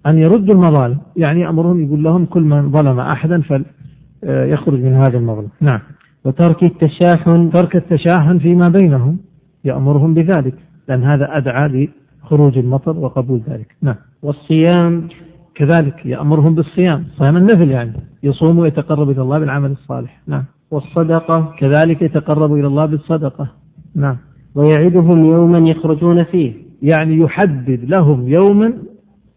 أن 0.06 0.18
يردوا 0.18 0.54
المظالم. 0.54 0.98
يعني 1.16 1.48
أمرهم 1.48 1.84
يقول 1.84 2.02
لهم 2.02 2.24
كل 2.24 2.42
من 2.42 2.70
ظلم 2.70 3.00
أحدا 3.00 3.42
فيخرج 3.42 4.80
من 4.82 4.92
هذا 4.92 5.18
المظلم 5.18 5.48
نعم. 5.60 5.80
وترك 6.24 6.62
التشاحن. 6.62 7.50
ترك 7.50 7.76
التشاحن 7.76 8.38
فيما 8.38 8.68
بينهم 8.68 9.18
يأمرهم 9.64 10.14
بذلك 10.14 10.54
لأن 10.88 11.04
هذا 11.04 11.36
أدعى 11.36 11.88
لخروج 12.24 12.58
المطر 12.58 12.96
وقبول 12.98 13.40
ذلك. 13.48 13.76
نعم. 13.82 13.96
والصيام. 14.22 15.08
كذلك 15.54 16.06
يأمرهم 16.06 16.54
بالصيام. 16.54 17.04
صيام 17.18 17.36
النفل 17.36 17.70
يعني. 17.70 17.92
يصوم 18.22 18.58
ويتقرب 18.58 19.10
إلى 19.10 19.22
الله 19.22 19.38
بالعمل 19.38 19.70
الصالح. 19.70 20.20
نعم. 20.26 20.44
والصدقة. 20.70 21.54
كذلك 21.58 22.02
يتقرب 22.02 22.54
إلى 22.54 22.66
الله 22.66 22.86
بالصدقة. 22.86 23.48
نعم. 23.94 24.16
ويعدهم 24.54 25.24
يوما 25.24 25.58
يخرجون 25.58 26.24
فيه. 26.24 26.52
يعني 26.82 27.18
يحدد 27.18 27.80
لهم 27.84 28.28
يوما 28.28 28.72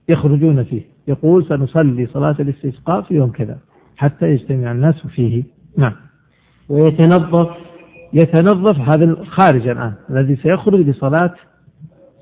يخرجون 0.10 0.64
فيه. 0.64 0.82
يقول 1.08 1.46
سنصلي 1.46 2.06
صلاة 2.06 2.36
الاستسقاء 2.40 3.02
في 3.02 3.14
يوم 3.14 3.32
كذا 3.32 3.58
حتى 3.98 4.26
يجتمع 4.26 4.72
الناس 4.72 5.08
فيه. 5.08 5.44
نعم. 5.78 5.94
ويتنظف. 6.70 7.50
يتنظف 8.14 8.80
هذا 8.80 9.24
خارج 9.24 9.68
الآن 9.68 9.94
الذي 10.10 10.36
سيخرج 10.36 10.80
لصلاة 10.80 11.34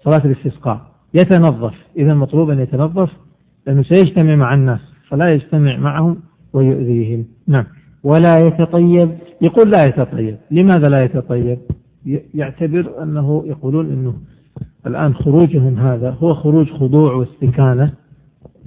صلاة 0.03 0.21
الاستسقاء. 0.25 0.81
يتنظف. 1.13 1.73
إذا 1.97 2.13
مطلوب 2.13 2.49
أن 2.49 2.59
يتنظف 2.59 3.09
لأنه 3.67 3.83
سيجتمع 3.83 4.35
مع 4.35 4.53
الناس 4.53 4.79
فلا 5.09 5.33
يجتمع 5.33 5.77
معهم 5.77 6.17
ويؤذيهم. 6.53 7.25
نعم. 7.47 7.65
ولا 8.03 8.39
يتطيب. 8.39 9.11
يقول 9.41 9.71
لا 9.71 9.85
يتطيب. 9.85 10.37
لماذا 10.51 10.89
لا 10.89 11.03
يتطيب؟ 11.03 11.57
يعتبر 12.33 13.03
أنه 13.03 13.43
يقولون 13.45 13.85
أنه 13.85 14.13
الآن 14.87 15.13
خروجهم 15.13 15.77
هذا 15.77 16.09
هو 16.09 16.33
خروج 16.33 16.71
خضوع 16.71 17.13
واستكانة 17.13 17.93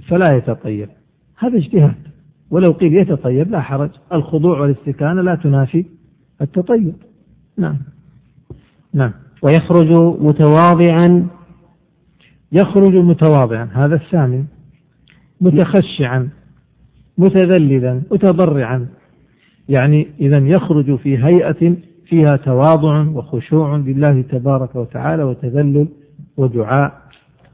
فلا 0.07 0.35
يتطيب 0.35 0.89
هذا 1.37 1.57
اجتهاد. 1.57 1.95
ولو 2.51 2.71
قيل 2.71 2.93
يتطيب 2.93 3.51
لا 3.51 3.61
حرج. 3.61 3.89
الخضوع 4.13 4.59
والاستكانة 4.59 5.21
لا 5.21 5.35
تنافي 5.35 5.85
التطيب 6.41 6.93
نعم. 7.57 7.77
نعم. 8.93 9.11
ويخرج 9.41 9.91
متواضعا. 10.21 11.27
يخرج 12.51 12.95
متواضعا. 12.95 13.69
هذا 13.73 13.95
الثامن. 13.95 14.45
متخشعا. 15.41 16.29
متذللا. 17.17 18.01
متضرعا. 18.11 18.87
يعني 19.69 20.07
إذا 20.19 20.37
يخرج 20.37 20.95
في 20.95 21.17
هيئة 21.17 21.75
فيها 22.05 22.35
تواضع 22.35 23.07
وخشوع 23.07 23.75
لله 23.77 24.21
تبارك 24.21 24.75
وتعالى 24.75 25.23
وتذلل 25.23 25.87
ودعاء 26.37 27.01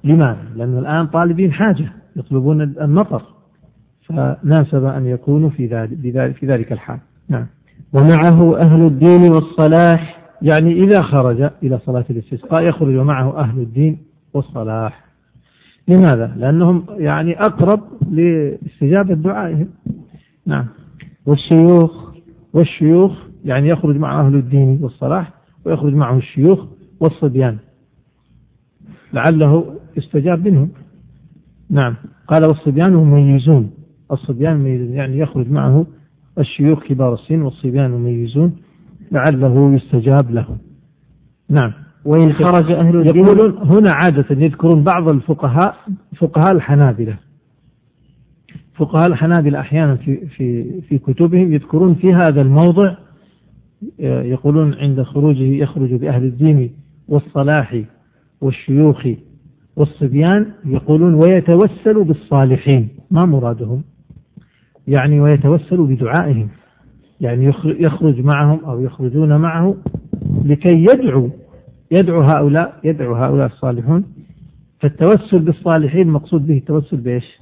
لماذا؟ 0.04 0.46
لأن 0.56 0.78
الآن 0.78 1.08
طالبين 1.08 1.54
حاجة 1.54 1.92
يطلبون 2.16 2.62
المطر 2.62 3.22
فناسب 4.06 4.86
أن 4.86 5.06
يكونوا 5.06 5.50
في 5.50 5.66
ذلك 5.66 6.36
في 6.36 6.46
ذلك 6.46 6.72
الحال. 6.72 7.00
نعم. 7.30 7.46
ومعه 7.94 8.58
أهل 8.58 8.86
الدين 8.86 9.32
والصلاح. 9.32 10.22
يعني 10.42 10.84
إذا 10.84 11.02
خرج 11.02 11.50
إلى 11.64 11.80
صلاة 11.86 12.06
الاستسقاء 12.10 12.62
يخرج 12.62 12.96
معه 12.96 13.38
أهل 13.38 13.60
الدين 13.60 13.98
والصلاح. 14.34 15.06
لماذا؟ 15.88 16.34
لأنهم 16.38 16.86
يعني 16.90 17.40
أقرب 17.42 17.82
لاستجابة 18.12 19.14
دعائهم. 19.14 19.68
نعم. 20.46 20.66
والشيوخ. 21.26 22.12
والشيوخ 22.54 23.12
يعني 23.46 23.70
يخرج 23.70 23.98
مع 23.98 24.22
أهل 24.22 24.36
الدين 24.36 24.80
والصلاح 24.82 25.32
ويخرج 25.66 25.94
معه 25.94 26.18
الشيوخ 26.18 26.66
والصبيان. 27.00 27.58
لعله 29.14 29.76
يستجاب 29.98 30.48
منهم. 30.48 30.70
نعم. 31.70 31.96
قال 32.28 32.46
والصبيان 32.46 32.94
مميزون. 32.94 33.72
الصبيان 34.12 34.58
مميزون 34.58 34.94
يعني 34.94 35.20
يخرج 35.20 35.52
معه 35.52 35.86
الشيوخ 36.40 36.84
كبار 36.84 37.14
السن 37.14 37.42
والصبيان 37.42 37.92
مميزون. 37.92 38.56
لعله 39.12 39.74
يستجاب 39.74 40.32
لهم. 40.32 40.58
نعم. 41.50 41.74
وإن 42.06 42.34
خرج 42.34 42.72
أهل 42.72 42.96
الدين 42.98 43.26
يقولون 43.26 43.58
هنا 43.58 43.92
عادة 43.94 44.26
يذكرون 44.32 44.84
بعض 44.84 45.08
الفقهاء 45.08 45.76
فقهاء 46.18 46.52
الحنابلة. 46.52 47.18
فقهاء 48.76 49.08
الحنابلة 49.08 49.60
أحيانا 49.60 49.96
في 49.96 50.28
في 50.28 50.82
في 50.82 50.98
كتبهم 50.98 51.54
يذكرون 51.54 51.96
في 51.96 52.14
هذا 52.14 52.42
الموضع 52.42 52.96
يقولون 54.00 54.74
عند 54.74 55.02
خروجه 55.02 55.44
يخرج 55.44 55.94
بأهل 55.94 56.24
الدين 56.24 56.72
والصلاح 57.08 57.82
والشيوخ 58.42 59.08
والصبيان 59.76 60.46
يقولون 60.66 61.14
ويتوسل 61.14 62.04
بالصالحين 62.04 62.90
ما 63.12 63.26
مرادهم؟ 63.26 63.84
يعني 64.88 65.20
ويتوسل 65.20 65.78
بدعائهم 65.78 66.50
يعني 67.22 67.54
يخرج 67.66 68.22
معهم 68.22 68.66
أو 68.66 68.82
يخرجون 68.82 69.38
معه 69.38 69.76
لكي 70.46 70.84
يدعو 70.84 71.30
يدعو 71.92 72.22
هؤلاء 72.22 72.80
يدعو 72.84 73.16
هؤلاء 73.16 73.46
الصالحون. 73.46 74.04
فالتوسل 74.80 75.40
بالصالحين 75.40 76.08
مقصود 76.08 76.48
به 76.48 76.58
التوسل 76.58 76.98
بإيش؟ 76.98 77.40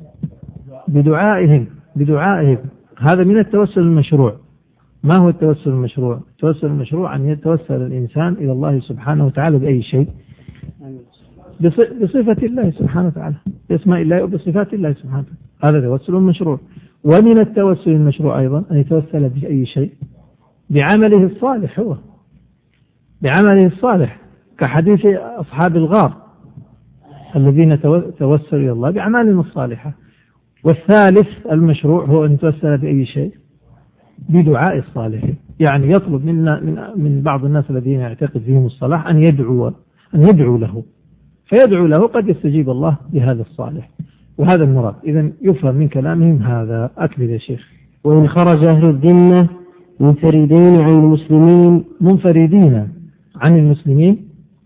بدعائهم 0.87 1.65
بدعائهم. 1.95 2.57
هذا 2.97 3.23
من 3.23 3.37
التوسل 3.37 3.81
المشروع. 3.81 4.35
ما 5.03 5.17
هو 5.17 5.29
التوسل 5.29 5.69
المشروع؟ 5.69 6.19
التوسل 6.31 6.67
المشروع 6.67 7.15
أن 7.15 7.29
يتوسل 7.29 7.81
الإنسان 7.81 8.33
إلى 8.33 8.51
الله 8.51 8.79
سبحانه 8.79 9.25
وتعالى 9.25 9.59
بأي 9.59 9.81
شيء. 9.81 10.07
بصفة 12.01 12.47
الله 12.47 12.71
سبحانه 12.71 13.07
وتعالى 13.07 13.35
باسماء 13.69 14.01
الله 14.01 14.23
وبصفات 14.23 14.73
الله 14.73 14.93
سبحانه 14.93 15.23
وتعالى. 15.61 15.77
هذا 15.77 15.97
توسل 15.97 16.13
مشروع. 16.13 16.59
ومن 17.03 17.39
التوسل 17.39 17.91
المشروع 17.91 18.39
أيضا 18.39 18.63
أن 18.71 18.77
يتوسل 18.77 19.29
بأي 19.29 19.65
شيء؟ 19.65 19.91
بعمله 20.69 21.23
الصالح 21.23 21.79
هو. 21.79 21.97
بعمله 23.21 23.65
الصالح 23.65 24.19
كحديث 24.57 25.05
أصحاب 25.15 25.75
الغار 25.75 26.13
الذين 27.35 27.81
توسلوا 28.19 28.61
إلى 28.61 28.71
الله 28.71 28.91
بأعمالهم 28.91 29.39
الصالحة. 29.39 29.93
والثالث 30.63 31.27
المشروع 31.51 32.05
هو 32.05 32.25
أن 32.25 32.33
يتوسل 32.33 32.77
بأي 32.77 33.05
شيء؟ 33.05 33.33
بدعاء 34.29 34.77
الصالحين. 34.77 35.35
يعني 35.59 35.91
يطلب 35.91 36.25
منا 36.25 36.59
من 36.59 37.03
من 37.03 37.21
بعض 37.21 37.45
الناس 37.45 37.71
الذين 37.71 37.99
يعتقد 37.99 38.41
فيهم 38.41 38.65
الصلاح 38.65 39.07
أن 39.07 39.23
يدعو 39.23 39.71
أن 40.15 40.21
يدعو 40.21 40.57
له. 40.57 40.83
فيدعو 41.45 41.85
له 41.85 42.07
قد 42.07 42.29
يستجيب 42.29 42.69
الله 42.69 42.97
بهذا 43.13 43.41
الصالح. 43.41 43.89
وهذا 44.37 44.63
المراد. 44.63 44.95
إذا 45.03 45.31
يفهم 45.41 45.75
من 45.75 45.87
كلامهم 45.87 46.37
هذا. 46.37 46.91
أكمل 46.97 47.29
يا 47.29 47.37
شيخ. 47.37 47.67
وإن 48.03 48.27
خرج 48.27 48.63
أهل 48.63 48.85
الذمة 48.85 49.47
منفردين 49.99 50.81
عن 50.81 50.89
المسلمين. 50.89 51.83
منفردين 52.01 52.87
عن 53.35 53.57
المسلمين؟ 53.57 54.17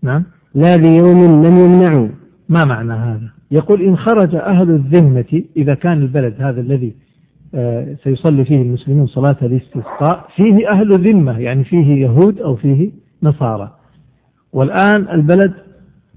نعم. 0.02 0.24
لا 0.54 0.76
ليوم 0.76 1.46
لم 1.46 1.58
يمنعوا. 1.58 2.08
ما 2.48 2.64
معنى 2.64 2.92
هذا؟ 2.92 3.30
يقول 3.50 3.82
إن 3.82 3.96
خرج 3.96 4.34
أهل 4.34 4.70
الذمة 4.70 5.42
إذا 5.56 5.74
كان 5.74 6.02
البلد 6.02 6.34
هذا 6.38 6.60
الذي 6.60 6.94
آه، 7.54 7.96
سيصلي 8.04 8.44
فيه 8.44 8.62
المسلمون 8.62 9.06
صلاة 9.06 9.36
الاستسقاء 9.42 10.28
فيه 10.36 10.70
أهل 10.70 10.98
ذمة 10.98 11.38
يعني 11.38 11.64
فيه 11.64 12.06
يهود 12.06 12.40
أو 12.40 12.56
فيه 12.56 12.90
نصارى. 13.22 13.72
والآن 14.54 15.08
البلد 15.08 15.52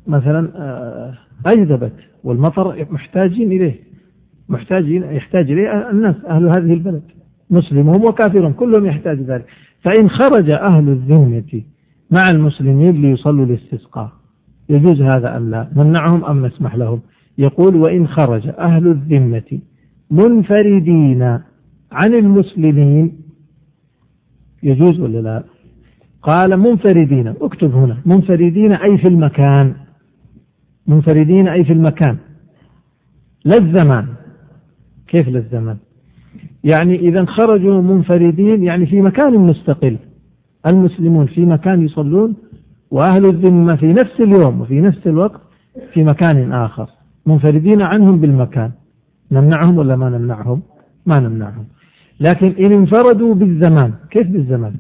مثلا 0.07 0.51
آه، 0.55 1.13
أجدبت 1.45 1.93
والمطر 2.23 2.85
محتاجين 2.91 3.51
إليه 3.51 3.75
محتاجين 4.49 5.03
يحتاج 5.03 5.51
إليه 5.51 5.89
الناس 5.89 6.15
أهل 6.27 6.49
هذه 6.49 6.73
البلد 6.73 7.03
مسلمهم 7.49 8.05
وكافرهم 8.05 8.53
كلهم 8.53 8.85
يحتاج 8.85 9.21
ذلك. 9.21 9.45
فإن 9.81 10.09
خرج 10.09 10.49
أهل 10.49 10.89
الذمة 10.89 11.61
مع 12.11 12.23
المسلمين 12.31 13.01
ليصلوا 13.01 13.45
الاستسقاء 13.45 14.11
يجوز 14.69 15.01
هذا 15.01 15.38
أم 15.38 15.51
لا؟ 15.51 15.69
نمنعهم 15.75 16.25
أم 16.25 16.45
نسمح 16.45 16.75
لهم؟ 16.75 17.01
يقول 17.38 17.75
وإن 17.75 18.07
خرج 18.07 18.47
أهل 18.47 18.88
الذمة 18.88 19.59
منفردين 20.11 21.39
عن 21.91 22.13
المسلمين 22.13 23.19
يجوز 24.63 24.99
ولا 24.99 25.17
لا؟ 25.21 25.43
قال 26.28 26.57
منفردين 26.57 27.28
اكتب 27.41 27.75
هنا. 27.75 27.97
منفردين 28.05 28.71
أي 28.71 28.97
في 28.97 29.07
المكان. 29.07 29.73
منفردين 30.88 31.47
أي 31.47 31.63
في 31.63 31.73
المكان. 31.73 32.17
لا 33.45 33.57
الزمان 33.57 34.05
كيف 35.07 35.28
لا 35.28 35.39
الزمان 35.39 35.78
يعني 36.63 36.95
إذا 36.99 37.25
خرجوا 37.25 37.82
منفردين 37.82 38.63
يعني 38.63 38.86
في 38.86 39.01
مكان 39.01 39.34
مستقل. 39.34 39.97
المسلمون 40.65 41.25
في 41.25 41.45
مكان 41.45 41.86
يصلون 41.86 42.36
وأهل 42.91 43.25
الذمة 43.25 43.75
في 43.75 43.93
نفس 43.93 44.19
اليوم 44.19 44.61
وفي 44.61 44.82
نفس 44.82 45.07
الوقت 45.07 45.41
في 45.93 46.03
مكان 46.03 46.53
آخر. 46.53 46.89
منفردين 47.25 47.82
عنهم 47.82 48.19
بالمكان. 48.19 48.71
نمنعهم 49.32 49.78
ولا 49.78 49.95
ما 49.95 50.09
نمنعهم؟ 50.09 50.61
ما 51.05 51.19
نمنعهم. 51.19 51.65
لكن 52.19 52.47
إن 52.47 52.71
انفردوا 52.71 53.36
بالزمان 53.36 53.93
كيف 54.11 54.28
بالزمان؟ 54.28 54.73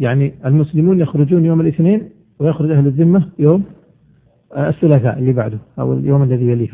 يعني 0.00 0.32
المسلمون 0.46 1.00
يخرجون 1.00 1.44
يوم 1.44 1.60
الاثنين 1.60 2.02
ويخرج 2.38 2.70
أهل 2.70 2.86
الذمة 2.86 3.22
يوم 3.38 3.64
الثلاثاء 4.56 5.18
اللي 5.18 5.32
بعده 5.32 5.58
أو 5.78 5.92
اليوم 5.92 6.22
الذي 6.22 6.46
يليه. 6.46 6.68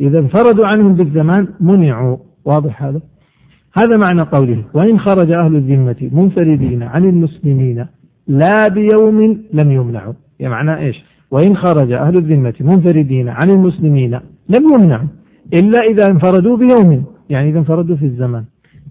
إذا 0.00 0.18
انفردوا 0.18 0.66
عنهم 0.66 0.94
بالزمان 0.94 1.48
منعوا. 1.60 2.16
واضح 2.44 2.82
هذا؟ 2.82 3.00
هذا 3.74 3.96
معنى 3.96 4.22
قوله 4.22 4.64
وإن 4.74 4.98
خرج 4.98 5.30
أهل 5.32 5.56
الذمة 5.56 6.10
منفردين 6.12 6.82
عن 6.82 7.04
المسلمين 7.04 7.86
لا 8.28 8.68
بيوم 8.68 9.42
لم 9.52 9.72
يمنعوا. 9.72 10.12
يعني 10.40 10.54
معنى 10.54 10.76
إيش؟ 10.76 11.04
وإن 11.30 11.56
خرج 11.56 11.92
أهل 11.92 12.16
الذمة 12.16 12.54
منفردين 12.60 13.28
عن 13.28 13.50
المسلمين 13.50 14.20
لم 14.48 14.72
يمنعوا 14.74 15.08
إلا 15.54 15.80
إذا 15.90 16.02
انفردوا 16.10 16.56
بيوم. 16.56 17.04
يعني 17.30 17.50
إذا 17.50 17.58
انفردوا 17.58 17.96
في 17.96 18.04
الزمان. 18.04 18.44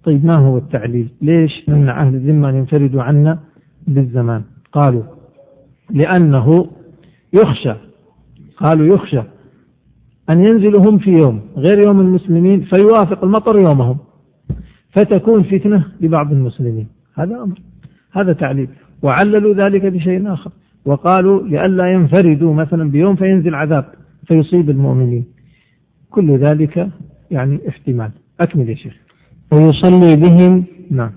طيب 0.04 0.26
ما 0.26 0.36
هو 0.36 0.58
التعليل؟ 0.58 1.08
ليش 1.22 1.70
نمنع 1.70 2.02
أهل 2.02 2.16
الذمة 2.16 2.50
أن 2.50 2.56
ينفردوا 2.56 3.04
عنا 3.04 3.40
بالزمان. 3.90 4.44
قالوا 4.72 5.04
لأنه 5.90 6.68
يخشى 7.34 7.74
قالوا 8.58 8.96
يخشى 8.96 9.22
أن 10.30 10.44
ينزلوا 10.44 10.90
هم 10.90 10.98
في 10.98 11.12
يوم 11.12 11.42
غير 11.58 11.80
يوم 11.80 12.00
المسلمين 12.00 12.62
فيوافق 12.62 13.24
المطر 13.24 13.60
يومهم 13.60 13.98
فتكون 14.92 15.44
فتنة 15.44 15.86
لبعض 16.02 16.32
المسلمين. 16.32 16.88
هذا 17.16 17.44
أمر 17.44 17.60
هذا 18.12 18.34
تعليل. 18.34 18.68
وعللوا 19.02 19.54
ذلك 19.54 19.86
بشيء 19.86 20.34
آخر. 20.34 20.52
وقالوا 20.86 21.48
لئلا 21.48 21.92
ينفردوا 21.94 22.54
مثلا 22.54 22.92
بيوم 22.92 23.16
فينزل 23.16 23.56
عذاب 23.56 23.86
فيصيب 24.28 24.70
المؤمنين. 24.70 25.26
كل 26.10 26.38
ذلك 26.38 26.90
يعني 27.32 27.60
احتمال. 27.70 28.12
أكمل 28.40 28.70
يا 28.70 28.76
شيخ. 28.76 28.94
ويصلي 29.52 30.16
بهم 30.16 30.66
نعم. 30.92 31.12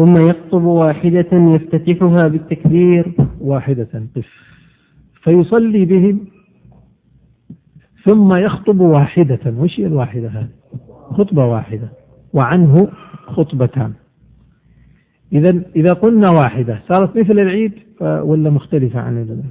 ثم 0.00 0.28
يخطب 0.28 0.62
واحدة 0.62 1.26
يفتتحها 1.32 2.28
بالتكبير. 2.28 3.12
واحدة 3.40 3.88
قف. 4.16 4.28
فيصلي 5.22 5.84
بهم. 5.84 6.26
ثم 8.04 8.34
يخطب 8.34 8.80
واحدة. 8.80 9.38
وش 9.46 9.80
هي 9.80 9.86
الواحدة 9.86 10.28
هذه؟ 10.28 10.48
خطبة 11.10 11.44
واحدة. 11.44 11.88
وعنه 12.32 12.88
خطبتان. 13.26 13.92
إذا 15.32 15.62
إذا 15.76 15.92
قلنا 15.92 16.30
واحدة 16.30 16.82
صارت 16.88 17.16
مثل 17.16 17.38
العيد 17.38 17.72
ولا 18.00 18.50
مختلفة 18.50 19.00
عن 19.00 19.22
العيد 19.22 19.44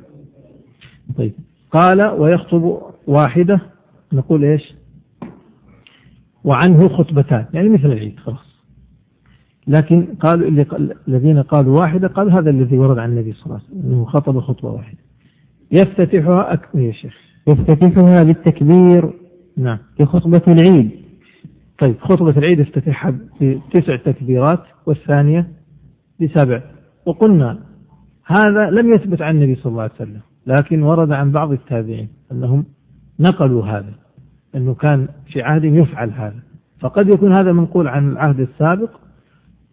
طيب. 1.18 1.34
قال 1.72 2.02
ويخطب 2.02 2.82
واحدة. 3.08 3.62
نقول 4.14 4.44
إيش؟ 4.44 4.74
وعنه 6.44 6.88
خطبتان. 6.88 7.46
يعني 7.54 7.70
مثل 7.70 7.86
العيد 7.86 8.20
خلاص. 8.20 8.49
لكن 9.70 10.06
قالوا 10.20 10.48
اللي 10.48 10.66
الذين 11.08 11.42
قالوا 11.42 11.80
واحدة 11.80 12.08
قال 12.08 12.32
هذا 12.32 12.50
الذي 12.50 12.78
ورد 12.78 12.98
عن 12.98 13.10
النبي 13.10 13.34
صلى 13.34 13.46
الله 13.46 13.56
عليه 13.56 13.66
وسلم 13.66 13.92
أنه 13.92 14.06
خطب 14.06 14.40
خطبة 14.40 14.72
واحدة. 14.72 14.98
يفتتحها 15.72 16.54
أكبر 16.54 16.80
يا 16.80 16.92
شيخ. 16.92 17.18
يفتتحها 17.48 18.24
بالتكبير 18.24 19.14
نعم. 19.58 19.78
خطبة 20.04 20.42
العيد. 20.48 20.92
طيب 21.80 21.96
خطبة 22.00 22.38
العيد 22.38 22.60
افتتحها 22.60 23.16
بتسع 23.42 23.96
تكبيرات 23.96 24.60
والثانية 24.86 25.48
بسبع. 26.22 26.62
وقلنا 27.06 27.60
هذا 28.26 28.70
لم 28.70 28.94
يثبت 28.94 29.22
عن 29.22 29.36
النبي 29.36 29.56
صلى 29.56 29.72
الله 29.72 29.84
عليه 29.84 29.94
وسلم 29.94 30.22
لكن 30.48 30.84
ورد 30.84 31.12
عن 31.12 31.32
بعض 31.32 31.52
التابعين 31.52 32.10
أنهم 32.32 32.66
نقلوا 33.20 33.66
هذا 33.66 33.94
أنه 34.56 34.74
كان 34.74 35.08
في 35.34 35.42
عهد 35.42 35.64
يفعل 35.64 36.10
هذا. 36.10 36.40
فقد 36.80 37.10
يكون 37.10 37.34
هذا 37.34 37.52
منقول 37.52 37.88
عن 37.88 38.12
العهد 38.12 38.40
السابق 38.40 38.90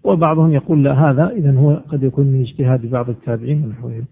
وبعضهم 0.06 0.52
يقول 0.52 0.84
لا 0.84 0.92
هذا 0.92 1.30
إذا 1.30 1.58
هو 1.58 1.80
قد 1.88 2.02
يكون 2.02 2.26
من 2.26 2.40
اجتهاد 2.40 2.90
بعض 2.90 3.10
التابعين 3.10 3.64
ونحوهم. 3.64 4.04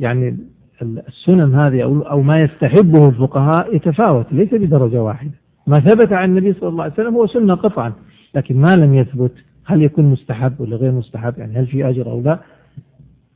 يعني 0.00 0.36
السنن 0.82 1.54
هذه 1.54 1.82
أو 1.82 2.22
ما 2.22 2.40
يستحبه 2.40 3.08
الفقهاء 3.08 3.76
يتفاوت 3.76 4.26
ليس 4.32 4.54
بدرجة 4.54 5.02
واحدة. 5.02 5.30
ما 5.66 5.80
ثبت 5.80 6.12
عن 6.12 6.30
النبي 6.30 6.52
صلى 6.52 6.68
الله 6.68 6.82
عليه 6.82 6.92
وسلم 6.92 7.14
هو 7.14 7.26
سنة 7.26 7.54
قطعا 7.54 7.92
لكن 8.34 8.56
ما 8.60 8.76
لم 8.76 8.94
يثبت 8.94 9.32
هل 9.64 9.82
يكون 9.82 10.04
مستحب 10.04 10.60
ولا 10.60 10.76
غير 10.76 10.92
مستحب 10.92 11.38
يعني 11.38 11.58
هل 11.58 11.66
في 11.66 11.88
أجر 11.88 12.10
أو 12.10 12.20
لا. 12.20 12.38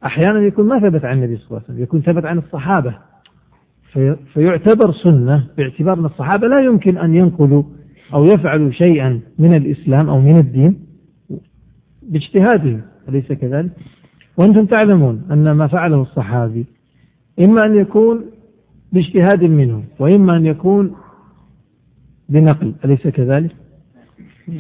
أحيانا 0.05 0.41
يكون 0.41 0.69
ما 0.69 0.81
ثبت 0.81 1.05
عن 1.05 1.17
النبي 1.17 1.37
صلى 1.37 1.47
الله 1.47 1.57
عليه 1.57 1.65
وسلم 1.65 1.83
يكون 1.83 2.01
ثبت 2.01 2.25
عن 2.25 2.39
الصحابة. 2.39 2.95
في 3.93 4.17
فيعتبر 4.35 4.93
سنة 4.93 5.47
باعتبار 5.57 5.99
أن 5.99 6.05
الصحابة 6.05 6.49
لا 6.49 6.61
يمكن 6.61 6.99
أن 6.99 7.15
ينقلوا 7.15 7.63
أو 8.15 8.25
يفعلوا 8.25 8.71
شيئا 8.71 9.21
من 9.39 9.55
الإسلام 9.55 10.09
أو 10.09 10.21
من 10.21 10.39
الدين. 10.39 10.82
باجتهادهم 12.09 12.81
أليس 13.09 13.33
كذلك؟ 13.33 13.71
وأنتم 14.37 14.67
تعلمون 14.67 15.23
أن 15.31 15.51
ما 15.51 15.67
فعله 15.67 16.03
الصحابي 16.03 16.67
إما 17.41 17.67
أن 17.67 17.75
يكون 17.77 18.25
باجتهاد 18.93 19.45
منه 19.45 19.85
وإما 19.99 20.37
أن 20.37 20.47
يكون 20.47 20.95
بنقل 22.29 22.75
أليس 22.85 23.09
كذلك؟ 23.09 23.51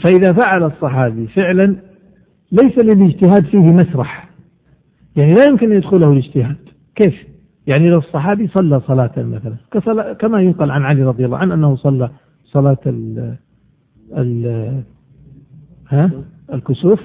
فإذا 0.02 0.32
فعل 0.32 0.64
الصحابي 0.64 1.26
فعلا 1.26 1.76
ليس 2.52 2.78
للاجتهاد 2.78 3.44
فيه 3.44 3.58
مسرح 3.58 4.28
يعني 5.16 5.34
لا 5.34 5.48
يمكن 5.48 5.70
أن 5.70 5.76
يدخله 5.76 6.12
الاجتهاد 6.12 6.56
كيف؟ 6.94 7.14
يعني 7.66 7.90
لو 7.90 7.98
الصحابي 7.98 8.48
صلى 8.48 8.80
صلاة 8.80 9.12
مثلا 9.16 9.56
كما 10.14 10.42
ينقل 10.42 10.70
عن 10.70 10.82
علي 10.82 11.02
رضي 11.02 11.24
الله 11.24 11.38
عنه 11.38 11.54
أنه 11.54 11.76
صلى 11.76 12.10
صلاة 12.44 12.78
ال 12.86 13.36
ال 14.16 14.82
ها 15.88 16.10
الكسوف 16.52 17.00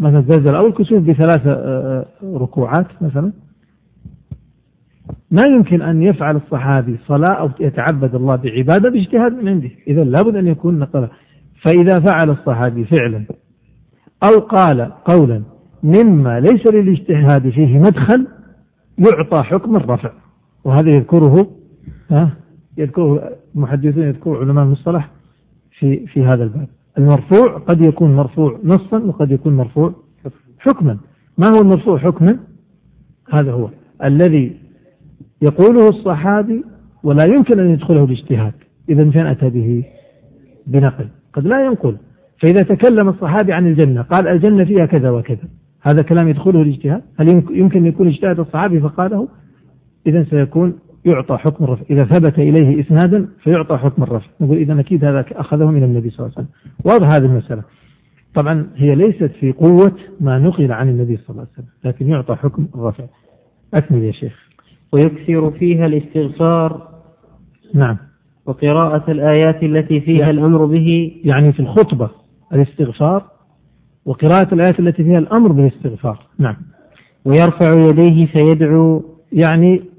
مثلا 0.00 0.20
زلزل 0.20 0.54
أو 0.54 0.66
الكسوف 0.66 1.02
بثلاث 1.02 1.46
آه، 1.46 1.50
آه، 1.50 2.06
ركوعات 2.36 2.86
مثلا. 3.00 3.32
ما 5.30 5.42
يمكن 5.46 5.82
أن 5.82 6.02
يفعل 6.02 6.36
الصحابي 6.36 6.98
صلاة 7.06 7.32
أو 7.32 7.50
يتعبد 7.60 8.14
الله 8.14 8.36
بعبادة 8.36 8.90
باجتهاد 8.90 9.32
من 9.32 9.48
عنده. 9.48 9.70
إذا 9.86 10.04
لابد 10.04 10.36
أن 10.36 10.46
يكون 10.46 10.78
نقله 10.78 11.08
فإذا 11.62 12.00
فعل 12.00 12.30
الصحابي 12.30 12.84
فعلا 12.84 13.24
أو 14.22 14.40
قال 14.40 14.92
قولا 15.04 15.42
مما 15.82 16.40
ليس 16.40 16.66
للاجتهاد 16.66 17.50
فيه 17.50 17.78
مدخل 17.78 18.26
يعطى 18.98 19.42
حكم 19.42 19.76
الرفع. 19.76 20.12
وهذا 20.64 20.90
يذكره 20.90 21.50
ها 22.10 22.30
يذكره 22.78 23.32
المحدثون 23.54 24.02
يذكر 24.02 24.38
علماء 24.38 24.64
المصطلح 24.64 25.10
في 25.78 26.06
في 26.06 26.22
هذا 26.22 26.44
الباب. 26.44 26.68
المرفوع 27.00 27.58
قد 27.58 27.80
يكون 27.80 28.16
مرفوع 28.16 28.58
نصا 28.64 28.98
وقد 28.98 29.30
يكون 29.30 29.56
مرفوع 29.56 29.94
حكما. 30.58 30.96
ما 31.38 31.48
هو 31.48 31.60
المرفوع 31.60 31.98
حكما؟ 31.98 32.38
هذا 33.32 33.52
هو. 33.52 33.68
الذي 34.04 34.56
يقوله 35.42 35.88
الصحابي 35.88 36.64
ولا 37.02 37.24
يمكن 37.24 37.58
أن 37.58 37.70
يدخله 37.70 38.04
الاجتهاد. 38.04 38.52
إذا 38.88 39.10
فين 39.10 39.26
أتى 39.26 39.50
به؟ 39.50 39.84
بنقل. 40.66 41.08
قد 41.32 41.46
لا 41.46 41.64
ينقل. 41.66 41.96
فإذا 42.40 42.62
تكلم 42.62 43.08
الصحابي 43.08 43.52
عن 43.52 43.66
الجنة 43.66 44.02
قال 44.02 44.28
الجنة 44.28 44.64
فيها 44.64 44.86
كذا 44.86 45.10
وكذا. 45.10 45.48
هذا 45.82 46.02
كلام 46.02 46.28
يدخله 46.28 46.62
الاجتهاد؟ 46.62 47.02
هل 47.16 47.28
يمكن 47.50 47.86
يكون 47.86 48.08
اجتهاد 48.08 48.40
الصحابي؟ 48.40 48.80
فقاله 48.80 49.28
إذا 50.06 50.24
سيكون 50.30 50.78
يعطى 51.04 51.36
حكم 51.36 51.64
الرفع 51.64 51.82
إذا 51.90 52.04
ثبت 52.04 52.38
إليه 52.38 52.80
إسنادا 52.80 53.28
فيعطى 53.42 53.76
حكم 53.76 54.02
الرفع 54.02 54.26
نقول 54.40 54.56
إذا 54.56 54.80
أكيد 54.80 55.04
هذا 55.04 55.24
أخذه 55.32 55.70
من 55.70 55.82
النبي 55.82 56.10
صلى 56.10 56.26
الله 56.26 56.32
عليه 56.36 56.48
وسلم. 56.48 56.60
واضح 56.84 57.08
هذه 57.08 57.24
المسألة. 57.24 57.62
طبعا 58.34 58.66
هي 58.76 58.94
ليست 58.94 59.30
في 59.40 59.52
قوة 59.52 59.92
ما 60.20 60.38
نقل 60.38 60.72
عن 60.72 60.88
النبي 60.88 61.16
صلى 61.16 61.30
الله 61.30 61.40
عليه 61.40 61.52
وسلم 61.52 61.68
لكن 61.84 62.08
يعطى 62.08 62.34
حكم 62.34 62.68
الرفع. 62.74 63.04
أكمل 63.74 64.02
يا 64.02 64.12
شيخ. 64.12 64.48
ويكثر 64.92 65.50
فيها 65.50 65.86
الاستغفار 65.86 66.88
نعم. 67.74 67.96
وقراءة 68.46 69.10
الآيات 69.10 69.62
التي 69.62 70.00
فيها 70.00 70.18
يعني 70.18 70.30
الأمر 70.30 70.64
به. 70.64 71.12
يعني 71.24 71.52
في 71.52 71.60
الخطبة 71.60 72.10
الاستغفار 72.52 73.24
وقراءة 74.04 74.54
الآيات 74.54 74.80
التي 74.80 75.04
فيها 75.04 75.18
الأمر 75.18 75.52
بالاستغفار. 75.52 76.26
نعم. 76.38 76.56
ويرفع 77.24 77.88
يديه 77.88 78.26
فيدعو. 78.26 79.04
يعني 79.32 79.89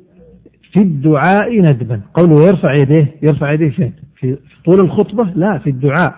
في 0.74 0.80
الدعاء 0.80 1.62
ندبا. 1.62 2.02
قوله 2.14 2.44
يرفع 2.44 2.74
يديه 2.74 3.16
يرفع 3.22 3.52
يديه 3.52 3.70
فين؟ 3.70 3.94
في 4.16 4.38
طول 4.66 4.80
الخطبة؟ 4.80 5.24
لا 5.36 5.58
في 5.58 5.70
الدعاء. 5.70 6.16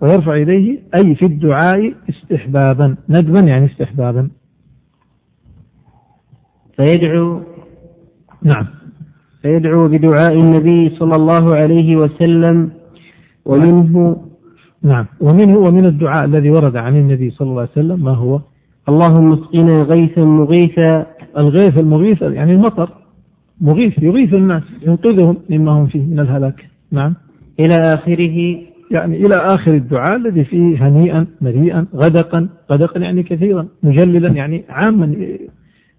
ويرفع 0.00 0.36
يديه 0.36 0.78
أي 0.94 1.14
في 1.14 1.24
الدعاء 1.24 1.94
استحبابا. 2.10 2.96
ندبا 3.08 3.40
يعني 3.40 3.66
استحبابا. 3.66 4.30
فيدعو 6.76 7.40
نعم. 8.42 8.66
فيدعو 9.42 9.88
بدعاء 9.88 10.32
النبي 10.32 10.90
صلى 10.90 11.16
الله 11.16 11.54
عليه 11.54 11.96
وسلم 11.96 12.70
ومنه 13.44 14.16
نعم. 14.82 15.06
ومنه 15.20 15.58
ومن 15.58 15.86
الدعاء 15.86 16.24
الذي 16.24 16.50
ورد 16.50 16.76
عن 16.76 16.96
النبي 16.96 17.30
صلى 17.30 17.48
الله 17.48 17.60
عليه 17.60 17.70
وسلم 17.70 18.04
ما 18.04 18.14
هو؟ 18.14 18.40
اللهم 18.88 19.32
اسقنا 19.32 19.82
غيثا 19.82 20.24
مغيثا. 20.24 21.06
الغيث 21.38 21.78
المغيث 21.78 22.22
يعني 22.22 22.52
المطر. 22.52 23.05
مغيث 23.60 24.02
يغيث 24.02 24.34
الناس 24.34 24.62
ينقذهم 24.82 25.36
مما 25.50 25.72
هم 25.72 25.86
فيه 25.86 26.02
من 26.02 26.20
الهلاك. 26.20 26.68
نعم. 26.92 27.14
إلى 27.60 27.94
آخره؟ 27.94 28.58
يعني 28.90 29.26
إلى 29.26 29.36
آخر 29.36 29.74
الدعاء 29.74 30.16
الذي 30.16 30.44
فيه 30.44 30.88
هنيئا 30.88 31.26
مريئا 31.40 31.86
غدقا 31.94 32.48
غدقا 32.70 33.00
يعني 33.00 33.22
كثيرا 33.22 33.68
مجللا 33.82 34.28
يعني 34.28 34.64
عاما 34.68 35.16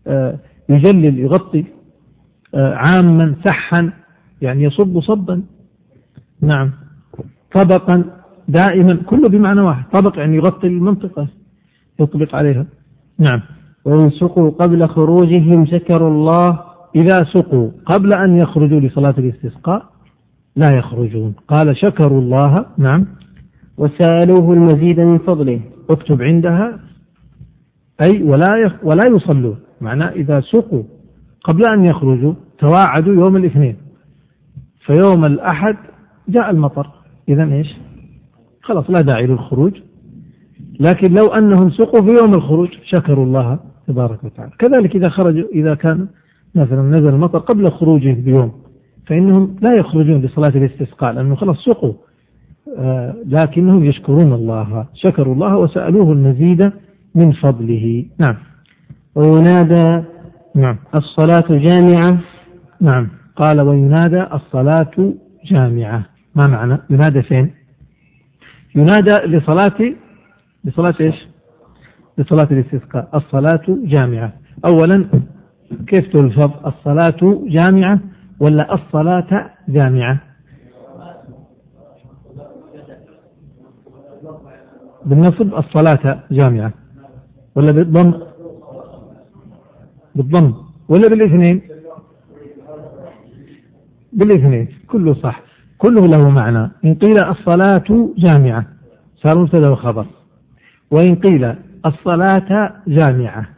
آه، 0.08 0.40
يجلل 0.70 1.20
يغطي 1.20 1.64
آه، 2.56 2.76
عاما 2.76 3.36
سحا 3.46 3.92
يعني 4.42 4.64
يصب 4.64 5.00
صبا. 5.00 5.44
نعم. 6.42 6.72
طبقا 7.54 8.04
دائما 8.48 8.96
كله 8.96 9.30
بمعنى 9.30 9.62
واحد. 9.62 9.84
طبق 9.94 10.20
يعني 10.20 10.36
يغطي 10.36 10.68
المنطقة 10.68 11.28
يطبق 12.00 12.36
عليها. 12.36 12.66
نعم. 13.20 13.42
وإن 13.86 14.10
سقوا 14.10 14.50
قبل 14.50 14.88
خروجهم 14.88 15.66
شكروا 15.66 16.10
الله 16.10 16.60
إذا 16.98 17.24
سقوا 17.24 17.72
قبل 17.86 18.14
أن 18.14 18.38
يخرجوا 18.38 18.80
لصلاة 18.80 19.16
الاستسقاء 19.18 19.86
لا 20.56 20.78
يخرجون. 20.78 21.36
قال 21.48 21.78
شكروا 21.78 22.22
الله. 22.22 22.66
نعم. 22.78 23.06
وسألوه 23.78 24.54
المزيد 24.54 25.00
من 25.00 25.18
فضله. 25.18 25.60
اكتب 25.90 26.22
عندها. 26.22 26.80
أي 28.02 28.24
ولا 28.24 28.72
ولا 28.84 29.04
يصلون. 29.08 29.58
معناه 29.82 30.10
إذا 30.10 30.42
سقوا 30.42 30.84
قبل 31.44 31.66
أن 31.66 31.86
يخرجوا 31.86 32.34
تواعدوا 32.60 33.14
يوم 33.14 33.36
الاثنين. 33.36 33.76
فيوم 34.86 35.26
الأحد 35.26 35.78
جاء 36.30 36.50
المطر. 36.50 36.88
إذا 37.30 37.44
إيش؟ 37.44 37.76
خلاص 38.62 38.90
لا 38.90 39.02
داعي 39.02 39.28
للخروج. 39.28 39.74
لكن 40.80 41.14
لو 41.14 41.26
أنهم 41.26 41.70
سقوا 41.70 42.02
في 42.02 42.22
يوم 42.22 42.34
الخروج 42.34 42.70
شكروا 42.86 43.26
الله 43.26 43.60
تبارك 43.88 44.24
وتعالى. 44.24 44.52
كذلك 44.60 44.96
إذا 44.96 45.10
خرجوا 45.10 45.48
إذا 45.54 45.76
كان 45.76 46.08
مثلا 46.58 46.82
نزل 46.82 47.10
المطر 47.10 47.40
قبل 47.40 47.72
خروجه 47.72 48.14
بيوم 48.14 48.52
فإنهم 49.08 49.56
لا 49.62 49.74
يخرجون 49.76 50.22
لصلاة 50.22 50.50
الاستسقاء 50.50 51.14
لأنه 51.14 51.36
خلاص 51.36 51.58
سقوا. 51.66 51.94
آه 52.78 53.16
لكنهم 53.26 53.84
يشكرون 53.86 54.34
الله 54.34 54.86
شكروا 54.94 55.34
الله 55.34 55.58
وسألوه 55.58 56.12
المزيد 56.12 56.72
من 57.16 57.32
فضله. 57.32 58.06
نعم. 58.20 58.36
وينادى 59.16 60.04
نعم. 60.56 60.78
الصلاة 60.96 61.46
جامعة. 61.50 62.20
نعم. 62.82 63.08
قال 63.36 63.62
وينادى 63.62 64.24
الصلاة 64.34 65.14
جامعة. 65.46 66.06
ما 66.36 66.48
معنى؟ 66.48 66.78
ينادى 66.90 67.22
فين؟ 67.22 67.52
ينادى 68.76 69.12
لصلاة 69.12 69.94
لصلاة 70.66 70.96
إيش؟ 71.02 71.16
لصلاة 72.18 72.48
الاستسقاء. 72.52 73.10
الصلاة 73.16 73.64
جامعة. 73.68 74.34
أولا 74.66 75.06
كيف 75.88 76.14
تلفظ 76.14 76.52
الصلاة 76.66 77.42
جامعة 77.48 78.00
ولا 78.40 78.74
الصلاة 78.74 79.50
جامعة؟ 79.70 80.18
بالنصب 85.06 85.56
الصلاة 85.56 86.24
جامعة. 86.32 86.74
ولا 87.56 87.72
بالضم؟ 87.72 88.14
بالضم. 90.16 90.54
ولا 90.90 91.08
بالاثنين؟ 91.10 91.62
بالاثنين. 94.14 94.68
كله 94.88 95.14
صح. 95.14 95.42
كله 95.78 96.08
له 96.08 96.30
معنى. 96.30 96.72
إن 96.86 96.96
قيل 96.96 97.18
الصلاة 97.26 98.14
جامعة 98.18 98.66
صار 99.16 99.38
مبتدأ 99.38 99.70
وخبر 99.70 100.06
وإن 100.92 101.16
قيل 101.16 101.56
الصلاة 101.86 102.74
جامعة 102.88 103.57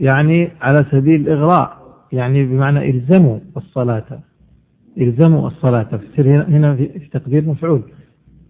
يعني 0.00 0.50
على 0.60 0.86
سبيل 0.90 1.20
الإغراء 1.20 1.78
يعني 2.12 2.44
بمعنى 2.46 2.90
إلزموا 2.90 3.38
الصلاة. 3.56 4.20
إلزموا 4.98 5.48
الصلاة 5.48 6.00
هنا 6.18 6.76
في 6.76 7.08
تقدير 7.12 7.44
مفعول. 7.44 7.82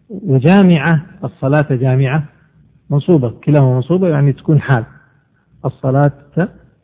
وجامعة 0.08 1.06
الصلاة 1.24 1.66
جامعة 1.70 2.24
منصوبة 2.90 3.30
كلاهما 3.30 3.74
منصوبة 3.74 4.08
يعني 4.08 4.32
تكون 4.32 4.60
حال. 4.60 4.84
الصلاة 5.64 6.12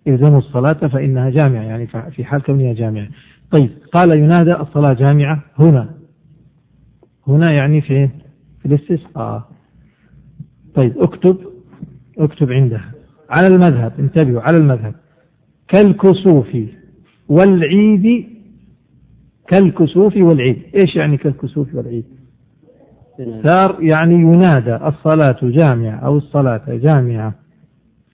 إلزموا 0.08 0.38
الصلاة 0.38 0.72
فإنها 0.72 1.30
جامعة 1.30 1.62
يعني 1.62 1.86
في 1.86 2.24
حال 2.24 2.42
كونها 2.42 2.72
جامعة. 2.72 3.08
طيب 3.50 3.70
قال 3.92 4.18
ينادى 4.18 4.52
الصلاة 4.54 4.92
جامعة 4.92 5.42
هنا. 5.58 5.90
هنا 7.28 7.52
يعني 7.52 7.80
في 7.80 8.08
في 8.60 8.66
الاستسقاء. 8.66 9.42
طيب 10.74 10.98
اكتب 10.98 11.36
اكتب 12.18 12.52
عندها. 12.52 12.93
على 13.30 13.46
المذهب 13.46 13.92
انتبهوا 13.98 14.40
على 14.40 14.56
المذهب. 14.56 14.94
كالكسوف 15.68 16.56
والعيد 17.28 18.26
كالكسوف 19.48 20.16
والعيد. 20.16 20.62
إيش 20.74 20.96
يعني 20.96 21.16
كالكسوف 21.16 21.74
والعيد؟ 21.74 22.04
صار 23.44 23.82
يعني 23.82 24.14
ينادى 24.14 24.76
الصلاة 24.76 25.36
جامعة 25.42 25.96
أو 25.96 26.16
الصلاة 26.16 26.62
جامعة. 26.68 27.34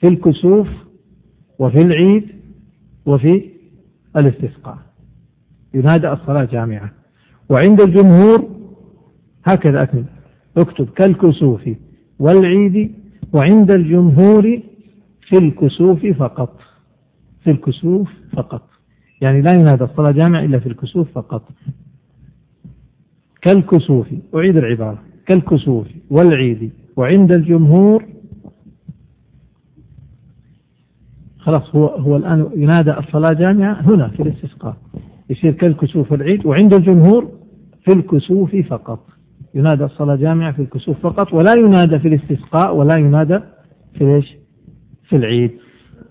في 0.01 0.09
الكسوف 0.09 0.69
وفي 1.59 1.79
العيد 1.79 2.27
وفي 3.07 3.43
الاستسقاء. 4.17 4.79
ينادى 5.75 6.09
الصلاة 6.09 6.45
جامعة. 6.45 6.93
وعند 7.49 7.81
الجمهور 7.81 8.49
هكذا 9.45 9.83
أكمل. 9.83 10.05
اكتب 10.57 10.89
كالكسوف 10.91 11.71
والعيد. 12.19 12.93
وعند 13.33 13.71
الجمهور 13.71 14.61
في 15.31 15.39
الكسوف 15.39 16.07
فقط. 16.07 16.61
في 17.45 17.51
الكسوف 17.51 18.09
فقط. 18.37 18.63
يعني 19.21 19.41
لا 19.43 19.55
ينادى 19.55 19.85
الصلاة 19.85 20.11
جامعة 20.11 20.45
إلا 20.45 20.59
في 20.59 20.67
الكسوف 20.67 21.11
فقط. 21.13 21.43
كالكسوف 23.43 24.07
أعيد 24.35 24.57
العبارة. 24.57 25.03
كالكسوف 25.27 25.87
والعيد. 26.11 26.73
وعند 26.97 27.33
الجمهور 27.33 28.05
خلاص 31.39 31.75
هو 31.75 31.87
هو 31.87 32.17
الآن 32.17 32.51
ينادى 32.57 32.99
الصلاة 32.99 33.33
جامعة 33.33 33.81
هنا 33.81 34.09
في 34.09 34.23
الاستسقاء. 34.23 34.77
يصير 35.31 35.53
كالكسوف 35.53 36.13
والعيد. 36.13 36.47
وعند 36.47 36.75
الجمهور 36.75 37.31
في 37.85 37.93
الكسوف 37.93 38.57
فقط. 38.57 39.07
ينادى 39.55 39.85
الصلاة 39.85 40.17
جامعة 40.17 40.53
في 40.53 40.63
الكسوف 40.63 40.99
فقط. 40.99 41.33
ولا 41.33 41.55
ينادى 41.55 41.99
في 41.99 42.09
الاستسقاء 42.09 42.77
ولا 42.77 42.97
ينادى 42.97 43.39
في 43.95 44.05
إيش؟ 44.15 44.40
في 45.11 45.17
العيد 45.17 45.51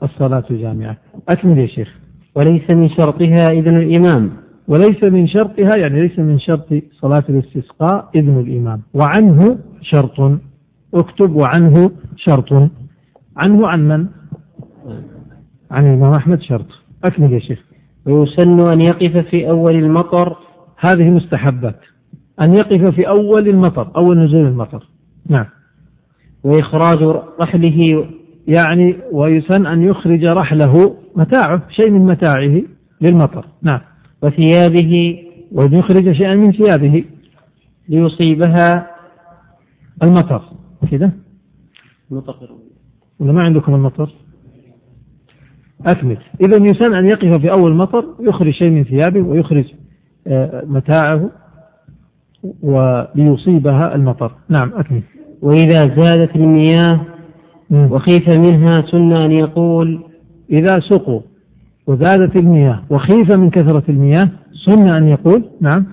الصلاة 0.03 0.43
جامعة 0.49 0.97
أكمل 1.29 1.57
يا 1.57 1.67
شيخ. 1.67 1.95
وليس 2.35 2.69
من 2.69 2.89
شرطها 2.89 3.51
إذن 3.51 3.77
الإمام. 3.77 4.31
وليس 4.67 5.03
من 5.03 5.27
شرطها 5.27 5.75
يعني 5.75 6.01
ليس 6.01 6.19
من 6.19 6.39
شرط 6.39 6.67
صلاة 6.91 7.23
الاستسقاء 7.29 8.09
إذن 8.15 8.39
الإمام. 8.39 8.81
وعنه 8.93 9.57
شرط. 9.81 10.39
اكتب 10.93 11.35
وعنه 11.35 11.91
شرط. 12.15 12.69
عنه 13.37 13.67
عن 13.67 13.87
من؟ 13.87 14.07
عن 15.71 15.85
الإمام 15.85 16.13
أحمد 16.13 16.41
شرط. 16.41 16.67
أكمل 17.03 17.33
يا 17.33 17.39
شيخ. 17.39 17.65
ويسن 18.05 18.59
أن 18.59 18.81
يقف 18.81 19.17
في 19.17 19.49
أول 19.49 19.75
المطر. 19.75 20.35
هذه 20.79 21.09
مستحبات. 21.09 21.79
أن 22.41 22.53
يقف 22.53 22.95
في 22.95 23.07
أول 23.07 23.47
المطر 23.47 23.91
أول 23.95 24.19
نزول 24.19 24.45
المطر. 24.45 24.87
نعم. 25.29 25.45
وإخراج 26.43 27.03
رحله 27.39 28.05
يعني 28.49 28.95
ويسن 29.11 29.65
أن 29.65 29.83
يخرج 29.83 30.25
رحله 30.25 30.95
متاعه 31.15 31.61
شيء 31.69 31.89
من 31.89 32.05
متاعه 32.05 32.61
للمطر. 33.01 33.45
نعم. 33.61 33.79
وثيابه. 34.23 35.23
وأن 35.51 35.73
يخرج 35.73 36.11
شيئا 36.11 36.35
من 36.35 36.51
ثيابه 36.51 37.03
ليصيبها. 37.89 38.87
المطر. 40.03 40.41
كذا. 40.91 41.11
ولا 43.19 43.31
ما 43.31 43.43
عندكم 43.43 43.75
المطر؟ 43.75 44.09
أكمل. 45.85 46.17
إذا 46.41 46.57
يسن 46.57 46.93
أن 46.93 47.05
يقف 47.05 47.41
في 47.41 47.51
أول 47.51 47.75
مطر 47.75 48.05
يخرج 48.19 48.53
شيء 48.53 48.69
من 48.69 48.83
ثيابه 48.83 49.21
ويخرج 49.21 49.65
آه، 50.27 50.63
متاعه 50.65 51.29
وليصيبها 52.61 53.95
المطر. 53.95 54.31
نعم 54.49 54.73
أكمل. 54.73 55.01
وإذا 55.41 56.01
زادت 56.01 56.35
المياه 56.35 57.01
وخيف 57.72 58.30
منها 58.30 58.74
سنة 58.74 59.26
أن 59.26 59.32
يقول 59.32 59.99
إذا 60.51 60.80
سقوا 60.80 61.22
وزادت 61.88 62.36
المياه 62.36 62.84
وخيف 62.89 63.32
من 63.32 63.49
كثرة 63.49 63.84
المياه 63.89 64.30
سنة 64.65 64.97
أن 64.97 65.07
يقول 65.07 65.43
نعم. 65.61 65.86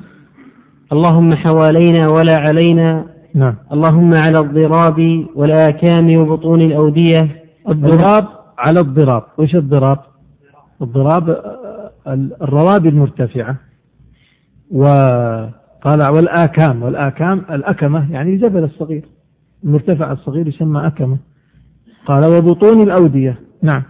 اللهم 0.93 1.35
حوالينا 1.35 2.09
ولا 2.09 2.37
علينا 2.37 3.05
نعم. 3.35 3.55
اللهم 3.72 4.14
على 4.14 4.39
الضراب 4.39 5.27
والآكام 5.35 6.16
وبطون 6.16 6.61
الأودية. 6.61 7.29
الضراب 7.68 8.27
على 8.59 8.81
الضراب. 8.81 9.22
وش 9.39 9.55
الضراب؟ 9.55 9.99
الضراب 10.83 11.43
الروابي 12.43 12.89
المرتفعة 12.89 13.57
وقال 14.70 16.07
والآكام 16.11 16.83
والآكام 16.83 17.43
الأكمة 17.51 18.12
يعني 18.12 18.35
الجبل 18.35 18.64
الصغير. 18.64 19.05
المرتفع 19.64 20.12
الصغير 20.12 20.49
يسمى 20.49 20.87
أكمة. 20.87 21.16
قال 22.07 22.24
وبطون 22.24 22.82
الأودية. 22.82 23.38
نعم. 23.62 23.82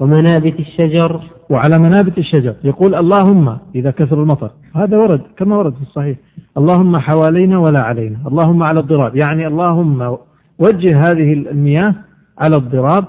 ومنابت 0.00 0.60
الشجر. 0.60 1.20
وعلى 1.50 1.78
منابت 1.78 2.18
الشجر. 2.18 2.54
يقول 2.64 2.94
اللهم 2.94 3.58
إذا 3.74 3.90
كثر 3.90 4.22
المطر. 4.22 4.50
هذا 4.76 4.96
ورد 4.96 5.20
كما 5.36 5.56
ورد 5.56 5.74
في 5.74 5.82
الصحيح. 5.82 6.16
اللهم 6.58 6.96
حوالينا 6.96 7.58
ولا 7.58 7.82
علينا. 7.82 8.18
اللهم 8.26 8.62
على 8.62 8.80
الضراب. 8.80 9.16
يعني 9.16 9.46
اللهم 9.46 10.16
وجه 10.58 11.00
هذه 11.00 11.32
المياه 11.32 11.94
على 12.38 12.56
الضراب. 12.56 13.04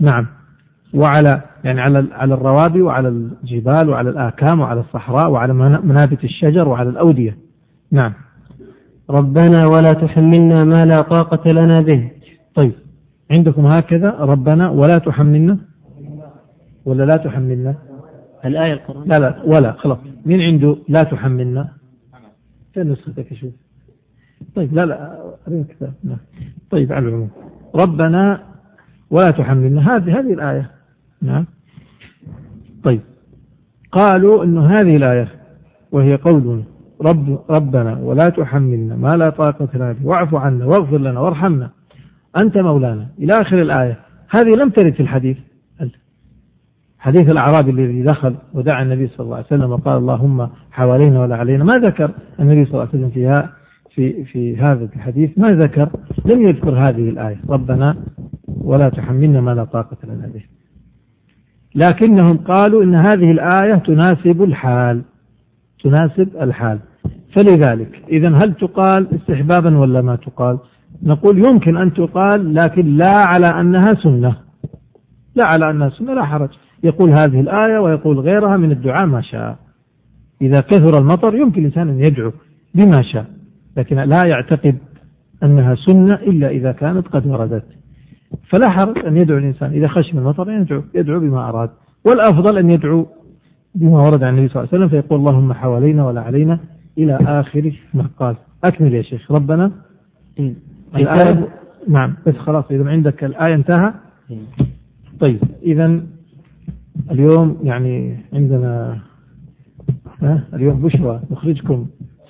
نعم. 0.00 0.26
وعلى 0.94 1.40
يعني 1.64 1.80
على 1.80 2.04
على 2.12 2.34
الروابي 2.34 2.82
وعلى 2.82 3.08
الجبال 3.08 3.88
وعلى 3.88 4.10
الآكام 4.10 4.60
وعلى 4.60 4.80
الصحراء 4.80 5.30
وعلى 5.30 5.52
منابت 5.84 6.24
الشجر 6.24 6.68
وعلى 6.68 6.88
الأودية. 6.88 7.36
نعم. 7.92 8.12
ربنا 9.10 9.66
ولا 9.66 9.92
تحملنا 9.92 10.64
ما 10.64 10.84
لا 10.84 11.02
طاقة 11.02 11.52
لنا 11.52 11.80
به. 11.80 12.10
عندكم 13.34 13.66
هكذا 13.66 14.10
ربنا 14.10 14.70
ولا 14.70 14.98
تحملنا. 14.98 15.58
ولا 16.84 17.04
لا 17.04 17.16
تحملنا. 17.16 17.74
الآية 18.44 18.72
القرآن 18.72 19.08
لا 19.08 19.18
لا 19.18 19.42
ولا 19.44 19.72
خلاص. 19.72 19.98
مين 20.26 20.40
عنده 20.40 20.76
لا 20.88 21.02
تحملنا؟ 21.02 21.68
فين 22.74 22.92
نسختك 22.92 23.34
شوف 23.34 23.52
طيب 24.54 24.74
لا 24.74 24.86
لا 24.86 25.18
نعم. 26.04 26.18
طيب 26.70 26.92
على 26.92 27.08
العموم. 27.08 27.30
ربنا 27.74 28.42
ولا 29.10 29.30
تحملنا. 29.30 29.96
هذه 29.96 30.18
هذه 30.18 30.32
الآية. 30.32 30.70
نعم. 31.22 31.46
طيب. 32.84 33.00
قالوا 33.92 34.44
أن 34.44 34.58
هذه 34.58 34.96
الآية 34.96 35.28
وهي 35.92 36.16
قول 36.16 36.62
رب 37.02 37.40
ربنا 37.50 37.98
ولا 37.98 38.28
تحملنا. 38.28 38.96
ما 38.96 39.16
لا 39.16 39.30
طاقة 39.30 39.68
لنا 39.74 39.92
به. 39.92 40.06
واعف 40.06 40.34
عنا 40.34 40.64
واغفر 40.64 40.98
لنا 40.98 41.20
وارحمنا. 41.20 41.70
أنت 42.36 42.58
مولانا. 42.58 43.06
إلى 43.18 43.32
آخر 43.40 43.62
الآية. 43.62 43.98
هذه 44.30 44.48
لم 44.48 44.70
ترد 44.70 44.92
في 44.92 45.00
الحديث. 45.00 45.36
حديث 46.98 47.30
الأعرابي 47.30 47.70
الذي 47.70 48.02
دخل 48.02 48.34
ودعا 48.54 48.82
النبي 48.82 49.06
صلى 49.06 49.24
الله 49.24 49.36
عليه 49.36 49.46
وسلم 49.46 49.70
وقال 49.70 49.96
اللهم 49.98 50.48
حوالينا 50.70 51.20
ولا 51.20 51.36
علينا. 51.36 51.64
ما 51.64 51.78
ذكر 51.78 52.10
النبي 52.40 52.64
صلى 52.64 52.74
الله 52.74 52.88
عليه 52.88 52.98
وسلم 52.98 53.10
فيها 53.10 53.52
في 53.90 54.24
في 54.24 54.56
هذا 54.56 54.84
الحديث؟ 54.84 55.38
ما 55.38 55.50
ذكر. 55.50 55.88
لم 56.24 56.48
يذكر 56.48 56.70
هذه 56.70 57.08
الآية. 57.08 57.40
ربنا 57.48 57.96
ولا 58.46 58.88
تحملنا 58.88 59.40
ما 59.40 59.54
لا 59.54 59.64
طاقة 59.64 59.96
لنا 60.04 60.26
به. 60.34 60.42
لكنهم 61.74 62.36
قالوا 62.36 62.82
إن 62.84 62.94
هذه 62.94 63.30
الآية 63.30 63.74
تناسب 63.74 64.42
الحال. 64.42 65.02
تناسب 65.82 66.28
الحال. 66.40 66.78
فلذلك 67.32 68.02
إذا 68.08 68.28
هل 68.28 68.54
تقال 68.54 69.08
استحبابا 69.14 69.78
ولا 69.78 70.02
ما 70.02 70.16
تقال؟ 70.16 70.58
نقول 71.02 71.38
يمكن 71.38 71.76
أن 71.76 71.94
تقال 71.94 72.54
لكن 72.54 72.96
لا 72.96 73.14
على 73.18 73.46
أنها 73.46 73.94
سنة. 73.94 74.36
لا 75.34 75.44
على 75.44 75.70
أنها 75.70 75.88
سنة 75.88 76.14
لا 76.14 76.24
حرج. 76.24 76.48
يقول 76.84 77.10
هذه 77.10 77.40
الآية 77.40 77.78
ويقول 77.78 78.20
غيرها 78.20 78.56
من 78.56 78.72
الدعاء 78.72 79.06
ما 79.06 79.20
شاء. 79.20 79.56
إذا 80.42 80.60
كثر 80.60 80.98
المطر 80.98 81.34
يمكن 81.34 81.60
الإنسان 81.60 81.88
أن 81.88 82.00
يدعو 82.00 82.32
بما 82.74 83.02
شاء 83.02 83.26
لكن 83.76 83.96
لا 83.96 84.26
يعتقد 84.26 84.78
أنها 85.42 85.74
سنة 85.74 86.14
إلا 86.14 86.48
إذا 86.48 86.72
كانت 86.72 87.08
قد 87.08 87.26
وردت. 87.26 87.64
فلا 88.48 88.70
حرج 88.70 89.06
أن 89.06 89.16
يدعو 89.16 89.38
الإنسان. 89.38 89.72
إذا 89.72 89.88
خشم 89.88 90.18
المطر 90.18 90.50
يدعو 90.50 90.82
يدعو 90.94 91.20
بما 91.20 91.48
أراد. 91.48 91.70
والأفضل 92.04 92.58
أن 92.58 92.70
يدعو 92.70 93.06
بما 93.74 94.02
ورد 94.02 94.22
عن 94.22 94.34
النبي 94.34 94.48
صلى 94.48 94.62
الله 94.62 94.68
عليه 94.72 94.84
وسلم 94.84 94.88
فيقول 94.88 95.18
اللهم 95.18 95.52
حوالينا 95.52 96.06
ولا 96.06 96.20
علينا 96.20 96.58
إلى 96.98 97.18
آخر 97.22 97.72
ما 97.94 98.06
قال. 98.18 98.36
أكمل 98.64 98.94
يا 98.94 99.02
شيخ. 99.02 99.32
ربنا 99.32 99.70
الآية 100.96 101.48
نعم. 101.88 102.14
بس 102.26 102.34
خلاص 102.34 102.64
إذا 102.70 102.88
عندك 102.88 103.24
الآية 103.24 103.54
انتهى. 103.54 103.92
طيب 105.20 105.38
إذا 105.62 106.00
اليوم 107.10 107.58
يعني 107.62 108.18
عندنا 108.32 108.98
ها 110.22 110.44
اليوم 110.54 110.82
بشرى. 110.82 111.20
نخرجكم 111.30 111.86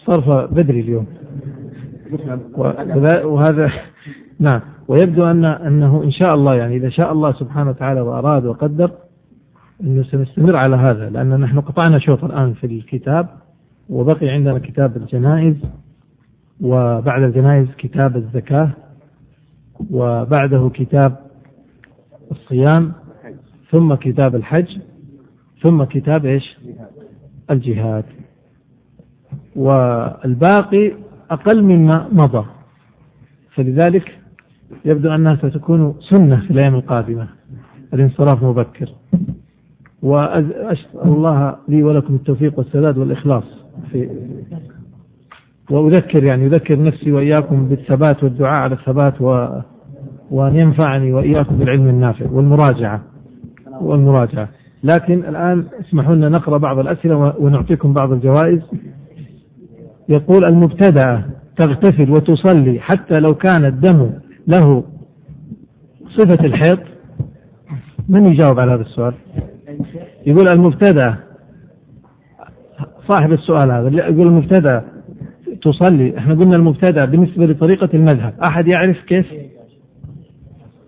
صرفة 0.06 0.46
بدري 0.46 0.80
اليوم. 0.80 1.06
وهذا 3.24 3.72
نعم. 4.40 4.60
ويبدو 4.88 5.24
أن 5.24 5.44
أنه 5.44 6.02
إن 6.04 6.10
شاء 6.10 6.34
الله 6.34 6.54
يعني 6.54 6.76
إذا 6.76 6.88
شاء 6.88 7.12
الله 7.12 7.32
سبحانه 7.32 7.70
وتعالى 7.70 8.00
وأراد 8.00 8.46
وقدر 8.46 8.90
أنه 9.82 10.02
سنستمر 10.02 10.56
على 10.56 10.76
هذا 10.76 11.10
لأن 11.10 11.40
نحن 11.40 11.60
قطعنا 11.60 11.98
شوط 11.98 12.24
الآن 12.24 12.52
في 12.52 12.66
الكتاب 12.66 13.28
وبقي 13.88 14.28
عندنا 14.28 14.58
كتاب 14.58 14.96
الجنائز. 14.96 15.56
وبعد 16.60 17.22
الجنائز 17.22 17.68
كتاب 17.78 18.16
الزكاة 18.16 18.70
وبعده 19.90 20.70
كتاب 20.74 21.16
الصيام 22.30 22.92
ثم 23.70 23.94
كتاب 23.94 24.34
الحج 24.34 24.78
ثم 25.62 25.84
كتاب 25.84 26.26
إيش؟ 26.26 26.58
الجهاد. 27.50 28.04
والباقي 29.56 30.92
أقل 31.30 31.62
مما 31.62 32.08
مضى. 32.12 32.44
فلذلك 33.54 34.18
يبدو 34.84 35.14
أنها 35.14 35.36
ستكون 35.36 35.94
سنة 36.10 36.40
في 36.40 36.50
الأيام 36.50 36.74
القادمة. 36.74 37.28
الانصراف 37.94 38.44
مبكر. 38.44 38.88
وأسأل 40.02 40.76
الله 41.04 41.56
لي 41.68 41.82
ولكم 41.82 42.14
التوفيق 42.14 42.58
والسداد 42.58 42.98
والإخلاص 42.98 43.44
في 43.92 44.08
وأذكر 45.70 46.24
يعني 46.24 46.46
أذكر 46.46 46.82
نفسي 46.82 47.12
وإياكم 47.12 47.68
بالثبات 47.68 48.24
والدعاء 48.24 48.60
على 48.60 48.74
الثبات 48.74 49.20
و 49.20 49.48
وأن 50.30 50.56
ينفعني 50.56 51.12
وإياكم 51.12 51.56
بالعلم 51.56 51.88
النافع 51.88 52.26
والمراجعة. 52.30 53.02
والمراجعة. 53.80 54.48
لكن 54.84 55.24
الآن 55.24 55.64
اسمحوا 55.80 56.14
لنا 56.14 56.28
نقرأ 56.28 56.58
بعض 56.58 56.78
الأسئلة 56.78 57.34
ونعطيكم 57.38 57.92
بعض 57.92 58.12
الجوائز. 58.12 58.60
يقول 60.08 60.44
المبتدأ 60.44 61.22
تغتسل 61.56 62.10
وتصلي 62.10 62.80
حتى 62.80 63.20
لو 63.20 63.34
كان 63.34 63.64
الدم 63.64 64.10
له 64.46 64.84
صفة 66.08 66.44
الحيض. 66.44 66.78
من 68.08 68.26
يجاوب 68.26 68.60
على 68.60 68.72
هذا 68.72 68.82
السؤال؟ 68.82 69.14
يقول 70.26 70.48
المبتدأ 70.48 71.14
صاحب 73.08 73.32
السؤال 73.32 73.70
هذا. 73.70 73.88
يقول 73.88 74.26
المبتدأ 74.26 74.84
تصلي. 75.64 76.18
إحنا 76.18 76.34
قلنا 76.34 76.56
المبتدأ 76.56 77.04
بالنسبة 77.04 77.46
لطريقة 77.46 77.88
المذهب. 77.94 78.34
أحد 78.42 78.66
يعرف 78.68 79.00
كيف؟ 79.00 79.26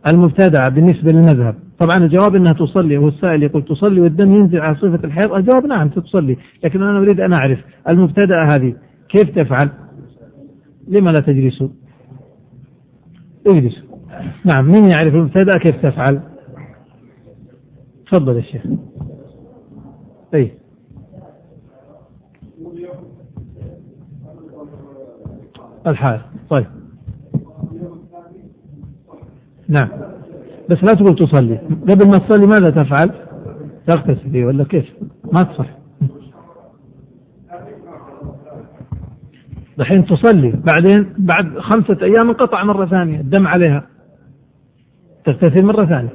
المبتدأ 0.07 0.69
بالنسبة 0.69 1.13
للمذهب. 1.13 1.55
طبعا 1.79 2.05
الجواب 2.05 2.35
إنها 2.35 2.53
تصلي 2.53 2.97
هو 2.97 3.09
السائل 3.09 3.43
يقول 3.43 3.65
تصلي 3.65 4.01
والدم 4.01 4.35
ينزل 4.35 4.61
على 4.61 4.75
صفة 4.77 5.01
الحيض. 5.05 5.33
الجواب 5.33 5.67
نعم 5.67 5.89
تصلي 5.89 6.37
لكن 6.65 6.83
أنا 6.83 6.99
أريد 6.99 7.21
أن 7.21 7.33
أعرف 7.33 7.59
المبتدأ 7.89 8.45
هذه 8.45 8.75
كيف 9.09 9.31
تفعل؟ 9.31 9.71
لما 10.89 11.11
لا 11.11 11.21
تجلسوا 11.21 11.69
اجلسوا 13.47 13.87
نعم 14.45 14.65
من 14.65 14.91
يعرف 14.91 15.15
المبتدأ 15.15 15.59
كيف 15.59 15.77
تفعل؟ 15.77 16.21
تفضل 18.07 18.37
يا 18.37 18.43
شيخ. 18.43 18.63
أي. 20.35 20.53
الحال. 25.87 26.21
طيب. 26.51 26.67
نعم. 29.69 29.89
بس 30.71 30.85
لا 30.85 30.95
تقول 30.95 31.17
تصلي. 31.17 31.57
قبل 31.89 32.09
ما 32.09 32.19
تصلي 32.19 32.47
ماذا 32.47 32.71
تفعل؟ 32.71 33.11
تغتسل. 33.87 34.45
ولا 34.45 34.65
كيف؟ 34.65 34.93
ما 35.33 35.43
تصح. 35.43 35.67
دحين 39.79 40.07
تصلي. 40.07 40.51
بعدين 40.51 41.15
بعد 41.19 41.59
خمسة 41.59 41.99
أيام 42.03 42.29
انقطع 42.29 42.65
مرة 42.65 42.87
ثانية. 42.87 43.21
الدم 43.21 43.47
عليها. 43.47 43.87
تغتسل 45.25 45.65
مرة 45.65 45.85
ثانية. 45.85 46.13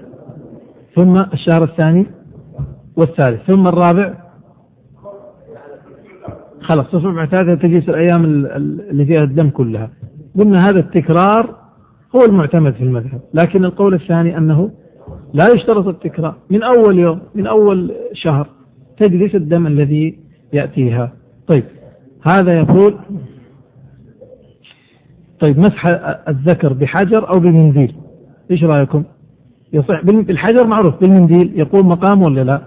ثم 0.96 1.18
الشهر 1.18 1.64
الثاني 1.64 2.06
والثالث. 2.96 3.42
ثم 3.48 3.68
الرابع 3.68 4.21
خلاص 6.62 6.86
تصبح 6.92 7.14
معتادة 7.14 7.56
تجلس 7.56 7.90
الأيام 7.90 8.26
اللي 8.26 9.06
فيها 9.06 9.24
الدم 9.24 9.50
كلها. 9.50 9.90
قلنا 10.40 10.66
هذا 10.66 10.80
التكرار 10.80 11.56
هو 12.16 12.22
المعتمد 12.22 12.74
في 12.74 12.84
المذهب 12.84 13.22
لكن 13.34 13.66
القول 13.66 13.94
الثاني 13.94 14.38
أنه 14.38 14.72
لا 15.34 15.46
يشترط 15.56 15.88
التكرار. 15.88 16.36
من 16.50 16.64
أول 16.64 17.00
يوم 17.00 17.20
من 17.36 17.48
أول 17.48 17.92
شهر 18.14 18.48
تجلس 18.98 19.36
الدم 19.36 19.68
الذي 19.68 20.20
يأتيها. 20.54 21.14
طيب 21.48 21.64
هذا 22.24 22.60
يقول 22.60 22.96
طيب 25.40 25.60
مسح 25.60 25.86
الذكر 26.28 26.74
بحجر 26.74 27.30
أو 27.30 27.40
بمنديل 27.40 27.96
إيش 28.52 28.64
رأيكم؟ 28.64 29.04
يصح 29.74 30.06
بالحجر 30.06 30.68
معروف 30.68 31.02
بالمنديل 31.02 31.60
يقول 31.60 31.86
مقام 31.86 32.22
ولا 32.22 32.44
لا؟ 32.44 32.62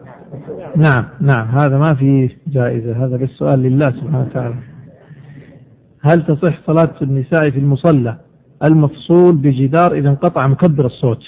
نعم 0.77 1.05
نعم. 1.21 1.49
هذا 1.49 1.79
ما 1.79 1.95
في 1.95 2.31
جائزة. 2.47 3.05
هذا 3.05 3.17
بالسؤال 3.17 3.59
لله 3.59 3.91
سبحانه 3.91 4.21
وتعالى. 4.21 4.55
هل 6.01 6.27
تصح 6.27 6.59
صلاة 6.67 6.95
النساء 7.03 7.51
في 7.51 7.59
المصلى؟ 7.59 8.17
المفصول 8.65 9.37
بجدار 9.37 9.93
إذا 9.95 10.09
انقطع 10.09 10.47
مكبر 10.47 10.87
الصوت. 10.87 11.23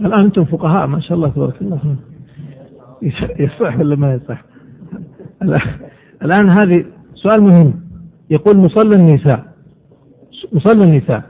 الآن 0.00 0.20
أنتم 0.20 0.44
فقهاء 0.44 0.86
ما 0.86 1.00
شاء 1.00 1.16
الله 1.16 1.28
تبارك 1.28 1.62
الله. 1.62 1.96
يصح 3.38 3.78
ولا 3.78 3.96
ما 3.96 4.14
يصح؟ 4.14 4.42
الآن 6.22 6.50
هذه 6.50 6.84
سؤال 7.14 7.42
مهم. 7.42 7.74
يقول 8.30 8.56
مصلى 8.56 8.96
النساء 8.96 9.44
مصلى 10.52 10.84
النساء 10.84 11.22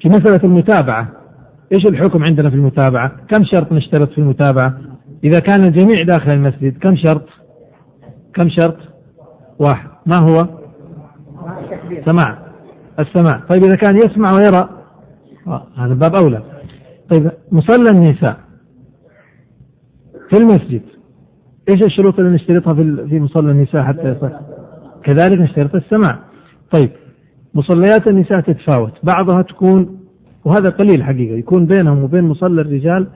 في 0.00 0.08
مسألة 0.08 0.40
المتابعة. 0.44 1.21
إيش 1.72 1.86
الحكم 1.86 2.24
عندنا 2.24 2.50
في 2.50 2.56
المتابعة؟ 2.56 3.12
كم 3.28 3.44
شرط 3.44 3.72
نشترط 3.72 4.10
في 4.10 4.18
المتابعة؟ 4.18 4.78
إذا 5.24 5.40
كان 5.40 5.64
الجميع 5.64 6.02
داخل 6.02 6.30
المسجد 6.30 6.78
كم 6.78 6.96
شرط؟ 6.96 7.28
كم 8.34 8.48
شرط؟ 8.48 8.76
واحد 9.58 9.88
ما 10.06 10.16
هو؟ 10.16 10.48
سماع 12.04 12.38
السماع 12.98 13.40
طيب 13.48 13.64
إذا 13.64 13.76
كان 13.76 13.96
يسمع 13.96 14.28
ويرى 14.32 14.68
آه 15.46 15.66
هذا 15.76 15.94
باب 15.94 16.14
أولى 16.14 16.42
طيب 17.10 17.30
مصلى 17.52 17.90
النساء 17.90 18.36
في 20.30 20.36
المسجد 20.36 20.82
إيش 21.68 21.82
الشروط 21.82 22.18
اللي 22.18 22.30
نشترطها 22.30 22.74
في 22.74 23.06
في 23.08 23.20
مصلى 23.20 23.50
النساء 23.50 23.82
حتى 23.82 24.08
يصح؟ 24.08 24.40
كذلك 25.04 25.40
نشترط 25.40 25.74
السماع. 25.74 26.18
طيب 26.70 26.90
مصليات 27.54 28.06
النساء 28.06 28.40
تتفاوت، 28.40 28.92
بعضها 29.02 29.42
تكون 29.42 30.01
وهذا 30.44 30.68
قليل 30.68 31.04
حقيقة 31.04 31.36
يكون 31.36 31.66
بينهم 31.66 32.04
وبين 32.04 32.24
مصلى 32.24 32.60
الرجال 32.60 33.06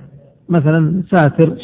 مثلا 0.49 1.03
ساتر 1.11 1.57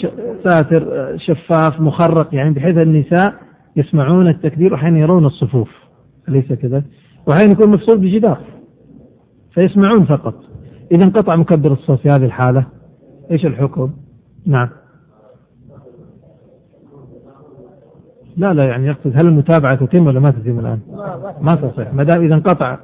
ساتر 0.44 1.12
شفاف 1.16 1.80
مخرق 1.80 2.34
يعني 2.34 2.54
بحيث 2.54 2.76
النساء 2.76 3.34
يسمعون 3.76 4.28
التكبير 4.28 4.72
واحيانا 4.72 4.98
يرون 4.98 5.26
الصفوف 5.26 5.70
أليس 6.28 6.52
كذا؟ 6.52 6.82
واحيانا 7.26 7.52
يكون 7.52 7.68
مفصول 7.68 7.98
بجدار 7.98 8.38
فيسمعون 9.54 10.04
فقط 10.04 10.34
إذا 10.92 11.04
انقطع 11.04 11.36
مكبر 11.36 11.72
الصوت 11.72 11.98
في 11.98 12.10
هذه 12.10 12.24
الحالة 12.24 12.66
إيش 13.30 13.46
الحكم؟ 13.46 13.90
نعم 14.46 14.68
لا 18.36 18.52
لا 18.52 18.64
يعني 18.64 18.86
يقصد 18.86 19.12
هل 19.14 19.26
المتابعة 19.26 19.74
تتم 19.86 20.06
ولا 20.06 20.20
ما 20.20 20.30
تتم 20.30 20.58
الآن؟ 20.58 20.80
ما 21.40 21.54
تصح 21.54 21.94
ما 21.94 22.04
دام 22.04 22.24
إذا 22.24 22.34
انقطع 22.34 22.78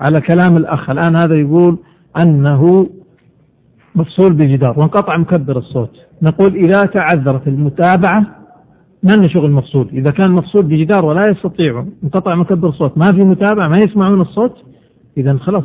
على 0.00 0.20
كلام 0.20 0.56
الأخ 0.56 0.90
الآن 0.90 1.16
هذا 1.16 1.34
يقول 1.34 1.78
أنه 2.16 2.86
مفصول 3.94 4.32
بجدار 4.32 4.80
وانقطع 4.80 5.16
مكبر 5.16 5.58
الصوت. 5.58 5.90
نقول 6.22 6.54
إذا 6.54 6.86
تعذرت 6.86 7.48
المتابعة 7.48 8.20
ما 9.02 9.12
لنا 9.12 9.28
شغل 9.28 9.50
مفصول. 9.50 9.88
إذا 9.92 10.10
كان 10.10 10.30
مفصول 10.30 10.62
بجدار 10.62 11.04
ولا 11.04 11.26
يستطيع 11.26 11.86
انقطع 12.04 12.34
مكبر 12.34 12.68
الصوت 12.68 12.98
ما 12.98 13.12
في 13.12 13.24
متابعة 13.24 13.68
ما 13.68 13.78
يسمعون 13.78 14.20
الصوت 14.20 14.54
إذا 15.16 15.36
خلاص 15.36 15.64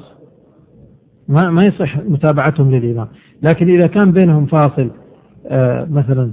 ما 1.27 1.49
ما 1.49 1.65
يصح 1.65 1.97
متابعتهم 1.97 2.71
للإمام. 2.71 3.07
لكن 3.41 3.69
إذا 3.69 3.87
كان 3.87 4.11
بينهم 4.11 4.45
فاصل 4.45 4.91
آه 5.47 5.87
مثلا 5.91 6.31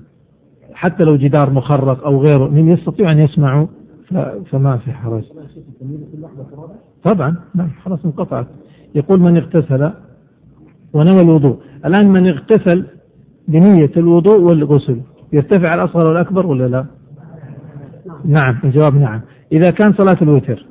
حتى 0.74 1.04
لو 1.04 1.16
جدار 1.16 1.50
مخرق 1.50 2.04
أو 2.04 2.22
غيره 2.22 2.48
من 2.48 2.68
يستطيع 2.68 3.06
أن 3.12 3.18
يسمعوا 3.18 3.66
فما 4.50 4.76
في 4.76 4.92
حرج. 4.92 5.24
طبعا 7.04 7.36
نعم 7.54 7.70
خلاص 7.84 8.04
انقطعت. 8.04 8.46
يقول 8.94 9.20
من 9.20 9.36
اغتسل 9.36 9.90
ونوى 10.92 11.20
الوضوء. 11.20 11.58
الآن 11.84 12.08
من 12.08 12.28
اغتسل 12.28 12.86
بنية 13.48 13.90
الوضوء 13.96 14.40
والغسل 14.40 15.00
يرتفع 15.32 15.74
الأصغر 15.74 16.08
والأكبر 16.08 16.46
ولا 16.46 16.68
لا؟ 16.68 16.86
نعم 18.24 18.58
الجواب 18.64 18.94
نعم. 18.94 19.20
إذا 19.52 19.70
كان 19.70 19.92
صلاة 19.92 20.16
الوتر 20.22 20.66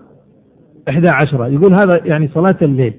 إحدى 0.90 1.10
عشرة 1.10 1.48
يقول 1.48 1.74
هذا 1.74 2.02
يعني 2.06 2.28
صلاة 2.28 2.58
الليل. 2.62 2.94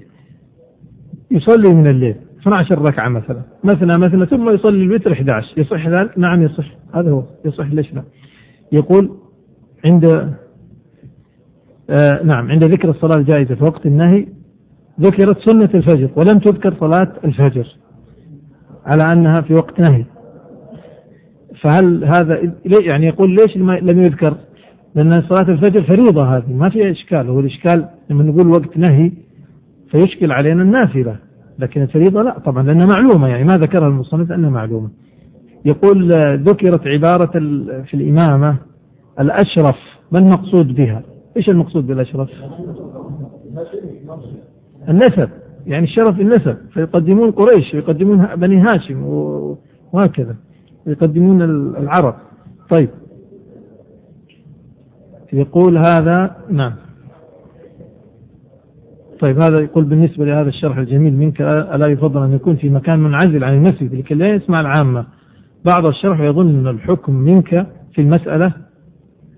يصلي 1.31 1.75
من 1.75 1.87
الليل 1.87 2.15
12 2.41 2.83
ركعة 2.83 3.09
مثلا. 3.09 3.43
مثنى 3.65 3.99
مثنى 3.99 4.27
ثم 4.27 4.51
يصلي 4.51 4.83
الوتر 4.85 5.13
11 5.13 5.61
يصح 5.61 5.89
ذلك؟ 5.89 6.19
نعم 6.19 6.43
يصح. 6.43 6.67
هذا 6.95 7.11
هو. 7.11 7.23
يصح 7.45 7.67
ليش 7.67 7.95
لا؟ 7.95 8.03
يقول 8.73 9.11
عند 9.85 10.05
آه 11.91 12.23
نعم 12.25 12.51
عند 12.51 12.65
ذكر 12.65 12.91
الصلاة 12.91 13.17
الجائزة 13.17 13.55
في 13.55 13.65
وقت 13.65 13.87
النهي 13.87 14.27
ذكرت 15.01 15.39
سنة 15.39 15.71
الفجر 15.75 16.11
ولم 16.17 16.39
تذكر 16.39 16.75
صلاة 16.81 17.13
الفجر 17.25 17.67
على 18.87 19.13
أنها 19.13 19.41
في 19.41 19.55
وقت 19.55 19.81
نهي. 19.81 20.05
فهل 21.61 22.05
هذا 22.05 22.53
يعني 22.65 23.07
يقول 23.07 23.31
ليش 23.35 23.57
لم 23.57 24.03
يذكر؟ 24.03 24.35
لأن 24.95 25.23
صلاة 25.23 25.49
الفجر 25.49 25.83
فريضة 25.83 26.37
هذه 26.37 26.53
ما 26.53 26.69
فيها 26.69 26.91
إشكال. 26.91 27.29
هو 27.29 27.41
الإشكال 27.41 27.89
لما 28.11 28.23
نقول 28.25 28.49
وقت 28.51 28.77
نهي 28.77 29.13
فيشكل 29.91 30.33
علينا 30.33 30.63
النافلة 30.63 31.17
لكن 31.59 31.83
الفريضة 31.83 32.23
لا 32.23 32.39
طبعا 32.39 32.63
لأنها 32.63 32.87
معلومة. 32.87 33.29
يعني 33.29 33.45
ما 33.45 33.59
ذكرها 33.59 33.89
المصنف 33.89 34.33
أنها 34.33 34.51
معلومة. 34.51 34.91
يقول 35.65 36.13
ذكرت 36.49 36.87
عبارة 36.87 37.31
في 37.83 37.95
الإمامة 37.95 38.57
الأشرف 39.21 39.77
ما 40.13 40.19
المقصود 40.19 40.75
بها؟ 40.75 41.03
إيش 41.37 41.49
المقصود 41.49 41.87
بالأشرف؟ 41.87 42.31
النسب 44.89 45.29
يعني 45.67 45.85
الشرف 45.85 46.21
النسب. 46.21 46.57
فيقدمون 46.73 47.31
قريش 47.31 47.75
ويقدمون 47.75 48.27
بني 48.37 48.61
هاشم 48.61 49.03
وهكذا. 49.93 50.37
يقدمون 50.87 51.43
العرب. 51.77 52.15
طيب. 52.71 52.89
يقول 55.33 55.79
هذا 55.79 56.37
نعم. 56.51 56.73
طيب 59.21 59.41
هذا 59.41 59.61
يقول 59.61 59.85
بالنسبة 59.85 60.25
لهذا 60.25 60.49
الشرح 60.49 60.77
الجميل 60.77 61.15
منك 61.15 61.41
ألا 61.41 61.87
يفضل 61.87 62.23
أن 62.23 62.33
يكون 62.33 62.57
في 62.57 62.71
مكان 62.71 62.99
منعزل 62.99 63.45
عن 63.45 63.55
المسجد 63.55 63.95
لكي 63.95 64.15
لا 64.15 64.29
يسمع 64.29 64.61
العامة. 64.61 65.07
بعض 65.65 65.87
الشرح 65.87 66.21
يظن 66.21 66.59
أن 66.59 66.69
الحكم 66.69 67.15
منك 67.15 67.67
في 67.95 68.01
المسألة 68.01 68.53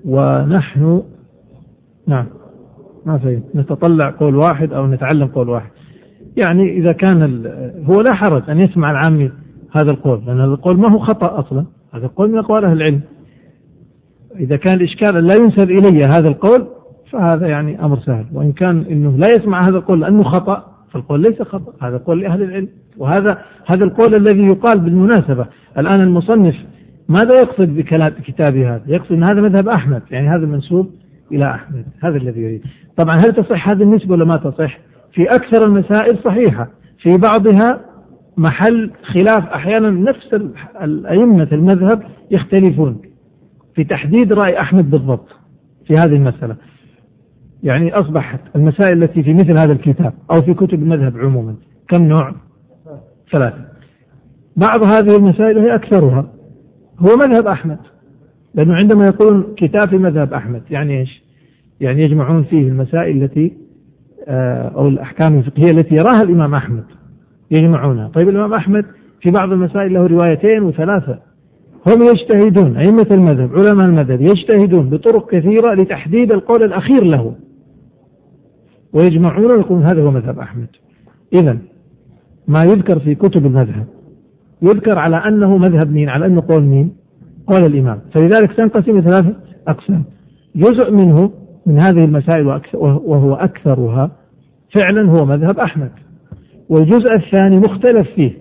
ونحن 0.05 1.03
نعم. 2.07 2.27
ما 3.07 3.19
فهمت 3.19 3.43
نتطلع 3.55 4.11
قول 4.11 4.37
واحد 4.37 4.73
أو 4.73 4.87
نتعلم 4.87 5.27
قول 5.27 5.49
واحد. 5.49 5.71
يعني 6.37 6.73
إذا 6.79 6.93
كان 6.93 7.47
هو 7.85 8.01
لا 8.01 8.15
حرج 8.15 8.51
أن 8.51 8.61
يسمع 8.61 8.91
العامي 8.91 9.31
هذا 9.73 9.91
القول 9.91 10.21
لأن 10.27 10.41
هذا 10.41 10.53
القول 10.53 10.79
ما 10.79 10.93
هو 10.93 10.99
خطأ 10.99 11.41
أصلا 11.41 11.65
هذا 11.95 12.07
القول 12.07 12.31
من 12.31 12.39
أقوال 12.39 12.65
أهل 12.65 12.77
العلم. 12.77 13.01
إذا 14.41 14.57
كان 14.57 14.75
الإشكال 14.75 15.27
لا 15.27 15.35
ينسب 15.35 15.71
إلي 15.71 16.05
هذا 16.05 16.29
القول 16.29 16.67
فهذا 17.11 17.47
يعني 17.47 17.85
أمر 17.85 17.99
سهل. 17.99 18.25
وإن 18.33 18.53
كان 18.53 18.85
أنه 18.91 19.17
لا 19.17 19.29
يسمع 19.37 19.69
هذا 19.69 19.77
القول 19.77 20.01
لأنه 20.01 20.23
خطأ 20.23 20.65
فالقول 20.93 21.21
ليس 21.23 21.43
خطأ 21.43 21.87
هذا 21.87 21.97
قول 21.97 22.21
لأهل 22.21 22.43
العلم. 22.43 22.69
وهذا 22.99 23.39
هذا 23.67 23.85
القول 23.85 24.15
الذي 24.15 24.47
يقال 24.47 24.81
بالمناسبة 24.81 25.47
الآن 25.79 26.01
المصنف 26.01 26.55
ماذا 27.09 27.35
يقصد 27.35 27.69
بكتابه 27.77 28.75
هذا؟ 28.75 28.83
يقصد 28.87 29.13
أن 29.13 29.25
هذا 29.25 29.41
مذهب 29.41 29.69
أحمد 29.69 30.03
يعني 30.11 30.29
هذا 30.29 30.47
منسوب 30.47 30.91
إلى 31.33 31.51
أحمد. 31.51 31.85
هذا 32.03 32.17
الذي 32.17 32.41
يريد. 32.41 32.63
طبعا 32.97 33.15
هل 33.17 33.35
تصح 33.35 33.69
هذه 33.69 33.83
النسبة 33.83 34.13
ولا 34.13 34.25
ما 34.25 34.37
تصح؟ 34.37 34.79
في 35.13 35.23
أكثر 35.23 35.65
المسائل 35.65 36.19
صحيحة. 36.25 36.69
في 36.99 37.17
بعضها 37.17 37.81
محل 38.37 38.91
خلاف 39.03 39.47
أحيانا 39.49 39.91
نفس 39.91 40.35
الأئمة 40.83 41.49
المذهب 41.53 42.03
يختلفون 42.31 43.03
في 43.75 43.85
تحديد 43.85 44.33
رأي 44.33 44.61
أحمد 44.61 44.91
بالضبط 44.91 45.29
في 45.87 45.95
هذه 45.95 46.15
المسألة. 46.15 46.57
يعني 47.63 47.95
أصبحت 47.95 48.41
المسائل 48.57 49.03
التي 49.03 49.23
في 49.23 49.35
مثل 49.35 49.59
هذا 49.59 49.73
الكتاب 49.73 50.13
أو 50.31 50.43
في 50.43 50.55
كتب 50.55 50.75
المذهب 50.83 51.19
عموما 51.19 51.55
كم 51.89 52.03
نوع؟ 52.03 52.35
ثلاثة. 53.33 53.65
بعض 54.57 54.83
هذه 54.83 55.17
المسائل 55.17 55.59
هي 55.59 55.75
أكثرها 55.75 56.27
هو 56.99 57.17
مذهب 57.17 57.47
أحمد. 57.47 57.79
لأنه 58.55 58.75
عندما 58.75 59.07
يقولون 59.07 59.55
كتاب 59.57 59.89
في 59.89 59.99
مذهب 59.99 60.33
أحمد 60.33 60.63
يعني 60.71 61.01
إيش؟ 61.01 61.23
يعني 61.81 62.03
يجمعون 62.03 62.45
فيه 62.45 62.69
المسائل 62.69 63.23
التي 63.23 63.53
آه، 64.29 64.69
أو 64.69 64.89
الأحكام 64.89 65.39
الفقهية 65.39 65.71
التي 65.71 65.95
يراها 65.95 66.23
الإمام 66.23 66.55
أحمد 66.55 66.85
يجمعونها. 67.51 68.09
طيب 68.09 68.29
الإمام 68.29 68.55
أحمد 68.55 68.85
في 69.21 69.31
بعض 69.31 69.53
المسائل 69.53 69.95
له 69.95 70.07
روايتين 70.07 70.63
وثلاثة. 70.63 71.19
هم 71.87 72.03
يجتهدون 72.03 72.77
أئمة 72.77 73.07
المذهب 73.11 73.55
علماء 73.55 73.87
المذهب 73.87 74.21
يجتهدون 74.21 74.91
بطرق 74.91 75.31
كثيرة 75.31 75.75
لتحديد 75.75 76.33
القول 76.33 76.63
الأخير 76.63 77.05
له. 77.05 77.35
ويجمعون 78.93 79.51
ويقولون 79.51 79.85
هذا 79.85 80.03
هو 80.03 80.11
مذهب 80.11 80.39
أحمد. 80.39 80.69
إذا 81.33 81.59
ما 82.49 82.65
يذكر 82.65 82.99
في 82.99 83.15
كتب 83.15 83.47
المذهب 83.47 83.87
يذكر 84.63 84.99
على 84.99 85.17
أنه 85.17 85.57
مذهب 85.59 85.93
مين؟ 85.93 86.09
على 86.09 86.27
أنه 86.27 86.43
قول 86.49 86.63
مين؟ 86.63 87.02
قول 87.47 87.67
الإمام. 87.67 88.01
فلذلك 88.15 88.53
تنقسم 88.53 89.01
ثلاثة 89.01 89.35
أقسام. 89.69 90.05
جزء 90.57 90.91
منه 90.91 91.31
من 91.67 91.79
هذه 91.79 92.05
المسائل 92.05 92.61
وهو 92.75 93.35
أكثرها 93.35 94.11
فعلا 94.75 95.11
هو 95.11 95.25
مذهب 95.25 95.59
أحمد. 95.59 95.91
والجزء 96.69 97.15
الثاني 97.15 97.57
مختلف 97.57 98.09
فيه. 98.15 98.33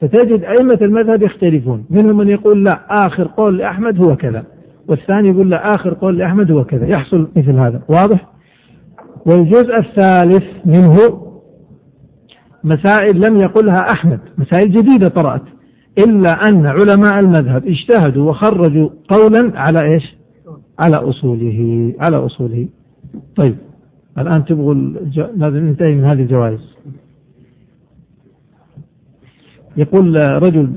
فتجد 0.00 0.44
أئمة 0.44 0.78
المذهب 0.82 1.22
يختلفون. 1.22 1.84
منهم 1.90 2.16
من 2.16 2.28
يقول 2.28 2.64
لا 2.64 3.06
آخر 3.06 3.24
قول 3.36 3.58
لأحمد 3.58 4.00
هو 4.00 4.16
كذا. 4.16 4.44
والثاني 4.88 5.28
يقول 5.28 5.50
لا 5.50 5.74
آخر 5.74 5.94
قول 5.94 6.18
لأحمد 6.18 6.50
هو 6.50 6.64
كذا. 6.64 6.86
يحصل 6.86 7.28
مثل 7.36 7.52
هذا. 7.52 7.82
واضح؟ 7.88 8.28
والجزء 9.26 9.78
الثالث 9.78 10.44
منه 10.66 10.96
مسائل 12.64 13.20
لم 13.20 13.36
يقلها 13.40 13.86
أحمد. 13.92 14.20
مسائل 14.38 14.72
جديدة 14.72 15.08
طرأت. 15.08 15.42
إلا 15.98 16.48
أن 16.48 16.66
علماء 16.66 17.18
المذهب 17.18 17.66
اجتهدوا 17.66 18.30
وخرجوا 18.30 18.90
قولا 19.08 19.60
على 19.60 19.94
إيش 19.94 20.14
على 20.78 20.96
أصوله 20.96 21.92
على 22.00 22.16
أصوله 22.16 22.68
طيب 23.36 23.56
الآن 24.18 24.44
تبغوا. 24.44 24.74
لازم 25.36 25.56
ننتهي 25.56 25.94
من 25.94 26.04
هذه 26.04 26.22
الجوائز 26.22 26.60
يقول 29.76 30.16
رجل 30.42 30.72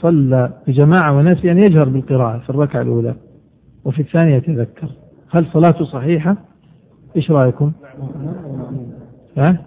صلى 0.00 0.52
بجماعة 0.66 1.16
ونسي 1.16 1.52
أن 1.52 1.58
يجهر 1.58 1.88
بالقراءة 1.88 2.38
في 2.38 2.50
الركعة 2.50 2.82
الأولى 2.82 3.14
وفي 3.84 4.02
الثانية 4.02 4.36
يتذكر 4.36 4.88
هل 5.30 5.46
صلاته 5.52 5.84
صحيحة؟ 5.84 6.36
إيش 7.16 7.30
رأيكم؟ 7.30 7.72
ها؟ 9.36 9.58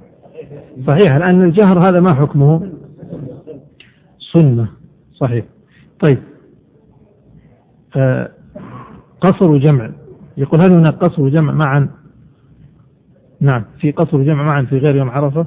صحيح 0.87 1.15
لأن 1.15 1.43
الجهر 1.43 1.79
هذا 1.79 1.99
ما 1.99 2.13
حكمه؟ 2.13 2.71
سنة 4.33 4.76
صحيح. 5.19 5.45
طيب. 5.99 6.17
آه 7.95 8.31
قصر 9.21 9.45
وجمع 9.45 9.89
يقول 10.37 10.61
هل 10.61 10.71
هناك 10.71 10.93
قصر 10.93 11.21
وجمع 11.21 11.53
معا؟ 11.53 11.89
نعم 13.41 13.65
في 13.79 13.91
قصر 13.91 14.17
وجمع 14.17 14.43
معا 14.43 14.61
في 14.61 14.77
غير 14.77 14.95
يوم 14.95 15.09
عرفة؟ 15.09 15.45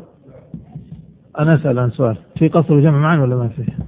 أنا 1.39 1.55
أسأل 1.55 1.79
عن 1.79 1.91
سؤال 1.91 2.17
في 2.39 2.49
قصر 2.49 2.75
وجمع 2.75 2.99
معا 2.99 3.21
ولا 3.21 3.37
ما 3.37 3.49
فيه 3.49 3.79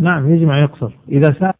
نعم 0.00 0.34
يجمع 0.34 0.58
يقصر. 0.62 0.92
إذا 1.08 1.32
سأل 1.32 1.54